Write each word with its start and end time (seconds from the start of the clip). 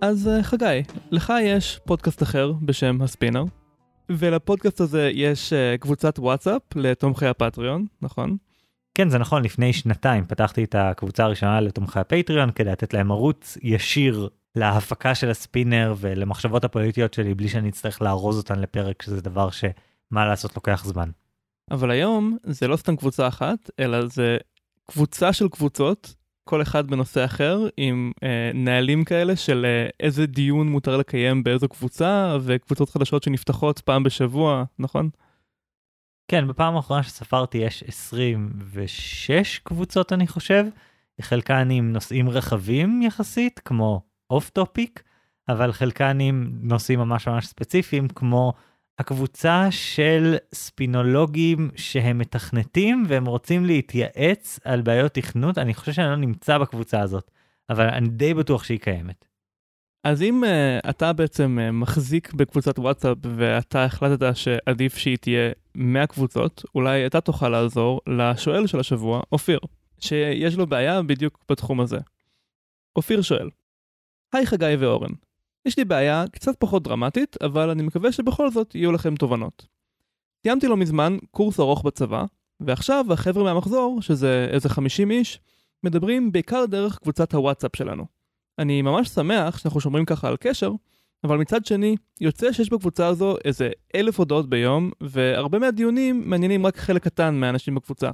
אז 0.00 0.28
אה, 0.28 0.42
חגי, 0.42 0.82
לך 1.10 1.32
יש 1.42 1.80
פודקאסט 1.84 2.22
אחר 2.22 2.52
בשם 2.62 3.02
הספינר, 3.02 3.44
ולפודקאסט 4.10 4.80
הזה 4.80 5.10
יש 5.14 5.52
אה, 5.52 5.78
קבוצת 5.78 6.18
וואטסאפ 6.18 6.62
לתומכי 6.74 7.26
הפטריון, 7.26 7.86
נכון? 8.02 8.36
כן, 8.94 9.08
זה 9.08 9.18
נכון, 9.18 9.42
לפני 9.42 9.72
שנתיים 9.72 10.24
פתחתי 10.26 10.64
את 10.64 10.74
הקבוצה 10.74 11.24
הראשונה 11.24 11.60
לתומכי 11.60 12.00
הפטריון 12.00 12.50
כדי 12.50 12.70
לתת 12.70 12.94
להם 12.94 13.10
ערוץ 13.10 13.58
ישיר 13.62 14.28
להפקה 14.56 15.14
של 15.14 15.30
הספינר 15.30 15.94
ולמחשבות 15.98 16.64
הפוליטיות 16.64 17.14
שלי 17.14 17.34
בלי 17.34 17.48
שאני 17.48 17.68
אצטרך 17.68 18.02
לארוז 18.02 18.38
אותן 18.38 18.58
לפרק, 18.58 19.02
שזה 19.02 19.20
דבר 19.20 19.50
שמה 19.50 20.26
לעשות 20.26 20.56
לוקח 20.56 20.84
זמן. 20.84 21.10
אבל 21.70 21.90
היום 21.90 22.36
זה 22.42 22.68
לא 22.68 22.76
סתם 22.76 22.96
קבוצה 22.96 23.28
אחת, 23.28 23.70
אלא 23.80 24.06
זה 24.06 24.36
קבוצה 24.90 25.32
של 25.32 25.48
קבוצות, 25.48 26.14
כל 26.50 26.62
אחד 26.62 26.86
בנושא 26.86 27.24
אחר, 27.24 27.66
עם 27.76 28.12
אה, 28.22 28.50
נהלים 28.54 29.04
כאלה 29.04 29.36
של 29.36 29.66
אה, 29.68 29.88
איזה 30.00 30.26
דיון 30.26 30.68
מותר 30.68 30.96
לקיים 30.96 31.42
באיזו 31.42 31.68
קבוצה, 31.68 32.36
וקבוצות 32.40 32.90
חדשות 32.90 33.22
שנפתחות 33.22 33.78
פעם 33.78 34.02
בשבוע, 34.02 34.64
נכון? 34.78 35.10
כן, 36.30 36.48
בפעם 36.48 36.76
האחרונה 36.76 37.02
שספרתי 37.02 37.58
יש 37.58 37.84
26 37.86 39.58
קבוצות 39.58 40.12
אני 40.12 40.26
חושב, 40.26 40.64
חלקן 41.20 41.70
עם 41.70 41.92
נושאים 41.92 42.28
רחבים 42.28 43.02
יחסית, 43.02 43.58
כמו 43.58 44.02
off 44.30 44.50
topic, 44.50 45.02
אבל 45.48 45.72
חלקן 45.72 46.20
עם 46.20 46.50
נושאים 46.62 46.98
ממש 46.98 47.28
ממש 47.28 47.46
ספציפיים, 47.46 48.08
כמו 48.08 48.52
הקבוצה 49.00 49.66
של 49.70 50.36
ספינולוגים 50.54 51.70
שהם 51.76 52.18
מתכנתים 52.18 53.04
והם 53.08 53.26
רוצים 53.26 53.64
להתייעץ 53.64 54.60
על 54.64 54.82
בעיות 54.82 55.14
תכנות, 55.14 55.58
אני 55.58 55.74
חושב 55.74 55.92
שאני 55.92 56.08
לא 56.08 56.16
נמצא 56.16 56.58
בקבוצה 56.58 57.00
הזאת, 57.00 57.30
אבל 57.70 57.88
אני 57.88 58.08
די 58.08 58.34
בטוח 58.34 58.64
שהיא 58.64 58.78
קיימת. 58.78 59.24
אז 60.04 60.22
אם 60.22 60.44
uh, 60.44 60.90
אתה 60.90 61.12
בעצם 61.12 61.58
uh, 61.60 61.72
מחזיק 61.72 62.32
בקבוצת 62.32 62.78
וואטסאפ 62.78 63.18
ואתה 63.36 63.84
החלטת 63.84 64.36
שעדיף 64.36 64.96
שהיא 64.96 65.16
תהיה 65.16 65.50
100 65.74 66.06
קבוצות, 66.06 66.64
אולי 66.74 67.06
אתה 67.06 67.20
תוכל 67.20 67.48
לעזור 67.48 68.00
לשואל 68.06 68.66
של 68.66 68.80
השבוע, 68.80 69.22
אופיר, 69.32 69.58
שיש 70.00 70.56
לו 70.56 70.66
בעיה 70.66 71.02
בדיוק 71.02 71.44
בתחום 71.50 71.80
הזה. 71.80 71.98
אופיר 72.96 73.22
שואל, 73.22 73.50
היי 74.32 74.46
חגי 74.46 74.74
ואורן, 74.78 75.12
יש 75.66 75.78
לי 75.78 75.84
בעיה 75.84 76.24
קצת 76.32 76.56
פחות 76.58 76.82
דרמטית, 76.82 77.36
אבל 77.42 77.70
אני 77.70 77.82
מקווה 77.82 78.12
שבכל 78.12 78.50
זאת 78.50 78.74
יהיו 78.74 78.92
לכם 78.92 79.16
תובנות. 79.16 79.66
סיימתי 80.42 80.68
לא 80.68 80.76
מזמן 80.76 81.16
קורס 81.30 81.60
ארוך 81.60 81.82
בצבא, 81.82 82.24
ועכשיו 82.60 83.06
החבר'ה 83.10 83.44
מהמחזור, 83.44 84.02
שזה 84.02 84.48
איזה 84.50 84.68
50 84.68 85.10
איש, 85.10 85.40
מדברים 85.84 86.32
בעיקר 86.32 86.64
דרך 86.66 86.98
קבוצת 86.98 87.34
הוואטסאפ 87.34 87.76
שלנו. 87.76 88.04
אני 88.58 88.82
ממש 88.82 89.08
שמח 89.08 89.58
שאנחנו 89.58 89.80
שומרים 89.80 90.04
ככה 90.04 90.28
על 90.28 90.36
קשר, 90.40 90.72
אבל 91.24 91.38
מצד 91.38 91.66
שני, 91.66 91.96
יוצא 92.20 92.52
שיש 92.52 92.70
בקבוצה 92.70 93.06
הזו 93.06 93.36
איזה 93.44 93.70
אלף 93.94 94.18
הודעות 94.18 94.50
ביום, 94.50 94.90
והרבה 95.00 95.58
מהדיונים 95.58 96.22
מעניינים 96.30 96.66
רק 96.66 96.76
חלק 96.76 97.04
קטן 97.04 97.34
מהאנשים 97.34 97.74
בקבוצה. 97.74 98.10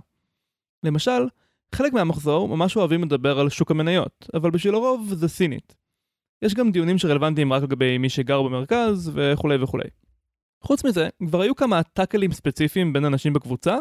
למשל, 0.82 1.28
חלק 1.74 1.92
מהמחזור 1.92 2.48
ממש 2.48 2.76
אוהבים 2.76 3.04
לדבר 3.04 3.40
על 3.40 3.48
שוק 3.48 3.70
המניות, 3.70 4.28
אבל 4.34 4.50
בשביל 4.50 4.74
הרוב 4.74 5.14
זה 5.14 5.28
סינית. 5.28 5.74
יש 6.42 6.54
גם 6.54 6.72
דיונים 6.72 6.98
שרלוונטיים 6.98 7.52
רק 7.52 7.62
לגבי 7.62 7.98
מי 7.98 8.08
שגר 8.08 8.42
במרכז 8.42 9.10
וכולי 9.14 9.56
וכולי. 9.62 9.88
חוץ 10.62 10.84
מזה, 10.84 11.08
כבר 11.26 11.40
היו 11.40 11.56
כמה 11.56 11.82
טאקלים 11.82 12.32
ספציפיים 12.32 12.92
בין 12.92 13.04
אנשים 13.04 13.32
בקבוצה, 13.32 13.78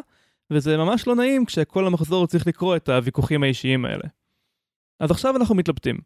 וזה 0.52 0.78
ממש 0.78 1.08
לא 1.08 1.16
נעים 1.16 1.46
כשכל 1.46 1.88
המחזור 1.88 2.28
צריך 2.28 2.48
לקרוא 2.48 2.76
את 2.76 2.90
הוויכוחים 2.90 3.44
האישיים 3.44 3.86
האלה. 3.86 4.04
אז 5.00 5.12
עכשיו 5.12 5.36
אנחנו 5.36 5.56
מתלבטים. 5.56 5.98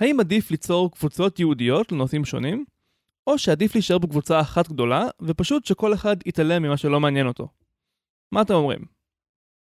האם 0.00 0.20
עדיף 0.20 0.50
ליצור 0.50 0.90
קבוצות 0.90 1.38
ייעודיות 1.38 1.92
לנושאים 1.92 2.24
שונים, 2.24 2.64
או 3.26 3.38
שעדיף 3.38 3.74
להישאר 3.74 3.98
בקבוצה 3.98 4.40
אחת 4.40 4.68
גדולה, 4.68 5.06
ופשוט 5.22 5.64
שכל 5.64 5.94
אחד 5.94 6.16
יתעלם 6.26 6.62
ממה 6.62 6.76
שלא 6.76 7.00
מעניין 7.00 7.26
אותו? 7.26 7.48
מה 8.32 8.42
אתם 8.42 8.54
אומרים? 8.54 8.93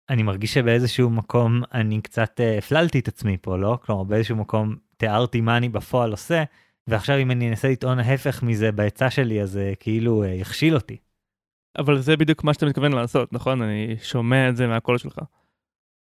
אני 0.10 0.24
מרגיש 0.24 0.54
שבאיזשהו 0.54 1.10
מקום 1.10 1.62
אני 1.74 2.02
קצת 2.02 2.40
אה, 2.40 2.58
הפללתי 2.58 3.00
את 3.00 3.08
עצמי 3.08 3.38
פה, 3.42 3.58
לא? 3.58 3.78
כלומר, 3.82 4.04
באיזשהו 4.04 4.36
מקום 4.36 4.76
תיארתי 4.98 5.42
מה 5.42 5.58
אני 5.58 5.70
בפועל 5.70 6.12
עושה, 6.12 6.44
ועכשיו 6.88 7.18
אם 7.18 7.32
אני 7.32 7.50
אנסה 7.50 7.68
לטעון 7.68 8.00
ההפך 8.00 8.44
מזה 8.44 8.72
בעצה 8.72 9.10
שלי, 9.10 9.42
אז 9.42 9.52
זה 9.52 9.74
כאילו 9.80 10.24
אה, 10.24 10.28
יכשיל 10.28 10.76
אותי. 10.76 10.98
אבל 11.78 12.00
זה 12.00 12.18
בדיוק 12.18 12.44
מה 12.44 12.54
שאתה 12.54 12.66
מתכוון 12.66 12.92
לעשות, 12.92 13.34
נכון? 13.34 13.62
אני 13.62 13.96
שומע 14.04 14.50
את 14.50 14.58
זה 14.58 14.68
מהקול 14.68 14.98
שלך. 14.98 15.20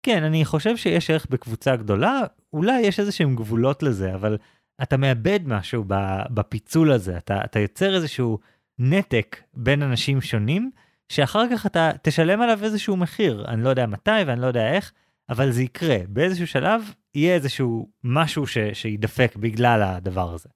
כן, 0.03 0.23
אני 0.23 0.45
חושב 0.45 0.77
שיש 0.77 1.11
ערך 1.11 1.27
בקבוצה 1.31 1.77
גדולה, 1.77 2.21
אולי 2.53 2.81
יש 2.81 3.01
איזה 3.01 3.13
שהם 3.13 3.37
גבולות 3.37 3.83
לזה, 3.83 4.15
אבל 4.15 4.39
אתה 4.83 4.97
מאבד 4.97 5.41
משהו 5.47 5.85
בפיצול 6.31 6.93
הזה, 6.93 7.17
אתה, 7.17 7.45
אתה 7.45 7.59
יוצר 7.59 7.95
איזשהו 7.95 8.39
נתק 8.79 9.43
בין 9.55 9.83
אנשים 9.83 10.21
שונים, 10.21 10.71
שאחר 11.09 11.45
כך 11.51 11.67
אתה 11.67 11.91
תשלם 12.03 12.41
עליו 12.41 12.65
איזשהו 12.65 12.97
מחיר, 12.97 13.45
אני 13.49 13.63
לא 13.63 13.69
יודע 13.69 13.87
מתי 13.87 14.11
ואני 14.27 14.41
לא 14.41 14.47
יודע 14.47 14.73
איך, 14.73 14.93
אבל 15.29 15.51
זה 15.51 15.63
יקרה, 15.63 15.97
באיזשהו 16.09 16.47
שלב 16.47 16.83
יהיה 17.15 17.35
איזשהו 17.35 17.89
משהו 18.05 18.47
ש, 18.47 18.59
שידפק 18.73 19.37
בגלל 19.37 19.83
הדבר 19.83 20.35
הזה. 20.35 20.49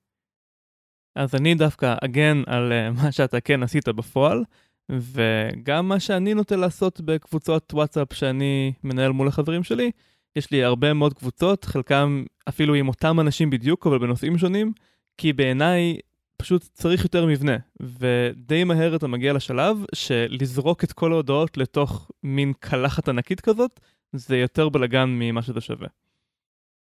אז 1.17 1.35
אני 1.35 1.55
דווקא 1.55 1.95
אגן 2.05 2.43
על 2.47 2.73
uh, 2.73 3.03
מה 3.03 3.13
שאתה 3.13 3.41
כן 3.41 3.63
עשית 3.63 3.89
בפועל, 3.89 4.45
וגם 4.91 5.89
מה 5.89 6.01
שאני 6.01 6.35
נוטה 6.35 6.57
לעשות 6.57 7.01
בקבוצות 7.01 7.75
וואטסאפ 7.75 8.13
שאני 8.13 8.73
מנהל 8.85 9.13
מול 9.13 9.29
החברים 9.29 9.65
שלי, 9.65 9.91
יש 10.37 10.51
לי 10.51 10.65
הרבה 10.65 10.93
מאוד 10.93 11.15
קבוצות, 11.15 11.65
חלקם 11.65 12.25
אפילו 12.49 12.75
עם 12.75 12.89
אותם 12.89 13.21
אנשים 13.21 13.51
בדיוק, 13.51 13.87
אבל 13.87 13.99
בנושאים 13.99 14.39
שונים, 14.39 14.73
כי 15.19 15.33
בעיניי 15.33 15.97
פשוט 16.39 16.63
צריך 16.63 17.05
יותר 17.05 17.27
מבנה, 17.27 17.57
ודי 17.81 18.65
מהר 18.65 18.97
אתה 18.97 19.07
מגיע 19.07 19.33
לשלב 19.33 19.77
שלזרוק 19.95 20.85
את 20.85 20.93
כל 20.93 21.13
ההודעות 21.13 21.57
לתוך 21.57 22.11
מין 22.23 22.53
קלחת 22.61 23.09
ענקית 23.09 23.41
כזאת, 23.41 23.81
זה 24.13 24.37
יותר 24.37 24.69
בלאגן 24.69 25.05
ממה 25.09 25.43
שזה 25.43 25.61
שווה. 25.61 25.89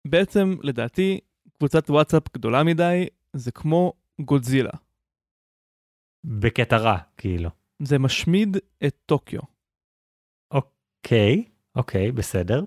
בעצם, 0.08 0.56
לדעתי, 0.62 1.20
קבוצת 1.58 1.90
וואטסאפ 1.90 2.22
גדולה 2.34 2.62
מדי, 2.62 3.06
זה 3.32 3.52
כמו 3.52 3.92
גודזילה. 4.20 4.72
בקטע 6.24 6.76
רע, 6.76 6.98
כאילו. 7.16 7.50
זה 7.82 7.98
משמיד 7.98 8.56
את 8.86 8.96
טוקיו. 9.06 9.40
אוקיי, 10.50 11.44
אוקיי, 11.76 12.12
בסדר. 12.12 12.64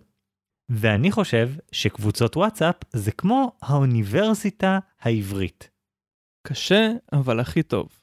ואני 0.70 1.12
חושב 1.12 1.50
שקבוצות 1.72 2.38
וואטסאפ 2.38 2.76
זה 2.94 3.12
כמו 3.12 3.52
האוניברסיטה 3.62 4.80
העברית. 5.00 5.71
קשה, 6.48 6.92
אבל 7.14 7.40
הכי 7.40 7.64
טוב. 7.64 8.00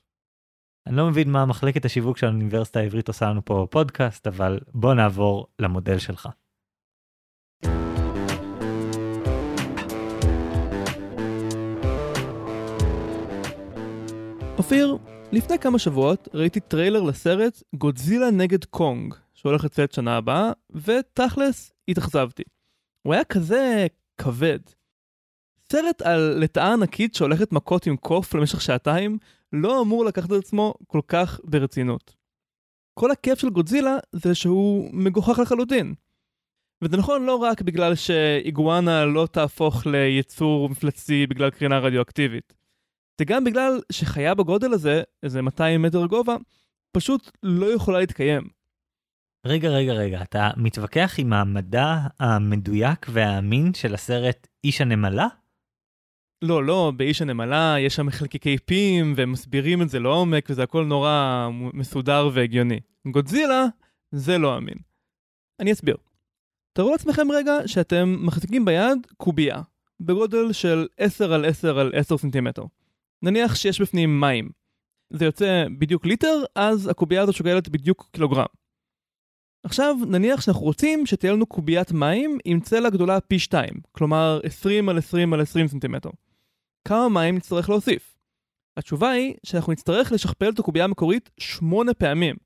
אני 0.87 0.97
לא 0.97 1.06
מבין 1.06 1.31
מה 1.31 1.47
מחלקת 1.47 1.84
השיווק 1.84 2.19
של 2.19 2.26
האוניברסיטה 2.26 2.81
העברית 2.81 3.09
עושה 3.09 3.26
לנו 3.26 3.44
פה 3.44 3.66
בפודקאסט, 3.69 4.26
אבל 4.26 4.60
בוא 4.75 4.94
נעבור 4.94 5.47
למודל 5.59 5.99
שלך. 5.99 6.28
אופיר, 14.59 14.97
לפני 15.32 15.59
כמה 15.59 15.78
שבועות 15.78 16.28
ראיתי 16.34 16.60
טריילר 16.60 17.03
לסרט 17.03 17.62
גודזילה 17.75 18.31
נגד 18.31 18.65
קונג, 18.65 19.15
שהולך 19.34 19.65
לצאת 19.65 19.93
שנה 19.93 20.16
הבאה, 20.16 20.53
ותכלס 20.70 21.72
התאכזבתי. 21.88 22.43
הוא 23.03 23.15
היה 23.15 23.25
כזה 23.25 23.87
כבד. 24.19 24.60
סרט 25.73 26.03
על 26.03 26.21
לטאה 26.21 26.73
ענקית 26.73 27.15
שהולכת 27.15 27.53
מכות 27.53 27.87
עם 27.87 27.97
קוף 27.97 28.34
למשך 28.34 28.61
שעתיים, 28.61 29.19
לא 29.53 29.83
אמור 29.83 30.05
לקחת 30.05 30.33
את 30.33 30.39
עצמו 30.39 30.75
כל 30.87 31.00
כך 31.09 31.41
ברצינות. 31.44 32.15
כל 32.94 33.11
הכיף 33.11 33.38
של 33.38 33.50
גודזילה 33.50 33.97
זה 34.12 34.35
שהוא 34.35 34.91
מגוחך 34.93 35.38
לחלוטין. 35.38 35.94
וזה 36.85 36.97
נכון 36.97 37.25
לא 37.25 37.37
רק 37.37 37.62
בגלל 37.62 37.94
שאיגואנה 37.94 39.05
לא 39.05 39.29
תהפוך 39.32 39.87
ליצור 39.87 40.69
מפלצתי 40.69 41.26
בגלל 41.26 41.50
קרינה 41.50 41.79
רדיואקטיבית. 41.79 42.55
זה 43.19 43.25
גם 43.25 43.44
בגלל 43.44 43.81
שחיה 43.93 44.35
בגודל 44.35 44.73
הזה, 44.73 45.03
איזה 45.23 45.43
200 45.43 45.82
מטר 45.82 46.06
גובה, 46.06 46.37
פשוט 46.93 47.31
לא 47.43 47.67
יכולה 47.67 47.99
להתקיים. 47.99 48.49
רגע, 49.47 49.69
רגע, 49.69 49.93
רגע, 49.93 50.23
אתה 50.23 50.50
מתווכח 50.56 51.14
עם 51.19 51.32
המדע 51.32 51.97
המדויק 52.21 53.06
והאמין 53.12 53.75
של 53.75 53.94
הסרט 53.94 54.47
איש 54.64 54.81
הנמלה? 54.81 55.26
לא, 56.43 56.64
לא, 56.64 56.93
באיש 56.96 57.23
הנמלה 57.23 57.75
יש 57.79 57.94
שם 57.94 58.11
חלקיקי 58.11 58.58
פים, 58.58 59.12
והם 59.17 59.32
מסבירים 59.32 59.82
את 59.82 59.88
זה 59.88 59.99
לעומק, 59.99 60.46
וזה 60.50 60.62
הכל 60.62 60.85
נורא 60.85 61.49
מסודר 61.73 62.31
והגיוני. 62.32 62.81
גודזילה, 63.11 63.64
זה 64.11 64.38
לא 64.38 64.56
אמין. 64.56 64.76
אני 65.61 65.73
אסביר. 65.73 65.96
תארו 66.73 66.90
לעצמכם 66.90 67.32
רגע 67.32 67.52
שאתם 67.67 68.17
מחזיקים 68.20 68.64
ביד 68.64 68.99
קובייה, 69.17 69.62
בגודל 70.00 70.52
של 70.52 70.87
10 70.96 71.32
על 71.32 71.44
10 71.44 71.79
על 71.79 71.93
10 71.94 72.19
סנטימטר. 72.19 72.62
נניח 73.23 73.55
שיש 73.55 73.81
בפנים 73.81 74.20
מים. 74.20 74.50
זה 75.11 75.25
יוצא 75.25 75.64
בדיוק 75.79 76.06
ליטר, 76.06 76.44
אז 76.55 76.88
הקובייה 76.88 77.23
הזו 77.23 77.32
שוקלת 77.32 77.69
בדיוק 77.69 78.08
קילוגרם. 78.12 78.46
עכשיו, 79.64 79.96
נניח 80.08 80.40
שאנחנו 80.40 80.62
רוצים 80.62 81.06
שתהיה 81.06 81.32
לנו 81.32 81.46
קוביית 81.46 81.93
מים 81.93 82.38
עם 82.44 82.61
צלע 82.61 82.90
גדולה 82.90 83.20
פי 83.20 83.38
2, 83.38 83.69
כלומר 83.93 84.40
20 84.44 84.88
על 84.88 84.99
20 84.99 85.32
על 85.32 85.40
20 85.40 85.69
סנטימטר. 85.69 86.11
כמה 86.88 87.08
מים 87.08 87.37
נצטרך 87.37 87.69
להוסיף? 87.69 88.19
התשובה 88.76 89.11
היא 89.11 89.35
שאנחנו 89.46 89.73
נצטרך 89.73 90.12
לשכפל 90.12 90.49
את 90.49 90.58
הקובייה 90.58 90.85
המקורית 90.85 91.31
שמונה 91.38 91.94
פעמים 91.94 92.37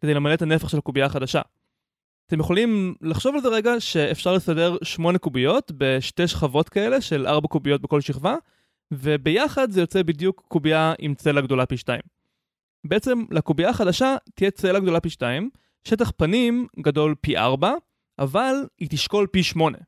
כדי 0.00 0.14
למלא 0.14 0.34
את 0.34 0.42
הנפח 0.42 0.68
של 0.68 0.78
הקובייה 0.78 1.06
החדשה. 1.06 1.40
אתם 2.26 2.40
יכולים 2.40 2.94
לחשוב 3.00 3.34
על 3.34 3.40
זה 3.40 3.48
רגע 3.48 3.80
שאפשר 3.80 4.32
לסדר 4.32 4.76
שמונה 4.82 5.18
קוביות 5.18 5.72
בשתי 5.76 6.28
שכבות 6.28 6.68
כאלה 6.68 7.00
של 7.00 7.26
ארבע 7.26 7.48
קוביות 7.48 7.80
בכל 7.80 8.00
שכבה, 8.00 8.36
וביחד 8.92 9.70
זה 9.70 9.80
יוצא 9.80 10.02
בדיוק 10.02 10.44
קובייה 10.48 10.94
עם 10.98 11.14
צלע 11.14 11.40
גדולה 11.40 11.66
פי 11.66 11.76
שתיים. 11.76 12.02
בעצם 12.84 13.24
לקובייה 13.30 13.70
החדשה 13.70 14.16
תהיה 14.34 14.50
צלע 14.50 14.78
גדולה 14.78 15.00
פי 15.00 15.10
שתיים, 15.10 15.50
שטח 15.84 16.12
פנים 16.16 16.66
גדול 16.80 17.14
פי 17.20 17.36
ארבע, 17.36 17.72
אבל 18.18 18.54
היא 18.78 18.88
תשקול 18.88 19.26
פי 19.26 19.42
שמונה. 19.42 19.78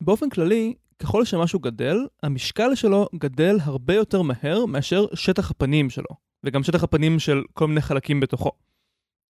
באופן 0.00 0.28
כללי, 0.28 0.74
ככל 1.04 1.24
שמשהו 1.24 1.58
גדל, 1.58 2.06
המשקל 2.22 2.74
שלו 2.74 3.08
גדל 3.14 3.56
הרבה 3.62 3.94
יותר 3.94 4.22
מהר 4.22 4.66
מאשר 4.66 5.06
שטח 5.14 5.50
הפנים 5.50 5.90
שלו, 5.90 6.06
וגם 6.44 6.62
שטח 6.62 6.84
הפנים 6.84 7.18
של 7.18 7.42
כל 7.54 7.68
מיני 7.68 7.80
חלקים 7.80 8.20
בתוכו. 8.20 8.50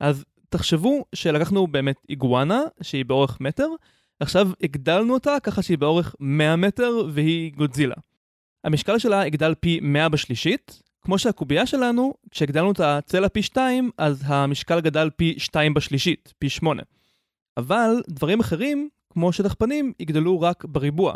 אז 0.01 0.25
תחשבו 0.49 1.05
שלקחנו 1.15 1.67
באמת 1.67 1.97
איגואנה, 2.09 2.61
שהיא 2.83 3.05
באורך 3.05 3.41
מטר, 3.41 3.69
עכשיו 4.21 4.51
הגדלנו 4.63 5.15
אותה 5.15 5.37
ככה 5.43 5.63
שהיא 5.63 5.79
באורך 5.79 6.15
100 6.21 6.57
מטר 6.57 7.07
והיא 7.13 7.53
גודזילה. 7.53 7.95
המשקל 8.65 8.99
שלה 8.99 9.27
יגדל 9.27 9.55
פי 9.61 9.81
100 9.83 10.09
בשלישית, 10.09 10.83
כמו 11.03 11.19
שהקובייה 11.19 11.67
שלנו, 11.67 12.15
כשהגדלנו 12.31 12.73
את 12.73 12.81
הצלע 12.81 13.29
פי 13.29 13.43
2, 13.43 13.91
אז 13.99 14.23
המשקל 14.27 14.81
גדל 14.81 15.11
פי 15.17 15.35
2 15.39 15.75
בשלישית, 15.75 16.35
פי 16.39 16.49
8. 16.49 16.83
אבל 17.57 18.03
דברים 18.09 18.41
אחרים, 18.41 18.89
כמו 19.11 19.33
שטח 19.33 19.55
פנים, 19.55 19.93
יגדלו 20.01 20.41
רק 20.41 20.65
בריבוע. 20.65 21.15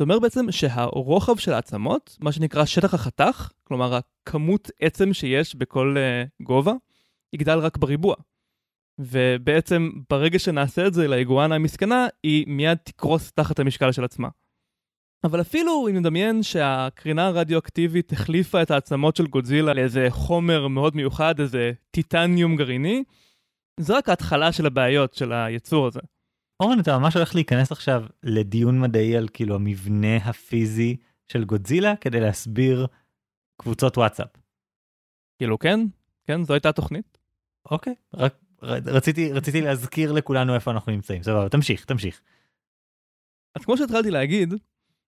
זאת 0.00 0.04
אומרת 0.04 0.22
בעצם 0.22 0.46
שהרוחב 0.50 1.36
של 1.36 1.52
העצמות, 1.52 2.16
מה 2.20 2.32
שנקרא 2.32 2.64
שטח 2.64 2.94
החתך, 2.94 3.50
כלומר 3.64 3.94
הכמות 3.94 4.70
עצם 4.80 5.12
שיש 5.12 5.54
בכל 5.54 5.96
uh, 5.96 6.44
גובה, 6.44 6.72
יגדל 7.32 7.58
רק 7.58 7.76
בריבוע. 7.76 8.14
ובעצם 8.98 9.90
ברגע 10.10 10.38
שנעשה 10.38 10.86
את 10.86 10.94
זה 10.94 11.08
לאיגואנה 11.08 11.54
המסכנה, 11.54 12.06
היא 12.22 12.44
מיד 12.48 12.78
תקרוס 12.84 13.32
תחת 13.32 13.58
המשקל 13.58 13.92
של 13.92 14.04
עצמה. 14.04 14.28
אבל 15.24 15.40
אפילו 15.40 15.88
אם 15.88 15.96
נדמיין 15.96 16.42
שהקרינה 16.42 17.26
הרדיואקטיבית 17.26 18.12
החליפה 18.12 18.62
את 18.62 18.70
העצמות 18.70 19.16
של 19.16 19.26
גודזילה 19.26 19.74
לאיזה 19.74 20.06
חומר 20.10 20.68
מאוד 20.68 20.96
מיוחד, 20.96 21.40
איזה 21.40 21.72
טיטניום 21.90 22.56
גרעיני, 22.56 23.04
זה 23.80 23.96
רק 23.96 24.08
ההתחלה 24.08 24.52
של 24.52 24.66
הבעיות 24.66 25.14
של 25.14 25.32
היצור 25.32 25.86
הזה. 25.86 26.00
אורן, 26.60 26.80
אתה 26.80 26.98
ממש 26.98 27.16
הולך 27.16 27.34
להיכנס 27.34 27.72
עכשיו 27.72 28.04
לדיון 28.22 28.80
מדעי 28.80 29.16
על 29.16 29.28
כאילו 29.32 29.54
המבנה 29.54 30.16
הפיזי 30.16 30.96
של 31.28 31.44
גודזילה 31.44 31.96
כדי 31.96 32.20
להסביר 32.20 32.86
קבוצות 33.56 33.98
וואטסאפ. 33.98 34.28
כאילו 35.38 35.58
כן, 35.58 35.80
כן, 36.26 36.42
זו 36.42 36.54
הייתה 36.54 36.68
התוכנית. 36.68 37.18
אוקיי, 37.70 37.94
רק 38.14 38.34
רציתי, 38.62 39.32
רציתי 39.32 39.60
להזכיר 39.60 40.12
לכולנו 40.12 40.54
איפה 40.54 40.70
אנחנו 40.70 40.92
נמצאים, 40.92 41.22
סבבה, 41.22 41.48
תמשיך, 41.48 41.84
תמשיך. 41.84 42.20
אז 43.54 43.64
כמו 43.64 43.76
שהתחלתי 43.76 44.10
להגיד, 44.10 44.54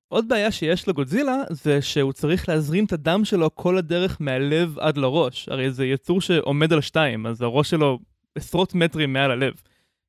עוד 0.09 0.29
בעיה 0.29 0.53
שיש 0.53 0.89
לגודזילה 0.89 1.37
זה 1.51 1.83
שהוא 1.83 2.13
צריך 2.13 2.49
להזרים 2.49 2.85
את 2.85 2.93
הדם 2.93 3.25
שלו 3.25 3.55
כל 3.55 3.79
הדרך 3.79 4.17
מהלב 4.21 4.79
עד 4.79 4.97
לראש. 4.97 5.49
הרי 5.49 5.71
זה 5.71 5.87
יצור 5.87 6.21
שעומד 6.21 6.73
על 6.73 6.81
שתיים, 6.81 7.27
אז 7.27 7.43
הראש 7.43 7.71
שלו 7.71 7.99
עשרות 8.35 8.75
מטרים 8.75 9.13
מעל 9.13 9.31
הלב. 9.31 9.55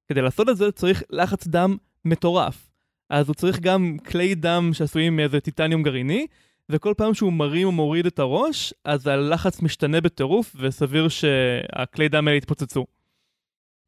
כדי 0.07 0.21
לעשות 0.21 0.49
את 0.49 0.57
זה 0.57 0.71
צריך 0.71 1.03
לחץ 1.09 1.47
דם 1.47 1.77
מטורף. 2.05 2.69
אז 3.09 3.27
הוא 3.27 3.35
צריך 3.35 3.59
גם 3.59 3.97
כלי 4.11 4.35
דם 4.35 4.69
שעשויים 4.73 5.15
מאיזה 5.15 5.39
טיטניום 5.39 5.83
גרעיני, 5.83 6.27
וכל 6.69 6.93
פעם 6.97 7.13
שהוא 7.13 7.33
מרים 7.33 7.67
או 7.67 7.71
מוריד 7.71 8.05
את 8.05 8.19
הראש, 8.19 8.73
אז 8.85 9.07
הלחץ 9.07 9.61
משתנה 9.61 10.01
בטירוף, 10.01 10.55
וסביר 10.59 11.07
שהכלי 11.07 12.09
דם 12.09 12.27
האלה 12.27 12.37
יתפוצצו. 12.37 12.85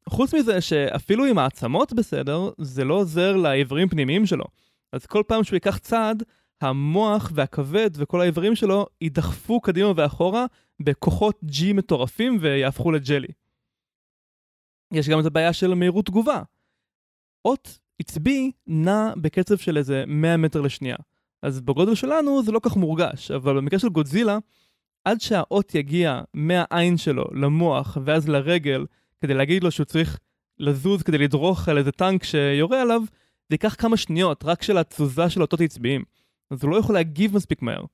חוץ 0.08 0.34
מזה 0.34 0.60
שאפילו 0.60 1.24
עם 1.24 1.38
העצמות 1.38 1.92
בסדר, 1.92 2.50
זה 2.58 2.84
לא 2.84 2.94
עוזר 2.94 3.36
לאיברים 3.36 3.88
פנימיים 3.88 4.26
שלו. 4.26 4.44
אז 4.92 5.06
כל 5.06 5.22
פעם 5.26 5.44
שהוא 5.44 5.56
ייקח 5.56 5.78
צעד, 5.78 6.22
המוח 6.60 7.32
והכבד 7.34 7.90
וכל 7.94 8.20
האיברים 8.20 8.56
שלו 8.56 8.86
יידחפו 9.00 9.60
קדימה 9.60 9.92
ואחורה 9.96 10.46
בכוחות 10.80 11.40
G 11.44 11.72
מטורפים 11.74 12.38
ויהפכו 12.40 12.92
לג'לי. 12.92 13.28
יש 14.92 15.08
גם 15.08 15.20
את 15.20 15.26
הבעיה 15.26 15.52
של 15.52 15.74
מהירות 15.74 16.06
תגובה. 16.06 16.42
אות 17.44 17.78
עצבי 17.98 18.52
נע 18.66 19.12
בקצב 19.16 19.56
של 19.56 19.76
איזה 19.76 20.04
100 20.06 20.36
מטר 20.36 20.60
לשנייה. 20.60 20.96
אז 21.42 21.60
בגודל 21.60 21.94
שלנו 21.94 22.42
זה 22.42 22.52
לא 22.52 22.60
כך 22.62 22.76
מורגש, 22.76 23.30
אבל 23.30 23.56
במקרה 23.56 23.78
של 23.78 23.88
גודזילה, 23.88 24.38
עד 25.04 25.20
שהאות 25.20 25.74
יגיע 25.74 26.20
מהעין 26.34 26.96
שלו 26.96 27.24
למוח 27.32 27.98
ואז 28.04 28.28
לרגל, 28.28 28.86
כדי 29.20 29.34
להגיד 29.34 29.64
לו 29.64 29.70
שהוא 29.70 29.84
צריך 29.84 30.18
לזוז 30.58 31.02
כדי 31.02 31.18
לדרוך 31.18 31.68
על 31.68 31.78
איזה 31.78 31.92
טנק 31.92 32.24
שיורה 32.24 32.82
עליו, 32.82 33.02
זה 33.48 33.54
ייקח 33.54 33.74
כמה 33.78 33.96
שניות 33.96 34.44
רק 34.44 34.62
של 34.62 34.78
התזוזה 34.78 35.30
של 35.30 35.42
אותות 35.42 35.60
עצביים. 35.60 36.04
אז 36.50 36.62
הוא 36.62 36.70
לא 36.70 36.76
יכול 36.76 36.94
להגיב 36.94 37.34
מספיק 37.34 37.62
מהר. 37.62 37.84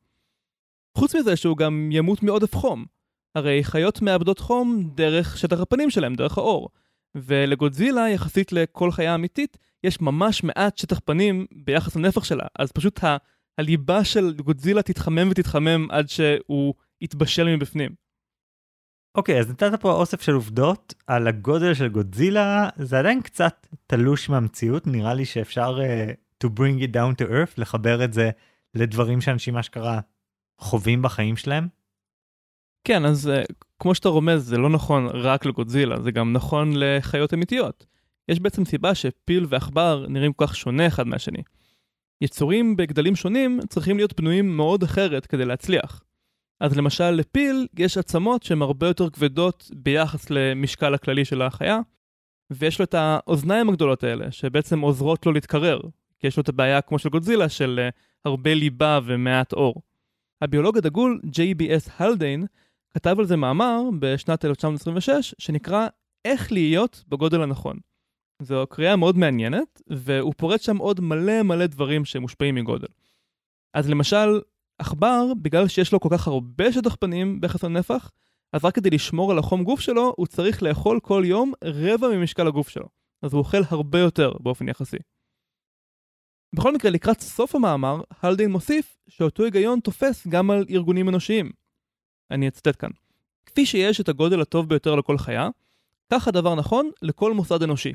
חוץ 0.99 1.15
מזה 1.15 1.37
שהוא 1.37 1.57
גם 1.57 1.89
ימות 1.93 2.23
מעודף 2.23 2.55
חום. 2.55 2.85
הרי 3.35 3.65
חיות 3.65 4.03
מאבדות 4.03 4.39
חום 4.39 4.91
דרך 4.95 5.39
שטח 5.39 5.61
הפנים 5.61 5.91
שלהם, 5.91 6.15
דרך 6.15 6.39
האור. 6.39 6.69
ולגודזילה, 7.15 8.09
יחסית 8.09 8.53
לכל 8.53 8.91
חיה 8.93 9.15
אמיתית, 9.15 9.57
יש 9.85 10.01
ממש 10.01 10.45
מעט 10.45 10.79
שטח 10.79 11.01
פנים 11.05 11.47
ביחס 11.53 11.97
לנפח 11.97 12.25
שלה. 12.25 12.47
אז 12.59 12.73
פשוט 12.73 13.05
ה- 13.05 13.17
הליבה 13.59 14.05
של 14.05 14.35
גודזילה 14.45 14.83
תתחמם 14.83 15.29
ותתחמם 15.31 15.91
עד 15.91 16.09
שהוא 16.09 16.75
יתבשל 17.01 17.57
מבפנים. 17.57 17.95
אוקיי, 19.15 19.37
okay, 19.37 19.39
אז 19.39 19.51
נתת 19.51 19.81
פה 19.81 19.93
אוסף 19.93 20.23
של 20.23 20.33
עובדות 20.33 20.95
על 21.07 21.29
הגודל 21.29 21.75
של 21.75 21.89
גודזילה, 21.89 22.69
זה 22.77 22.99
עדיין 22.99 23.23
קצת 23.23 23.67
תלוש 23.87 24.29
מהמציאות, 24.29 24.87
נראה 24.87 25.15
לי 25.15 25.25
שאפשר 25.25 25.79
uh, 25.79 26.45
to 26.45 26.49
bring 26.49 26.83
it 26.83 26.95
down 26.95 27.25
to 27.25 27.29
earth, 27.29 27.55
לחבר 27.57 28.05
את 28.05 28.13
זה 28.13 28.31
לדברים 28.75 29.21
שאנשים 29.21 29.57
אשכרה 29.57 30.01
חווים 30.59 31.03
בחיים 31.03 31.37
שלהם. 31.37 31.69
כן, 32.85 33.05
אז 33.05 33.31
uh, 33.31 33.53
כמו 33.79 33.95
שאתה 33.95 34.09
רומז, 34.09 34.49
זה 34.49 34.59
לא 34.59 34.71
נכון 34.71 35.07
רק 35.07 35.47
לגודזילה, 35.47 36.01
זה 36.01 36.11
גם 36.11 36.33
נכון 36.33 36.73
לחיות 36.75 37.35
אמיתיות. 37.35 37.87
יש 38.29 38.41
בעצם 38.41 38.65
סיבה 38.65 38.95
שפיל 38.95 39.47
ועכבר 39.49 40.07
נראים 40.09 40.33
כל 40.33 40.47
כך 40.47 40.57
שונה 40.57 40.87
אחד 40.87 41.07
מהשני. 41.07 41.43
יצורים 42.21 42.77
בגדלים 42.77 43.17
שונים 43.17 43.61
צריכים 43.69 43.97
להיות 43.97 44.21
בנויים 44.21 44.57
מאוד 44.57 44.83
אחרת 44.83 45.27
כדי 45.27 45.45
להצליח. 45.45 46.03
אז 46.61 46.77
למשל 46.77 47.11
לפיל 47.11 47.67
יש 47.79 47.99
עצמות 47.99 48.43
שהן 48.43 48.63
הרבה 48.63 48.87
יותר 48.87 49.11
כבדות 49.11 49.71
ביחס 49.75 50.31
למשקל 50.31 50.95
הכללי 50.95 51.25
של 51.25 51.43
החיה, 51.43 51.81
ויש 52.51 52.79
לו 52.79 52.85
את 52.85 52.95
האוזניים 52.95 53.69
הגדולות 53.69 54.05
האלה, 54.05 54.33
שבעצם 54.33 54.81
עוזרות 54.81 55.27
לו 55.27 55.33
להתקרר, 55.33 55.81
כי 56.19 56.27
יש 56.27 56.37
לו 56.37 56.41
את 56.41 56.49
הבעיה 56.49 56.81
כמו 56.81 56.99
של 56.99 57.09
גודזילה 57.09 57.49
של 57.49 57.81
אה, 57.83 57.89
הרבה 58.25 58.55
ליבה 58.55 59.01
ומעט 59.05 59.53
אור. 59.53 59.83
הביולוג 60.43 60.79
הדגול 60.79 61.21
J.B.S. 61.27 61.91
הלדיין 61.99 62.47
כתב 62.95 63.17
על 63.19 63.27
זה 63.27 63.37
מאמר 63.37 63.81
בשנת 63.99 64.45
1926 64.45 65.35
שנקרא 65.39 65.87
איך 66.25 66.53
להיות 66.53 67.05
בגודל 67.09 67.43
הנכון. 67.43 67.79
זו 68.43 68.67
קריאה 68.71 68.97
מאוד 68.97 69.17
מעניינת, 69.17 69.83
והוא 69.87 70.35
פורט 70.37 70.61
שם 70.61 70.77
עוד 70.77 71.01
מלא 71.01 71.43
מלא 71.43 71.67
דברים 71.67 72.05
שמושפעים 72.05 72.55
מגודל. 72.55 72.89
אז 73.75 73.91
למשל, 73.91 74.41
עכבר, 74.79 75.25
בגלל 75.43 75.69
שיש 75.69 75.93
לו 75.93 76.01
כל 76.01 76.09
כך 76.13 76.29
הרבה 76.29 76.73
שטח 76.73 76.97
פנים 77.01 77.41
ביחס 77.41 77.65
לנפח, 77.65 78.11
אז 78.53 78.65
רק 78.65 78.75
כדי 78.75 78.91
לשמור 78.91 79.33
על 79.33 79.39
החום 79.39 79.65
גוף 79.65 79.81
שלו, 79.81 80.15
הוא 80.17 80.27
צריך 80.27 80.63
לאכול 80.63 81.01
כל 81.01 81.23
יום 81.27 81.53
רבע 81.65 82.09
ממשקל 82.09 82.47
הגוף 82.47 82.69
שלו. 82.69 82.87
אז 83.23 83.33
הוא 83.33 83.39
אוכל 83.39 83.63
הרבה 83.69 83.99
יותר 83.99 84.33
באופן 84.41 84.69
יחסי. 84.69 84.97
בכל 86.55 86.75
מקרה, 86.75 86.91
לקראת 86.91 87.21
סוף 87.21 87.55
המאמר, 87.55 88.01
הלדין 88.23 88.51
מוסיף 88.51 88.97
שאותו 89.09 89.45
היגיון 89.45 89.81
תופס 89.81 90.27
גם 90.27 90.51
על 90.51 90.65
ארגונים 90.71 91.09
אנושיים. 91.09 91.62
אני 92.33 92.49
אצטט 92.49 92.77
כאן. 92.79 92.91
כפי 93.47 93.67
שיש 93.67 94.01
את 94.01 94.09
הגודל 94.09 94.41
הטוב 94.41 94.69
ביותר 94.69 94.95
לכל 94.95 95.19
חיה, 95.19 95.49
כך 96.13 96.29
הדבר 96.29 96.55
נכון 96.55 96.91
לכל 97.03 97.33
מוסד 97.33 97.63
אנושי. 97.63 97.93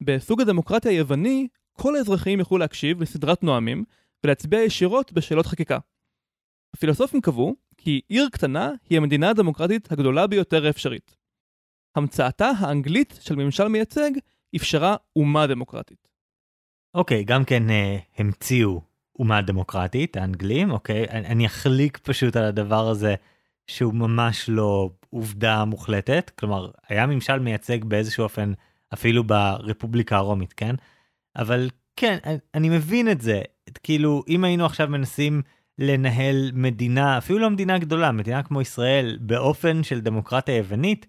בסוג 0.00 0.40
הדמוקרטיה 0.40 0.90
היווני, 0.90 1.48
כל 1.72 1.96
האזרחים 1.96 2.38
יוכלו 2.38 2.58
להקשיב 2.58 3.02
לסדרת 3.02 3.42
נואמים 3.42 3.84
ולהצביע 4.24 4.60
ישירות 4.60 5.12
בשאלות 5.12 5.46
חקיקה. 5.46 5.78
הפילוסופים 6.76 7.20
קבעו 7.20 7.56
כי 7.76 8.00
עיר 8.08 8.28
קטנה 8.32 8.72
היא 8.90 8.98
המדינה 8.98 9.30
הדמוקרטית 9.30 9.92
הגדולה 9.92 10.26
ביותר 10.26 10.66
האפשרית. 10.66 11.16
המצאתה 11.96 12.50
האנגלית 12.58 13.18
של 13.20 13.34
ממשל 13.34 13.68
מייצג 13.68 14.10
אפשרה 14.56 14.96
אומה 15.16 15.46
דמוקרטית. 15.46 16.08
אוקיי, 16.94 17.20
okay, 17.20 17.24
גם 17.24 17.44
כן 17.44 17.62
uh, 17.68 17.72
המציאו 18.20 18.80
אומה 19.18 19.42
דמוקרטית, 19.42 20.16
האנגלים, 20.16 20.70
אוקיי? 20.70 21.04
Okay? 21.04 21.10
אני, 21.10 21.26
אני 21.26 21.46
אחליק 21.46 21.98
פשוט 21.98 22.36
על 22.36 22.44
הדבר 22.44 22.88
הזה 22.88 23.14
שהוא 23.68 23.94
ממש 23.94 24.48
לא 24.48 24.90
עובדה 25.10 25.64
מוחלטת, 25.64 26.30
כלומר, 26.38 26.70
היה 26.88 27.06
ממשל 27.06 27.38
מייצג 27.38 27.84
באיזשהו 27.84 28.24
אופן 28.24 28.52
אפילו 28.94 29.24
ברפובליקה 29.24 30.16
הרומית, 30.16 30.52
כן? 30.52 30.74
אבל 31.36 31.70
כן, 31.96 32.18
אני, 32.54 32.68
מבין 32.68 33.10
את 33.10 33.20
זה, 33.20 33.42
כאילו, 33.82 34.22
אם 34.28 34.44
היינו 34.44 34.66
עכשיו 34.66 34.88
מנסים 34.88 35.42
לנהל 35.78 36.50
מדינה, 36.54 37.18
אפילו 37.18 37.38
לא 37.38 37.50
מדינה 37.50 37.78
גדולה, 37.78 38.12
מדינה 38.12 38.42
כמו 38.42 38.60
ישראל, 38.60 39.18
באופן 39.20 39.82
של 39.82 40.00
דמוקרטיה 40.00 40.56
יוונית, 40.56 41.06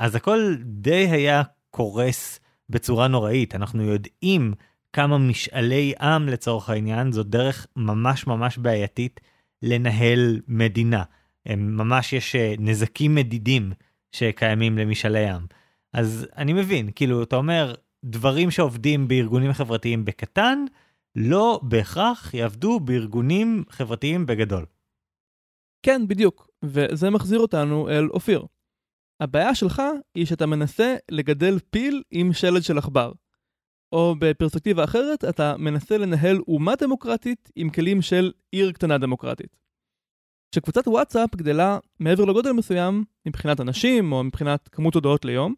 אז 0.00 0.14
הכל 0.14 0.54
די 0.64 1.08
היה 1.10 1.42
קורס 1.70 2.40
בצורה 2.68 3.08
נוראית. 3.08 3.54
אנחנו 3.54 3.82
יודעים 3.82 4.54
כמה 4.92 5.18
משאלי 5.18 5.94
עם 6.00 6.28
לצורך 6.28 6.70
העניין, 6.70 7.12
זו 7.12 7.22
דרך 7.22 7.66
ממש 7.76 8.26
ממש 8.26 8.58
בעייתית 8.58 9.20
לנהל 9.62 10.40
מדינה. 10.48 11.02
הם 11.50 11.76
ממש 11.76 12.12
יש 12.12 12.36
אה, 12.36 12.54
נזקים 12.58 13.14
מדידים 13.14 13.72
שקיימים 14.12 14.78
למשאלי 14.78 15.30
עם. 15.30 15.46
אז 15.92 16.26
אני 16.36 16.52
מבין, 16.52 16.90
כאילו, 16.94 17.22
אתה 17.22 17.36
אומר, 17.36 17.74
דברים 18.04 18.50
שעובדים 18.50 19.08
בארגונים 19.08 19.52
חברתיים 19.52 20.04
בקטן, 20.04 20.64
לא 21.16 21.60
בהכרח 21.62 22.34
יעבדו 22.34 22.80
בארגונים 22.80 23.64
חברתיים 23.70 24.26
בגדול. 24.26 24.66
כן, 25.82 26.08
בדיוק, 26.08 26.50
וזה 26.64 27.10
מחזיר 27.10 27.38
אותנו 27.38 27.88
אל 27.88 28.08
אופיר. 28.08 28.44
הבעיה 29.20 29.54
שלך 29.54 29.82
היא 30.14 30.26
שאתה 30.26 30.46
מנסה 30.46 30.96
לגדל 31.10 31.58
פיל 31.70 32.02
עם 32.10 32.32
שלד 32.32 32.62
של 32.62 32.78
עכבר. 32.78 33.12
או 33.92 34.14
בפרספקטיבה 34.18 34.84
אחרת, 34.84 35.24
אתה 35.24 35.56
מנסה 35.56 35.98
לנהל 35.98 36.38
אומה 36.48 36.72
דמוקרטית 36.76 37.50
עם 37.56 37.70
כלים 37.70 38.02
של 38.02 38.32
עיר 38.52 38.72
קטנה 38.72 38.98
דמוקרטית. 38.98 39.56
כשקבוצת 40.50 40.88
וואטסאפ 40.88 41.36
גדלה 41.36 41.78
מעבר 42.00 42.24
לגודל 42.24 42.52
מסוים, 42.52 43.04
מבחינת 43.26 43.60
אנשים 43.60 44.12
או 44.12 44.24
מבחינת 44.24 44.68
כמות 44.72 44.94
הודעות 44.94 45.24
ליום, 45.24 45.54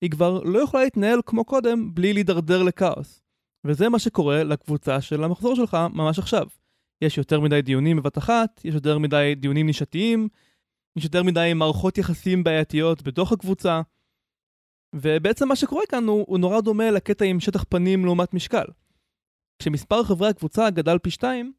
היא 0.00 0.10
כבר 0.10 0.42
לא 0.42 0.58
יכולה 0.58 0.84
להתנהל 0.84 1.20
כמו 1.26 1.44
קודם 1.44 1.94
בלי 1.94 2.12
להידרדר 2.12 2.62
לכאוס. 2.62 3.22
וזה 3.66 3.88
מה 3.88 3.98
שקורה 3.98 4.44
לקבוצה 4.44 5.00
של 5.00 5.24
המחזור 5.24 5.56
שלך 5.56 5.76
ממש 5.92 6.18
עכשיו. 6.18 6.46
יש 7.02 7.18
יותר 7.18 7.40
מדי 7.40 7.62
דיונים 7.62 7.96
בבת 7.96 8.18
אחת, 8.18 8.60
יש 8.64 8.74
יותר 8.74 8.98
מדי 8.98 9.34
דיונים 9.36 9.66
נישתיים, 9.66 10.28
יש 10.96 11.04
יותר 11.04 11.22
מדי 11.22 11.52
מערכות 11.54 11.98
יחסים 11.98 12.44
בעייתיות 12.44 13.02
בתוך 13.02 13.32
הקבוצה, 13.32 13.80
ובעצם 14.94 15.48
מה 15.48 15.56
שקורה 15.56 15.82
כאן 15.88 16.04
הוא, 16.04 16.24
הוא 16.28 16.38
נורא 16.38 16.60
דומה 16.60 16.90
לקטע 16.90 17.24
עם 17.24 17.40
שטח 17.40 17.64
פנים 17.68 18.04
לעומת 18.04 18.34
משקל. 18.34 18.64
כשמספר 19.58 20.04
חברי 20.04 20.28
הקבוצה 20.28 20.70
גדל 20.70 20.98
פי 20.98 21.10
2, 21.10 21.52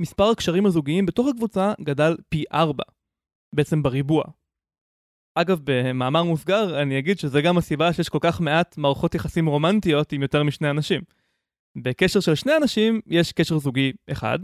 מספר 0.00 0.24
הקשרים 0.24 0.66
הזוגיים 0.66 1.06
בתוך 1.06 1.26
הקבוצה 1.28 1.72
גדל 1.80 2.16
פי 2.28 2.44
4, 2.52 2.84
בעצם 3.52 3.82
בריבוע. 3.82 4.24
אגב, 5.34 5.60
במאמר 5.64 6.22
מוסגר, 6.22 6.82
אני 6.82 6.98
אגיד 6.98 7.18
שזה 7.18 7.42
גם 7.42 7.58
הסיבה 7.58 7.92
שיש 7.92 8.08
כל 8.08 8.18
כך 8.20 8.40
מעט 8.40 8.78
מערכות 8.78 9.14
יחסים 9.14 9.46
רומנטיות 9.46 10.12
עם 10.12 10.22
יותר 10.22 10.42
משני 10.42 10.70
אנשים. 10.70 11.02
בקשר 11.76 12.20
של 12.20 12.34
שני 12.34 12.56
אנשים 12.56 13.00
יש 13.06 13.32
קשר 13.32 13.58
זוגי 13.58 13.92
אחד, 14.12 14.38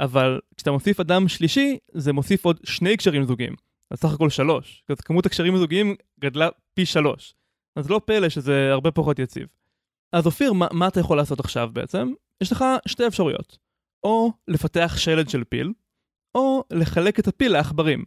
אבל 0.00 0.40
כשאתה 0.56 0.70
מוסיף 0.70 1.00
אדם 1.00 1.28
שלישי, 1.28 1.78
זה 1.92 2.12
מוסיף 2.12 2.44
עוד 2.44 2.60
שני 2.64 2.96
קשרים 2.96 3.24
זוגיים. 3.24 3.54
אז 3.90 3.98
סך 3.98 4.12
הכל 4.12 4.30
שלוש. 4.30 4.84
אז 4.88 5.00
כמות 5.00 5.26
הקשרים 5.26 5.54
הזוגיים 5.54 5.94
גדלה 6.20 6.48
פי 6.74 6.86
שלוש. 6.86 7.34
אז 7.76 7.90
לא 7.90 8.00
פלא 8.04 8.28
שזה 8.28 8.72
הרבה 8.72 8.90
פחות 8.90 9.18
יציב. 9.18 9.46
אז 10.12 10.26
אופיר, 10.26 10.52
מה, 10.52 10.66
מה 10.72 10.88
אתה 10.88 11.00
יכול 11.00 11.16
לעשות 11.16 11.40
עכשיו 11.40 11.70
בעצם? 11.72 12.12
יש 12.40 12.52
לך 12.52 12.64
שתי 12.86 13.06
אפשרויות. 13.06 13.58
או 14.06 14.32
לפתח 14.48 14.94
שלד 14.96 15.28
של 15.28 15.44
פיל, 15.44 15.72
או 16.34 16.64
לחלק 16.70 17.20
את 17.20 17.28
הפיל 17.28 17.52
לעכברים. 17.52 18.04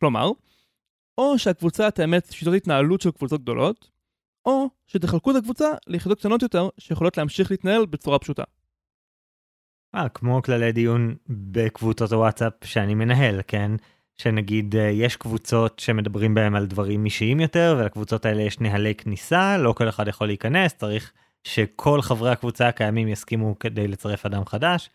כלומר, 0.00 0.30
או 1.18 1.38
שהקבוצה 1.38 1.90
תאמץ 1.90 2.32
שיטות 2.32 2.54
התנהלות 2.54 3.00
של 3.00 3.10
קבוצות 3.10 3.42
גדולות, 3.42 3.90
או 4.46 4.68
שתחלקו 4.86 5.30
את 5.30 5.36
הקבוצה 5.36 5.68
ליחידות 5.86 6.18
קטנות 6.18 6.42
יותר 6.42 6.68
שיכולות 6.78 7.16
להמשיך 7.16 7.50
להתנהל 7.50 7.86
בצורה 7.86 8.18
פשוטה. 8.18 8.42
אה, 9.94 10.08
כמו 10.08 10.42
כללי 10.42 10.72
דיון 10.72 11.16
בקבוצות 11.28 12.12
הוואטסאפ 12.12 12.52
שאני 12.64 12.94
מנהל, 12.94 13.40
כן? 13.46 13.70
שנגיד 14.16 14.76
אה, 14.76 14.82
יש 14.82 15.16
קבוצות 15.16 15.78
שמדברים 15.78 16.34
בהם 16.34 16.54
על 16.54 16.66
דברים 16.66 17.04
אישיים 17.04 17.40
יותר 17.40 17.76
ולקבוצות 17.78 18.26
האלה 18.26 18.42
יש 18.42 18.60
נהלי 18.60 18.94
כניסה 18.94 19.58
לא 19.58 19.72
כל 19.72 19.88
אחד 19.88 20.08
יכול 20.08 20.26
להיכנס 20.26 20.74
צריך 20.74 21.12
שכל 21.44 22.02
חברי 22.02 22.30
הקבוצה 22.30 22.68
הקיימים 22.68 23.08
יסכימו 23.08 23.58
כדי 23.58 23.88
לצרף 23.88 24.26
אדם 24.26 24.44
חדש. 24.46 24.90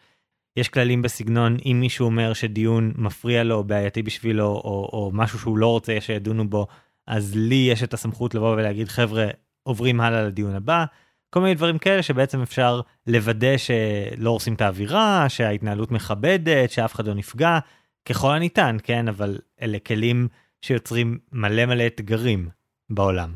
יש 0.57 0.69
כללים 0.69 1.01
בסגנון 1.01 1.57
אם 1.65 1.77
מישהו 1.79 2.05
אומר 2.05 2.33
שדיון 2.33 2.93
מפריע 2.95 3.43
לו 3.43 3.63
בעייתי 3.63 4.03
בשבילו 4.03 4.45
או, 4.45 4.89
או 4.93 5.12
משהו 5.13 5.39
שהוא 5.39 5.57
לא 5.57 5.67
רוצה 5.67 5.98
שידונו 6.00 6.50
בו 6.50 6.67
אז 7.07 7.36
לי 7.36 7.67
יש 7.72 7.83
את 7.83 7.93
הסמכות 7.93 8.36
לבוא 8.36 8.53
ולהגיד 8.53 8.88
חבר'ה 8.88 9.27
עוברים 9.63 10.01
הלאה 10.01 10.24
לדיון 10.24 10.55
הבא. 10.55 10.86
כל 11.29 11.39
מיני 11.39 11.55
דברים 11.55 11.77
כאלה 11.77 12.03
שבעצם 12.03 12.41
אפשר 12.41 12.81
לוודא 13.07 13.57
שלא 13.57 14.29
הורסים 14.29 14.53
את 14.53 14.62
האווירה 14.62 15.25
שההתנהלות 15.29 15.91
מכבדת 15.91 16.72
שאף 16.72 16.95
אחד 16.95 17.07
לא 17.07 17.13
נפגע 17.13 17.60
ככל 18.05 18.31
הניתן, 18.31 18.77
כן, 18.83 19.07
אבל 19.07 19.39
אלה 19.62 19.79
כלים 19.79 20.27
שיוצרים 20.62 21.19
מלא 21.31 21.65
מלא 21.65 21.88
אתגרים 21.88 22.50
בעולם. 22.89 23.33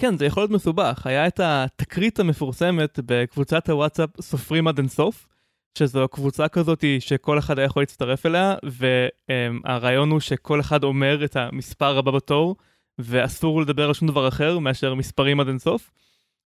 כן, 0.00 0.16
זה 0.16 0.26
יכול 0.26 0.42
להיות 0.42 0.50
מסובך. 0.50 1.06
היה 1.06 1.26
את 1.26 1.40
התקרית 1.42 2.20
המפורסמת 2.20 3.00
בקבוצת 3.06 3.68
הוואטסאפ 3.68 4.10
סופרים 4.20 4.68
עד 4.68 4.78
אינסוף, 4.78 5.28
שזו 5.78 6.08
קבוצה 6.08 6.48
כזאת 6.48 6.84
שכל 7.00 7.38
אחד 7.38 7.58
היה 7.58 7.66
יכול 7.66 7.82
להצטרף 7.82 8.26
אליה, 8.26 8.54
והרעיון 8.62 10.10
הוא 10.10 10.20
שכל 10.20 10.60
אחד 10.60 10.84
אומר 10.84 11.24
את 11.24 11.36
המספר 11.36 11.98
הבא 11.98 12.10
בתור, 12.10 12.56
ואסור 12.98 13.60
לדבר 13.60 13.86
על 13.86 13.94
שום 13.94 14.08
דבר 14.08 14.28
אחר 14.28 14.58
מאשר 14.58 14.94
מספרים 14.94 15.40
עד 15.40 15.48
אינסוף. 15.48 15.90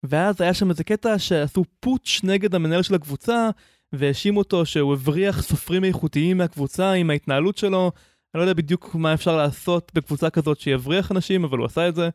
ואז 0.05 0.41
היה 0.41 0.55
שם 0.55 0.71
איזה 0.71 0.85
קטע 0.85 1.19
שעשו 1.19 1.65
פוטש 1.81 2.23
נגד 2.25 2.55
המנהל 2.55 2.83
של 2.83 2.95
הקבוצה, 2.95 3.51
והאשים 3.93 4.37
אותו 4.37 4.67
שהוא 4.67 4.93
הבריח 4.93 5.43
סופרים 5.43 5.85
איכותיים 5.85 6.39
מהקבוצה 6.39 6.93
עם 6.93 7.11
ההתנהלות 7.11 7.57
שלו. 7.57 7.93
אני 8.35 8.39
לא 8.39 8.43
יודע 8.43 8.55
בדיוק 8.55 8.95
מה 8.95 9.15
אפשר 9.15 9.37
לעשות 9.37 9.93
בקבוצה 9.95 10.31
כזאת 10.31 10.61
שיבריח 10.61 11.13
אנשים, 11.13 11.45
אבל 11.45 11.59
הוא 11.59 11.67
עשה 11.67 11.89
את 11.89 11.95
זה. 11.95 12.09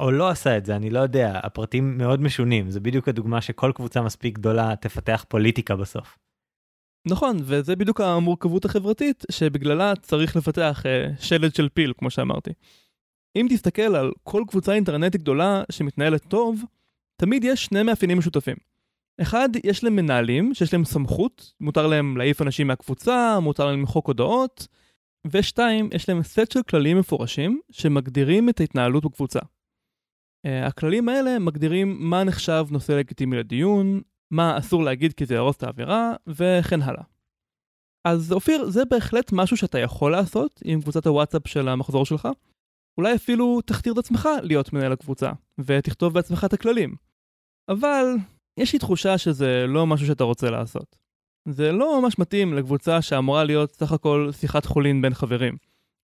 או 0.00 0.10
לא 0.10 0.28
עשה 0.28 0.56
את 0.56 0.66
זה, 0.66 0.76
אני 0.76 0.90
לא 0.90 1.00
יודע, 1.00 1.40
הפרטים 1.42 1.98
מאוד 1.98 2.20
משונים, 2.20 2.70
זה 2.70 2.80
בדיוק 2.80 3.08
הדוגמה 3.08 3.40
שכל 3.40 3.72
קבוצה 3.74 4.02
מספיק 4.02 4.38
גדולה 4.38 4.76
תפתח 4.76 5.24
פוליטיקה 5.28 5.76
בסוף. 5.76 6.18
נכון, 7.06 7.36
וזה 7.42 7.76
בדיוק 7.76 8.00
המורכבות 8.00 8.64
החברתית 8.64 9.24
שבגללה 9.30 9.92
צריך 9.96 10.36
לפתח 10.36 10.82
אה, 10.86 11.08
שלד 11.20 11.54
של 11.54 11.68
פיל, 11.68 11.92
כמו 11.98 12.10
שאמרתי. 12.10 12.50
אם 13.36 13.46
תסתכל 13.50 13.96
על 13.96 14.12
כל 14.22 14.42
קבוצה 14.48 14.72
אינטרנטית 14.72 15.20
גדולה 15.20 15.62
שמתנהלת 15.72 16.24
טוב, 16.28 16.64
תמיד 17.16 17.44
יש 17.44 17.64
שני 17.64 17.82
מאפיינים 17.82 18.18
משותפים. 18.18 18.56
אחד, 19.22 19.48
יש 19.64 19.84
להם 19.84 19.96
מנהלים 19.96 20.54
שיש 20.54 20.72
להם 20.72 20.84
סמכות, 20.84 21.52
מותר 21.60 21.86
להם 21.86 22.16
להעיף 22.16 22.42
אנשים 22.42 22.66
מהקבוצה, 22.66 23.40
מותר 23.40 23.66
להם 23.66 23.78
למחוק 23.78 24.06
הודעות, 24.06 24.68
ושתיים, 25.26 25.88
יש 25.94 26.08
להם 26.08 26.22
סט 26.22 26.52
של 26.52 26.62
כללים 26.62 26.98
מפורשים 26.98 27.60
שמגדירים 27.70 28.48
את 28.48 28.60
ההתנהלות 28.60 29.04
בקבוצה. 29.04 29.40
Uh, 30.46 30.66
הכללים 30.66 31.08
האלה 31.08 31.38
מגדירים 31.38 31.96
מה 32.00 32.24
נחשב 32.24 32.66
נושא 32.70 32.92
לגיטימי 32.92 33.36
לדיון, 33.36 34.00
מה 34.32 34.58
אסור 34.58 34.84
להגיד 34.84 35.12
כי 35.12 35.26
זה 35.26 35.34
יהרוס 35.34 35.56
את 35.56 35.62
האווירה, 35.62 36.12
וכן 36.26 36.82
הלאה. 36.82 37.02
אז 38.04 38.32
אופיר, 38.32 38.70
זה 38.70 38.84
בהחלט 38.84 39.32
משהו 39.32 39.56
שאתה 39.56 39.78
יכול 39.78 40.12
לעשות 40.12 40.62
עם 40.64 40.82
קבוצת 40.82 41.06
הוואטסאפ 41.06 41.48
של 41.48 41.68
המחזור 41.68 42.06
שלך. 42.06 42.28
אולי 42.98 43.14
אפילו 43.14 43.60
תכתיר 43.60 43.92
את 43.92 43.98
עצמך 43.98 44.28
להיות 44.42 44.72
מנהל 44.72 44.92
הקבוצה, 44.92 45.30
ותכתוב 45.58 46.14
בעצמך 46.14 46.44
את 46.44 46.52
הכללים. 46.52 46.94
אבל 47.68 48.04
יש 48.56 48.72
לי 48.72 48.78
תחושה 48.78 49.18
שזה 49.18 49.64
לא 49.68 49.86
משהו 49.86 50.06
שאתה 50.06 50.24
רוצה 50.24 50.50
לעשות. 50.50 50.96
זה 51.48 51.72
לא 51.72 52.00
ממש 52.00 52.18
מתאים 52.18 52.54
לקבוצה 52.54 53.02
שאמורה 53.02 53.44
להיות 53.44 53.74
סך 53.74 53.92
הכל 53.92 54.30
שיחת 54.32 54.64
חולין 54.66 55.02
בין 55.02 55.14
חברים. 55.14 55.56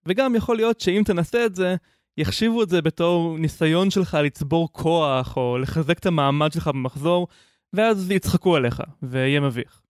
וגם 0.06 0.34
יכול 0.34 0.56
להיות 0.56 0.80
שאם 0.80 1.02
תנסה 1.06 1.46
את 1.46 1.54
זה, 1.54 1.76
יחשיבו 2.16 2.62
את 2.62 2.68
זה 2.68 2.82
בתור 2.82 3.38
ניסיון 3.38 3.90
שלך 3.90 4.18
לצבור 4.22 4.68
כוח, 4.72 5.36
או 5.36 5.58
לחזק 5.58 5.98
את 5.98 6.06
המעמד 6.06 6.52
שלך 6.52 6.68
במחזור, 6.68 7.26
ואז 7.72 8.10
יצחקו 8.10 8.56
עליך, 8.56 8.82
ויהיה 9.02 9.40
מביך. 9.40 9.82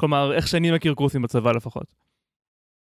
כלומר, 0.00 0.32
איך 0.32 0.48
שאני 0.48 0.70
מכיר 0.70 0.94
קורסים 0.94 1.22
בצבא 1.22 1.52
לפחות. 1.52 1.94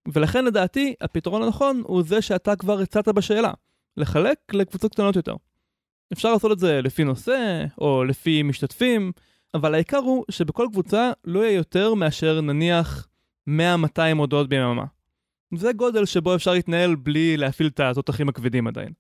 ולכן 0.09 0.45
לדעתי, 0.45 0.95
הפתרון 1.01 1.43
הנכון 1.43 1.83
הוא 1.85 2.03
זה 2.03 2.23
שאתה 2.23 2.57
כבר 2.57 2.81
הצעת 2.81 3.09
בשאלה, 3.09 3.53
לחלק 3.97 4.39
לקבוצות 4.53 4.93
קטנות 4.93 5.17
יותר. 5.17 5.35
אפשר 6.13 6.33
לעשות 6.33 6.53
את 6.53 6.59
זה 6.59 6.83
לפי 6.83 7.05
נושא, 7.05 7.65
או 7.79 8.05
לפי 8.05 8.43
משתתפים, 8.43 9.13
אבל 9.55 9.75
העיקר 9.75 9.97
הוא 9.97 10.25
שבכל 10.31 10.67
קבוצה 10.73 11.13
לא 11.25 11.41
יהיה 11.41 11.57
יותר 11.57 11.95
מאשר 11.95 12.41
נניח 12.41 13.09
100-200 13.49 13.53
הודעות 14.19 14.49
ביממה. 14.49 14.85
זה 15.55 15.73
גודל 15.73 16.05
שבו 16.05 16.35
אפשר 16.35 16.53
להתנהל 16.53 16.95
בלי 16.95 17.37
להפעיל 17.37 17.69
את 17.69 17.81
התותחים 17.81 18.29
הכבדים 18.29 18.67
עדיין. 18.67 18.93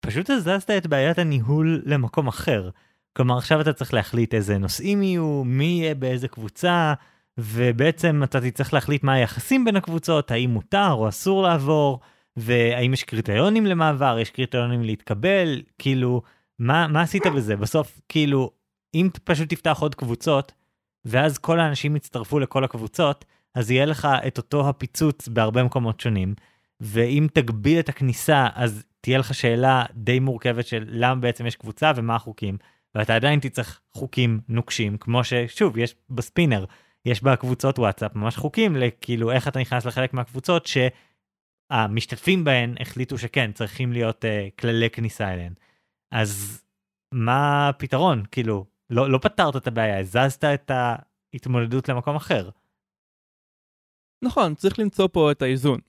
פשוט 0.00 0.30
הזזת 0.30 0.70
את 0.70 0.86
בעיית 0.86 1.18
הניהול 1.18 1.82
למקום 1.86 2.28
אחר. 2.28 2.70
כלומר 3.16 3.38
עכשיו 3.38 3.60
אתה 3.60 3.72
צריך 3.72 3.94
להחליט 3.94 4.34
איזה 4.34 4.58
נושאים 4.58 5.02
יהיו, 5.02 5.42
מי 5.44 5.64
יהיה 5.64 5.94
באיזה 5.94 6.28
קבוצה, 6.28 6.94
ובעצם 7.38 8.22
אתה 8.24 8.40
תצטרך 8.40 8.74
להחליט 8.74 9.02
מה 9.02 9.12
היחסים 9.12 9.64
בין 9.64 9.76
הקבוצות, 9.76 10.30
האם 10.30 10.50
מותר 10.50 10.90
או 10.92 11.08
אסור 11.08 11.42
לעבור, 11.42 12.00
והאם 12.36 12.92
יש 12.92 13.02
קריטריונים 13.02 13.66
למעבר, 13.66 14.18
יש 14.20 14.30
קריטריונים 14.30 14.82
להתקבל, 14.82 15.62
כאילו, 15.78 16.22
מה, 16.58 16.86
מה 16.86 17.02
עשית 17.02 17.26
בזה? 17.26 17.56
בסוף, 17.56 18.00
כאילו, 18.08 18.50
אם 18.94 19.08
פשוט 19.24 19.48
תפתח 19.48 19.78
עוד 19.80 19.94
קבוצות, 19.94 20.52
ואז 21.04 21.38
כל 21.38 21.60
האנשים 21.60 21.96
יצטרפו 21.96 22.38
לכל 22.38 22.64
הקבוצות, 22.64 23.24
אז 23.54 23.70
יהיה 23.70 23.84
לך 23.84 24.08
את 24.26 24.38
אותו 24.38 24.68
הפיצוץ 24.68 25.28
בהרבה 25.28 25.62
מקומות 25.62 26.00
שונים, 26.00 26.34
ואם 26.80 27.26
תגביל 27.32 27.78
את 27.78 27.88
הכניסה, 27.88 28.48
אז 28.54 28.84
תהיה 29.00 29.18
לך 29.18 29.34
שאלה 29.34 29.84
די 29.94 30.20
מורכבת 30.20 30.66
של 30.66 30.84
למה 30.88 31.20
בעצם 31.20 31.46
יש 31.46 31.56
קבוצה 31.56 31.92
ומה 31.96 32.14
החוקים, 32.14 32.56
ואתה 32.96 33.14
עדיין 33.14 33.40
תצטרך 33.40 33.80
חוקים 33.92 34.40
נוקשים, 34.48 34.98
כמו 34.98 35.24
ששוב, 35.24 35.78
יש 35.78 35.94
בספינר, 36.10 36.64
יש 37.04 37.22
בקבוצות 37.22 37.78
וואטסאפ 37.78 38.16
ממש 38.16 38.36
חוקים 38.36 38.76
לכאילו 38.76 39.32
איך 39.32 39.48
אתה 39.48 39.60
נכנס 39.60 39.84
לחלק 39.84 40.14
מהקבוצות 40.14 40.66
שהמשתתפים 40.66 42.44
בהן 42.44 42.74
החליטו 42.80 43.18
שכן, 43.18 43.52
צריכים 43.52 43.92
להיות 43.92 44.24
uh, 44.24 44.60
כללי 44.60 44.90
כניסה 44.90 45.32
אליהן. 45.32 45.52
אז 46.10 46.62
מה 47.12 47.68
הפתרון? 47.68 48.22
כאילו, 48.30 48.66
לא, 48.90 49.10
לא 49.10 49.18
פתרת 49.18 49.56
את 49.56 49.66
הבעיה, 49.66 49.98
הזזת 49.98 50.44
את 50.44 50.70
ההתמודדות 50.70 51.88
למקום 51.88 52.16
אחר. 52.16 52.50
נכון, 54.24 54.54
צריך 54.54 54.78
למצוא 54.78 55.08
פה 55.12 55.32
את 55.32 55.42
האיזון. 55.42 55.80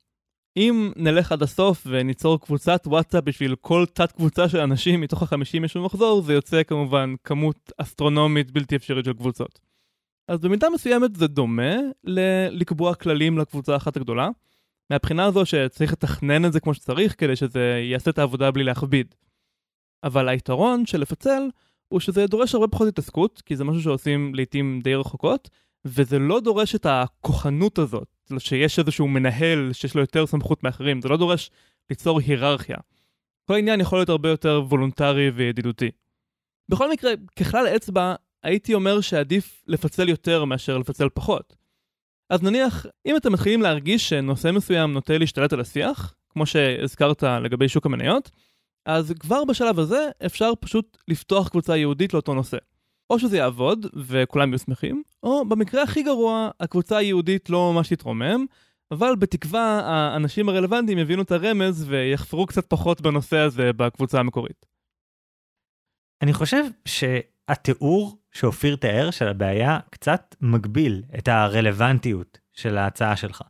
אם 0.58 0.92
נלך 0.96 1.32
עד 1.32 1.44
הסוף 1.44 1.88
וניצור 1.90 2.42
קבוצת 2.42 2.84
וואטסאפ 2.86 3.24
בשביל 3.24 3.56
כל 3.56 3.86
תת 3.94 4.12
קבוצה 4.12 4.50
של 4.50 4.60
אנשים 4.60 5.02
מתוך 5.02 5.24
החמישים 5.24 5.64
יש 5.64 5.78
מחזור, 5.78 6.22
זה 6.22 6.34
יוצא 6.34 6.64
כמובן 6.64 7.14
כמות 7.24 7.72
אסטרונומית 7.78 8.52
בלתי 8.52 8.76
אפשרית 8.76 9.06
של 9.06 9.14
קבוצות. 9.14 9.60
אז 10.28 10.40
במידה 10.40 10.68
מסוימת 10.70 11.16
זה 11.16 11.28
דומה 11.28 11.76
לקבוע 12.52 12.96
כללים 12.96 13.38
לקבוצה 13.38 13.76
אחת 13.76 13.98
הגדולה, 13.98 14.30
מהבחינה 14.90 15.26
הזו 15.26 15.46
שצריך 15.46 15.92
לתכנן 15.92 16.46
את 16.46 16.54
זה 16.54 16.60
כמו 16.60 16.74
שצריך 16.74 17.16
כדי 17.18 17.36
שזה 17.36 17.82
יעשה 17.92 18.12
את 18.12 18.20
העבודה 18.20 18.52
בלי 18.52 18.64
להכביד. 18.64 19.16
אבל 20.04 20.30
היתרון 20.30 20.86
של 20.86 21.02
לפצל 21.02 21.42
הוא 21.88 22.00
שזה 22.00 22.28
דורש 22.28 22.56
הרבה 22.56 22.68
פחות 22.68 22.88
התעסקות, 22.88 23.42
כי 23.46 23.56
זה 23.56 23.64
משהו 23.64 23.82
שעושים 23.82 24.36
לעיתים 24.36 24.80
די 24.84 24.96
רחוקות, 24.96 25.50
וזה 25.86 26.20
לא 26.20 26.40
דורש 26.40 26.76
את 26.76 26.86
הכוחנות 26.86 27.80
הזאת, 27.80 28.17
שיש 28.38 28.80
איזשהו 28.80 29.08
מנהל 29.08 29.70
שיש 29.74 29.96
לו 29.96 30.02
יותר 30.02 30.26
סמכות 30.26 30.64
מאחרים, 30.64 31.02
זה 31.02 31.10
לא 31.10 31.18
דורש 31.18 31.52
ליצור 31.90 32.20
היררכיה. 32.20 32.78
כל 33.48 33.54
העניין 33.54 33.82
יכול 33.82 34.00
להיות 34.00 34.10
הרבה 34.10 34.30
יותר 34.30 34.62
וולונטרי 34.70 35.30
וידידותי. 35.30 35.92
בכל 36.70 36.92
מקרה, 36.92 37.12
ככלל 37.40 37.68
אצבע, 37.68 38.16
הייתי 38.44 38.74
אומר 38.74 39.02
שעדיף 39.02 39.64
לפצל 39.68 40.10
יותר 40.10 40.46
מאשר 40.46 40.78
לפצל 40.78 41.10
פחות. 41.14 41.56
אז 42.30 42.44
נניח, 42.44 42.86
אם 43.06 43.16
אתם 43.18 43.34
מתחילים 43.34 43.62
להרגיש 43.62 44.10
שנושא 44.10 44.52
מסוים 44.52 44.94
נוטה 44.94 45.18
להשתלט 45.18 45.54
על 45.54 45.60
השיח, 45.60 46.14
כמו 46.30 46.46
שהזכרת 46.46 47.24
לגבי 47.24 47.70
שוק 47.70 47.86
המניות, 47.86 48.32
אז 48.86 49.14
כבר 49.20 49.46
בשלב 49.46 49.80
הזה 49.80 50.10
אפשר 50.26 50.52
פשוט 50.60 50.98
לפתוח 51.08 51.50
קבוצה 51.50 51.76
ייעודית 51.76 52.14
לאותו 52.14 52.34
נושא. 52.34 52.58
או 53.10 53.20
שזה 53.20 53.38
יעבוד 53.38 53.86
וכולם 53.96 54.50
יהיו 54.50 54.60
שמחים, 54.60 55.04
או 55.24 55.46
במקרה 55.46 55.84
הכי 55.84 56.04
גרוע, 56.04 56.50
הקבוצה 56.60 56.98
היהודית 56.98 57.50
לא 57.50 57.74
ממש 57.74 57.94
תתרומם, 57.94 58.46
אבל 58.92 59.16
בתקווה 59.16 59.82
האנשים 59.86 60.50
הרלוונטיים 60.50 60.98
יבינו 60.98 61.22
את 61.22 61.32
הרמז 61.32 61.86
ויחפרו 61.90 62.46
קצת 62.46 62.66
פחות 62.70 63.02
בנושא 63.02 63.38
הזה 63.38 63.74
בקבוצה 63.74 64.20
המקורית. 64.20 64.66
אני 66.22 66.34
חושב 66.34 66.64
שהתיאור 66.86 68.18
שאופיר 68.32 68.76
תיאר 68.76 69.12
של 69.12 69.28
הבעיה 69.28 69.80
קצת 69.90 70.36
מגביל 70.42 71.04
את 71.18 71.28
הרלוונטיות 71.28 72.40
של 72.54 72.78
ההצעה 72.78 73.16
שלך. 73.16 73.42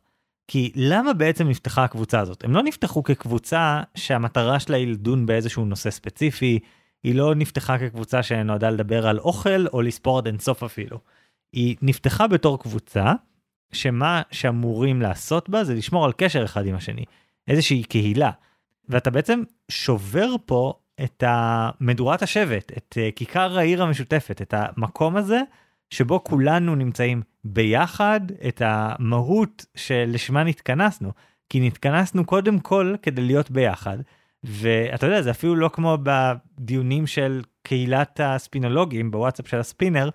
כי 0.48 0.72
למה 0.74 1.12
בעצם 1.12 1.48
נפתחה 1.48 1.84
הקבוצה 1.84 2.20
הזאת? 2.20 2.44
הם 2.44 2.52
לא 2.52 2.62
נפתחו 2.62 3.02
כקבוצה 3.02 3.82
שהמטרה 3.94 4.60
שלה 4.60 4.76
היא 4.76 4.86
לדון 4.86 5.26
באיזשהו 5.26 5.64
נושא 5.64 5.90
ספציפי, 5.90 6.58
היא 7.02 7.14
לא 7.14 7.34
נפתחה 7.34 7.78
כקבוצה 7.78 8.22
שנועדה 8.22 8.70
לדבר 8.70 9.06
על 9.06 9.18
אוכל 9.18 9.66
או 9.66 9.82
לספור 9.82 10.18
עד 10.18 10.26
אינסוף 10.26 10.62
אפילו. 10.62 10.98
היא 11.52 11.76
נפתחה 11.82 12.26
בתור 12.26 12.62
קבוצה 12.62 13.12
שמה 13.72 14.22
שאמורים 14.30 15.02
לעשות 15.02 15.48
בה 15.48 15.64
זה 15.64 15.74
לשמור 15.74 16.04
על 16.04 16.12
קשר 16.12 16.44
אחד 16.44 16.66
עם 16.66 16.74
השני, 16.74 17.04
איזושהי 17.48 17.84
קהילה. 17.84 18.30
ואתה 18.88 19.10
בעצם 19.10 19.42
שובר 19.70 20.34
פה 20.46 20.72
את 21.04 21.24
מדורת 21.80 22.22
השבט, 22.22 22.72
את 22.76 22.98
אה, 23.00 23.08
כיכר 23.16 23.58
העיר 23.58 23.82
המשותפת, 23.82 24.42
את 24.42 24.54
המקום 24.56 25.16
הזה 25.16 25.40
שבו 25.90 26.24
כולנו 26.24 26.74
נמצאים 26.74 27.22
ביחד, 27.44 28.20
את 28.48 28.62
המהות 28.64 29.66
שלשמה 29.74 30.44
נתכנסנו. 30.44 31.12
כי 31.48 31.60
נתכנסנו 31.60 32.24
קודם 32.24 32.58
כל 32.58 32.94
כדי 33.02 33.22
להיות 33.22 33.50
ביחד, 33.50 33.98
ואתה 34.44 35.06
יודע, 35.06 35.22
זה 35.22 35.30
אפילו 35.30 35.56
לא 35.56 35.70
כמו 35.72 35.98
בדיונים 36.02 37.06
של 37.06 37.42
קהילת 37.62 38.20
הספינולוגים 38.22 39.10
בוואטסאפ 39.10 39.48
של 39.48 39.60
הספינר, 39.60 40.10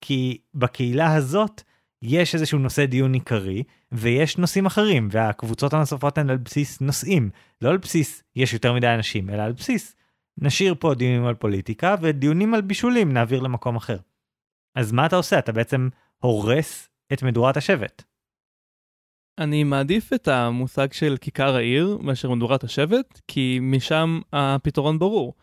כי 0.00 0.38
בקהילה 0.54 1.14
הזאת 1.14 1.62
יש 2.02 2.34
איזשהו 2.34 2.58
נושא 2.58 2.86
דיון 2.86 3.14
עיקרי, 3.14 3.62
ויש 3.92 4.38
נושאים 4.38 4.66
אחרים, 4.66 5.08
והקבוצות 5.10 5.72
הנוספות 5.72 6.18
הן 6.18 6.30
על 6.30 6.36
בסיס 6.36 6.80
נושאים, 6.80 7.30
לא 7.62 7.70
על 7.70 7.76
בסיס 7.76 8.22
יש 8.36 8.52
יותר 8.52 8.72
מדי 8.72 8.88
אנשים, 8.88 9.30
אלא 9.30 9.42
על 9.42 9.52
בסיס 9.52 9.96
נשאיר 10.38 10.74
פה 10.78 10.94
דיונים 10.94 11.26
על 11.26 11.34
פוליטיקה, 11.34 11.94
ודיונים 12.02 12.54
על 12.54 12.60
בישולים 12.60 13.12
נעביר 13.12 13.40
למקום 13.40 13.76
אחר. 13.76 13.98
אז 14.74 14.92
מה 14.92 15.06
אתה 15.06 15.16
עושה? 15.16 15.38
אתה 15.38 15.52
בעצם 15.52 15.88
הורס 16.18 16.88
את 17.12 17.22
מדורת 17.22 17.56
השבט. 17.56 18.02
אני 19.38 19.64
מעדיף 19.64 20.12
את 20.12 20.28
המושג 20.28 20.92
של 20.92 21.16
כיכר 21.20 21.56
העיר 21.56 21.98
מאשר 22.00 22.30
מדורת 22.30 22.64
השבט, 22.64 23.20
כי 23.28 23.58
משם 23.62 24.20
הפתרון 24.32 24.98
ברור. 24.98 25.34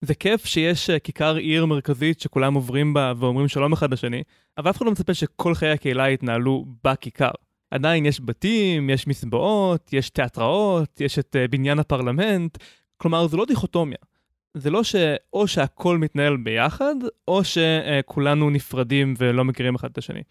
זה 0.00 0.14
כיף 0.14 0.46
שיש 0.46 0.90
אה, 0.90 0.98
כיכר 0.98 1.36
עיר 1.36 1.66
מרכזית 1.66 2.20
שכולם 2.20 2.54
עוברים 2.54 2.94
בה 2.94 3.12
ואומרים 3.16 3.48
שלום 3.48 3.72
אחד 3.72 3.92
לשני, 3.92 4.22
אבל 4.58 4.70
אף 4.70 4.76
אחד 4.76 4.86
לא 4.86 4.92
מצפה 4.92 5.14
שכל 5.14 5.54
חיי 5.54 5.70
הקהילה 5.70 6.10
יתנהלו 6.10 6.66
בכיכר. 6.84 7.30
עדיין 7.70 8.06
יש 8.06 8.20
בתים, 8.24 8.90
יש 8.90 9.06
מסבעות, 9.06 9.92
יש 9.92 10.10
תיאטראות, 10.10 11.00
יש 11.00 11.18
את 11.18 11.36
אה, 11.36 11.48
בניין 11.48 11.78
הפרלמנט, 11.78 12.58
כלומר 12.96 13.26
זו 13.26 13.36
לא 13.36 13.44
דיכוטומיה. 13.44 13.98
זה 14.54 14.70
לא 14.70 14.84
שאו 14.84 15.48
שהכל 15.48 15.98
מתנהל 15.98 16.36
ביחד, 16.36 16.94
או 17.28 17.40
שכולנו 17.44 18.50
נפרדים 18.50 19.14
ולא 19.18 19.44
מכירים 19.44 19.74
אחד 19.74 19.90
את 19.90 19.98
השני. 19.98 20.22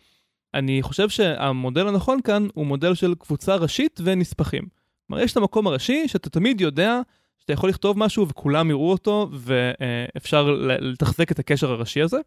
אני 0.55 0.81
חושב 0.81 1.09
שהמודל 1.09 1.87
הנכון 1.87 2.21
כאן 2.21 2.47
הוא 2.53 2.65
מודל 2.65 2.95
של 2.95 3.15
קבוצה 3.19 3.55
ראשית 3.55 3.99
ונספחים. 4.03 4.63
כלומר, 5.07 5.23
יש 5.23 5.31
את 5.31 5.37
המקום 5.37 5.67
הראשי 5.67 6.07
שאתה 6.07 6.29
תמיד 6.29 6.61
יודע 6.61 6.99
שאתה 7.37 7.53
יכול 7.53 7.69
לכתוב 7.69 7.99
משהו 7.99 8.27
וכולם 8.27 8.69
יראו 8.69 8.91
אותו 8.91 9.29
ואפשר 9.33 10.51
לתחזק 10.81 11.31
את 11.31 11.39
הקשר 11.39 11.71
הראשי 11.71 12.01
הזה. 12.01 12.17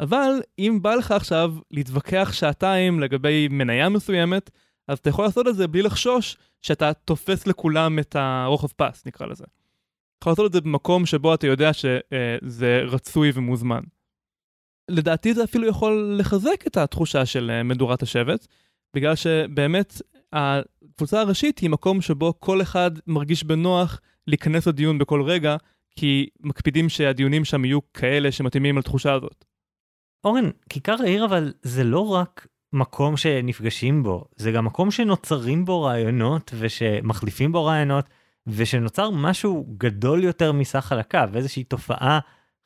אבל 0.00 0.30
אם 0.58 0.78
בא 0.82 0.94
לך 0.94 1.10
עכשיו 1.10 1.54
להתווכח 1.70 2.32
שעתיים 2.32 3.00
לגבי 3.00 3.48
מניה 3.50 3.88
מסוימת, 3.88 4.50
אז 4.88 4.98
אתה 4.98 5.08
יכול 5.08 5.24
לעשות 5.24 5.48
את 5.48 5.56
זה 5.56 5.68
בלי 5.68 5.82
לחשוש 5.82 6.36
שאתה 6.62 6.92
תופס 6.92 7.46
לכולם 7.46 7.98
את 7.98 8.16
הרוחב 8.18 8.68
פס, 8.76 9.06
נקרא 9.06 9.26
לזה. 9.26 9.44
אתה 9.44 10.22
יכול 10.22 10.30
לעשות 10.30 10.46
את 10.46 10.52
זה 10.52 10.60
במקום 10.60 11.06
שבו 11.06 11.34
אתה 11.34 11.46
יודע 11.46 11.72
שזה 11.72 12.82
רצוי 12.86 13.30
ומוזמן. 13.34 13.80
לדעתי 14.92 15.34
זה 15.34 15.44
אפילו 15.44 15.68
יכול 15.68 16.16
לחזק 16.18 16.66
את 16.66 16.76
התחושה 16.76 17.26
של 17.26 17.50
אה, 17.50 17.62
מדורת 17.62 18.02
השבט, 18.02 18.46
בגלל 18.94 19.14
שבאמת 19.14 20.02
הקבוצה 20.32 21.20
הראשית 21.20 21.58
היא 21.58 21.70
מקום 21.70 22.00
שבו 22.00 22.34
כל 22.40 22.62
אחד 22.62 22.90
מרגיש 23.06 23.44
בנוח 23.44 24.00
להיכנס 24.26 24.66
לדיון 24.66 24.98
בכל 24.98 25.22
רגע, 25.22 25.56
כי 25.96 26.28
מקפידים 26.40 26.88
שהדיונים 26.88 27.44
שם 27.44 27.64
יהיו 27.64 27.78
כאלה 27.94 28.32
שמתאימים 28.32 28.78
לתחושה 28.78 29.12
הזאת. 29.12 29.44
אורן, 30.24 30.50
כיכר 30.68 30.96
העיר 31.02 31.24
אבל 31.24 31.52
זה 31.62 31.84
לא 31.84 32.08
רק 32.08 32.46
מקום 32.72 33.16
שנפגשים 33.16 34.02
בו, 34.02 34.24
זה 34.36 34.52
גם 34.52 34.64
מקום 34.64 34.90
שנוצרים 34.90 35.64
בו 35.64 35.82
רעיונות 35.82 36.54
ושמחליפים 36.58 37.52
בו 37.52 37.64
רעיונות, 37.64 38.04
ושנוצר 38.46 39.10
משהו 39.10 39.66
גדול 39.78 40.24
יותר 40.24 40.52
מסך 40.52 40.80
חלקיו, 40.80 41.30
איזושהי 41.34 41.64
תופעה 41.64 42.18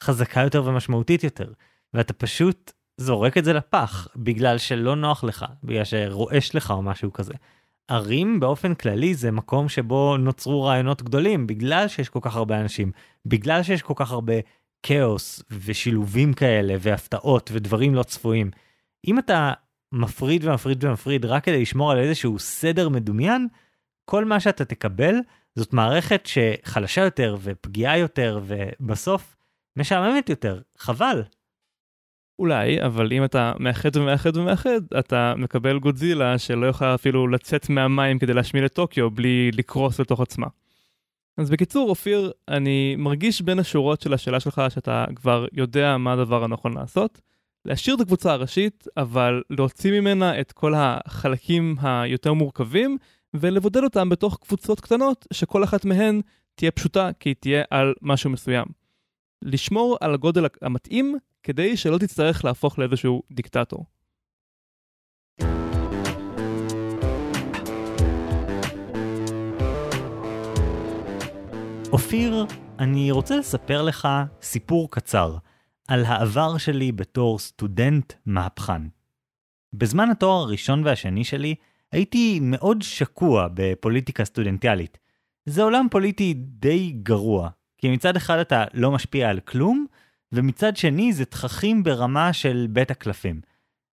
חזקה 0.03 0.41
יותר 0.41 0.65
ומשמעותית 0.65 1.25
יותר. 1.25 1.53
ואתה 1.97 2.13
פשוט 2.13 2.73
זורק 2.97 3.39
את 3.39 3.45
זה 3.45 3.53
לפח 3.53 4.09
בגלל 4.17 4.59
שלא 4.59 4.97
נוח 4.97 5.25
לך, 5.25 5.45
בגלל 5.65 5.85
שרועש 5.85 6.55
לך 6.55 6.71
או 6.71 6.83
משהו 6.83 7.13
כזה. 7.13 7.35
ערים 7.89 8.41
באופן 8.41 8.75
כללי 8.75 9.15
זה 9.15 9.31
מקום 9.31 9.69
שבו 9.69 10.17
נוצרו 10.17 10.63
רעיונות 10.63 11.03
גדולים 11.03 11.47
בגלל 11.47 11.89
שיש 11.89 12.09
כל 12.09 12.19
כך 12.23 12.37
הרבה 12.37 12.61
אנשים, 12.61 12.93
בגלל 13.27 13.63
שיש 13.63 13.83
כל 13.83 13.95
כך 13.97 14.11
הרבה 14.11 14.35
כאוס 14.83 15.43
ושילובים 15.65 16.33
כאלה 16.33 16.75
והפתעות 16.81 17.51
ודברים 17.53 17.95
לא 17.95 18.03
צפויים. 18.03 18.51
אם 19.07 19.19
אתה 19.19 19.53
מפריד 19.93 20.45
ומפריד 20.45 20.85
ומפריד 20.85 21.25
רק 21.25 21.45
כדי 21.45 21.63
לשמור 21.63 21.93
על 21.93 21.99
איזשהו 21.99 22.39
סדר 22.39 22.89
מדומיין, 22.89 23.49
כל 24.05 24.25
מה 24.25 24.41
שאתה 24.41 24.65
תקבל 24.65 25.15
זאת 25.55 25.73
מערכת 25.73 26.27
שחלשה 26.27 27.05
יותר 27.05 27.37
ופגיעה 27.43 27.99
יותר 27.99 28.41
ובסוף 28.47 29.37
משעממת 29.77 30.29
יותר, 30.29 30.61
חבל. 30.79 31.23
אולי, 32.39 32.83
אבל 32.83 33.13
אם 33.13 33.25
אתה 33.25 33.53
מאחד 33.59 33.97
ומאחד 33.97 34.37
ומאחד, 34.37 34.81
אתה 34.99 35.35
מקבל 35.37 35.79
גודזילה 35.79 36.39
שלא 36.39 36.67
יכולה 36.67 36.95
אפילו 36.95 37.29
לצאת 37.29 37.71
מהמים 37.71 38.19
כדי 38.19 38.35
להשמיד 38.35 38.65
את 38.65 38.73
טוקיו 38.73 39.11
בלי 39.11 39.51
לקרוס 39.55 40.01
לתוך 40.01 40.21
עצמה. 40.21 40.47
אז 41.39 41.51
בקיצור, 41.51 41.91
אופיר, 41.91 42.33
אני 42.49 42.97
מרגיש 42.99 43.43
בין 43.43 43.59
השורות 43.59 44.01
של 44.01 44.15
השאלה 44.15 44.41
שלך 44.41 44.63
שאתה 44.69 45.05
כבר 45.15 45.47
יודע 45.53 45.97
מה 45.97 46.13
הדבר 46.13 46.45
הנכון 46.45 46.75
לעשות. 46.75 47.21
להשאיר 47.65 47.97
את 47.97 48.01
הקבוצה 48.01 48.33
הראשית, 48.33 48.85
אבל 48.97 49.43
להוציא 49.51 50.01
ממנה 50.01 50.41
את 50.41 50.53
כל 50.53 50.75
החלקים 50.77 51.77
היותר 51.83 52.33
מורכבים, 52.33 52.99
ולבודד 53.35 53.85
אותם 53.85 54.09
בתוך 54.09 54.39
קבוצות 54.43 54.81
קטנות, 54.81 55.27
שכל 55.33 55.65
אחת 55.65 55.85
מהן 55.85 56.21
תהיה 56.55 56.71
פשוטה, 56.71 57.11
כי 57.21 57.29
היא 57.29 57.37
תהיה 57.41 57.63
על 57.71 57.95
משהו 58.03 58.31
מסוים. 58.31 58.67
לשמור 59.43 59.97
על 60.01 60.15
הגודל 60.15 60.47
המתאים, 60.63 61.19
כדי 61.47 61.77
שלא 61.77 61.99
תצטרך 61.99 62.45
להפוך 62.45 62.79
לאיזשהו 62.79 63.23
דיקטטור. 63.31 63.87
אופיר, 71.93 72.47
אני 72.79 73.11
רוצה 73.11 73.37
לספר 73.37 73.83
לך 73.83 74.09
סיפור 74.43 74.91
קצר 74.91 75.37
על 75.89 76.05
העבר 76.05 76.59
שלי 76.59 76.93
בתור 76.93 77.39
סטודנט 77.39 78.13
מהפכן. 78.27 78.83
בזמן 79.73 80.11
התואר 80.11 80.43
הראשון 80.43 80.85
והשני 80.85 81.25
שלי 81.25 81.55
הייתי 81.93 82.39
מאוד 82.43 82.83
שקוע 82.83 83.49
בפוליטיקה 83.55 84.25
סטודנטיאלית. 84.25 84.99
זה 85.45 85.63
עולם 85.63 85.87
פוליטי 85.91 86.35
די 86.35 86.91
גרוע, 87.03 87.51
כי 87.79 87.91
מצד 87.91 88.17
אחד 88.17 88.39
אתה 88.39 88.65
לא 88.75 88.91
משפיע 88.91 89.31
על 89.31 89.41
כלום, 89.41 89.87
ומצד 90.33 90.77
שני 90.77 91.13
זה 91.13 91.25
תככים 91.25 91.83
ברמה 91.83 92.33
של 92.33 92.67
בית 92.71 92.91
הקלפים. 92.91 93.41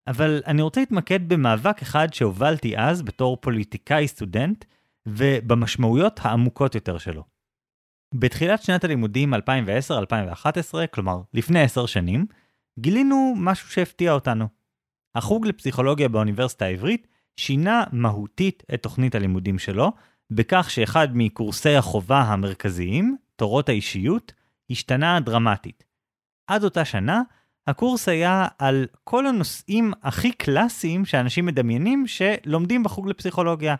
אבל 0.07 0.41
אני 0.47 0.61
רוצה 0.61 0.79
להתמקד 0.79 1.29
במאבק 1.29 1.81
אחד 1.81 2.13
שהובלתי 2.13 2.77
אז 2.77 3.01
בתור 3.01 3.37
פוליטיקאי 3.41 4.07
סטודנט, 4.07 4.65
ובמשמעויות 5.05 6.19
העמוקות 6.23 6.75
יותר 6.75 6.97
שלו. 6.97 7.23
בתחילת 8.15 8.63
שנת 8.63 8.83
הלימודים 8.83 9.33
2010-2011, 9.33 9.37
כלומר 10.93 11.21
לפני 11.33 11.61
עשר 11.61 11.85
שנים, 11.85 12.25
גילינו 12.79 13.33
משהו 13.37 13.69
שהפתיע 13.69 14.11
אותנו. 14.11 14.47
החוג 15.15 15.47
לפסיכולוגיה 15.47 16.09
באוניברסיטה 16.09 16.65
העברית 16.65 17.07
שינה 17.37 17.83
מהותית 17.91 18.63
את 18.73 18.83
תוכנית 18.83 19.15
הלימודים 19.15 19.59
שלו, 19.59 19.91
בכך 20.31 20.69
שאחד 20.69 21.07
מקורסי 21.13 21.75
החובה 21.75 22.21
המרכזיים, 22.21 23.17
תורות 23.35 23.69
האישיות, 23.69 24.33
השתנה 24.69 25.19
דרמטית. 25.19 25.83
עד 26.53 26.63
אותה 26.63 26.85
שנה, 26.85 27.21
הקורס 27.67 28.09
היה 28.09 28.47
על 28.59 28.87
כל 29.03 29.27
הנושאים 29.27 29.93
הכי 30.03 30.31
קלאסיים 30.31 31.05
שאנשים 31.05 31.45
מדמיינים 31.45 32.05
שלומדים 32.07 32.83
בחוג 32.83 33.09
לפסיכולוגיה. 33.09 33.75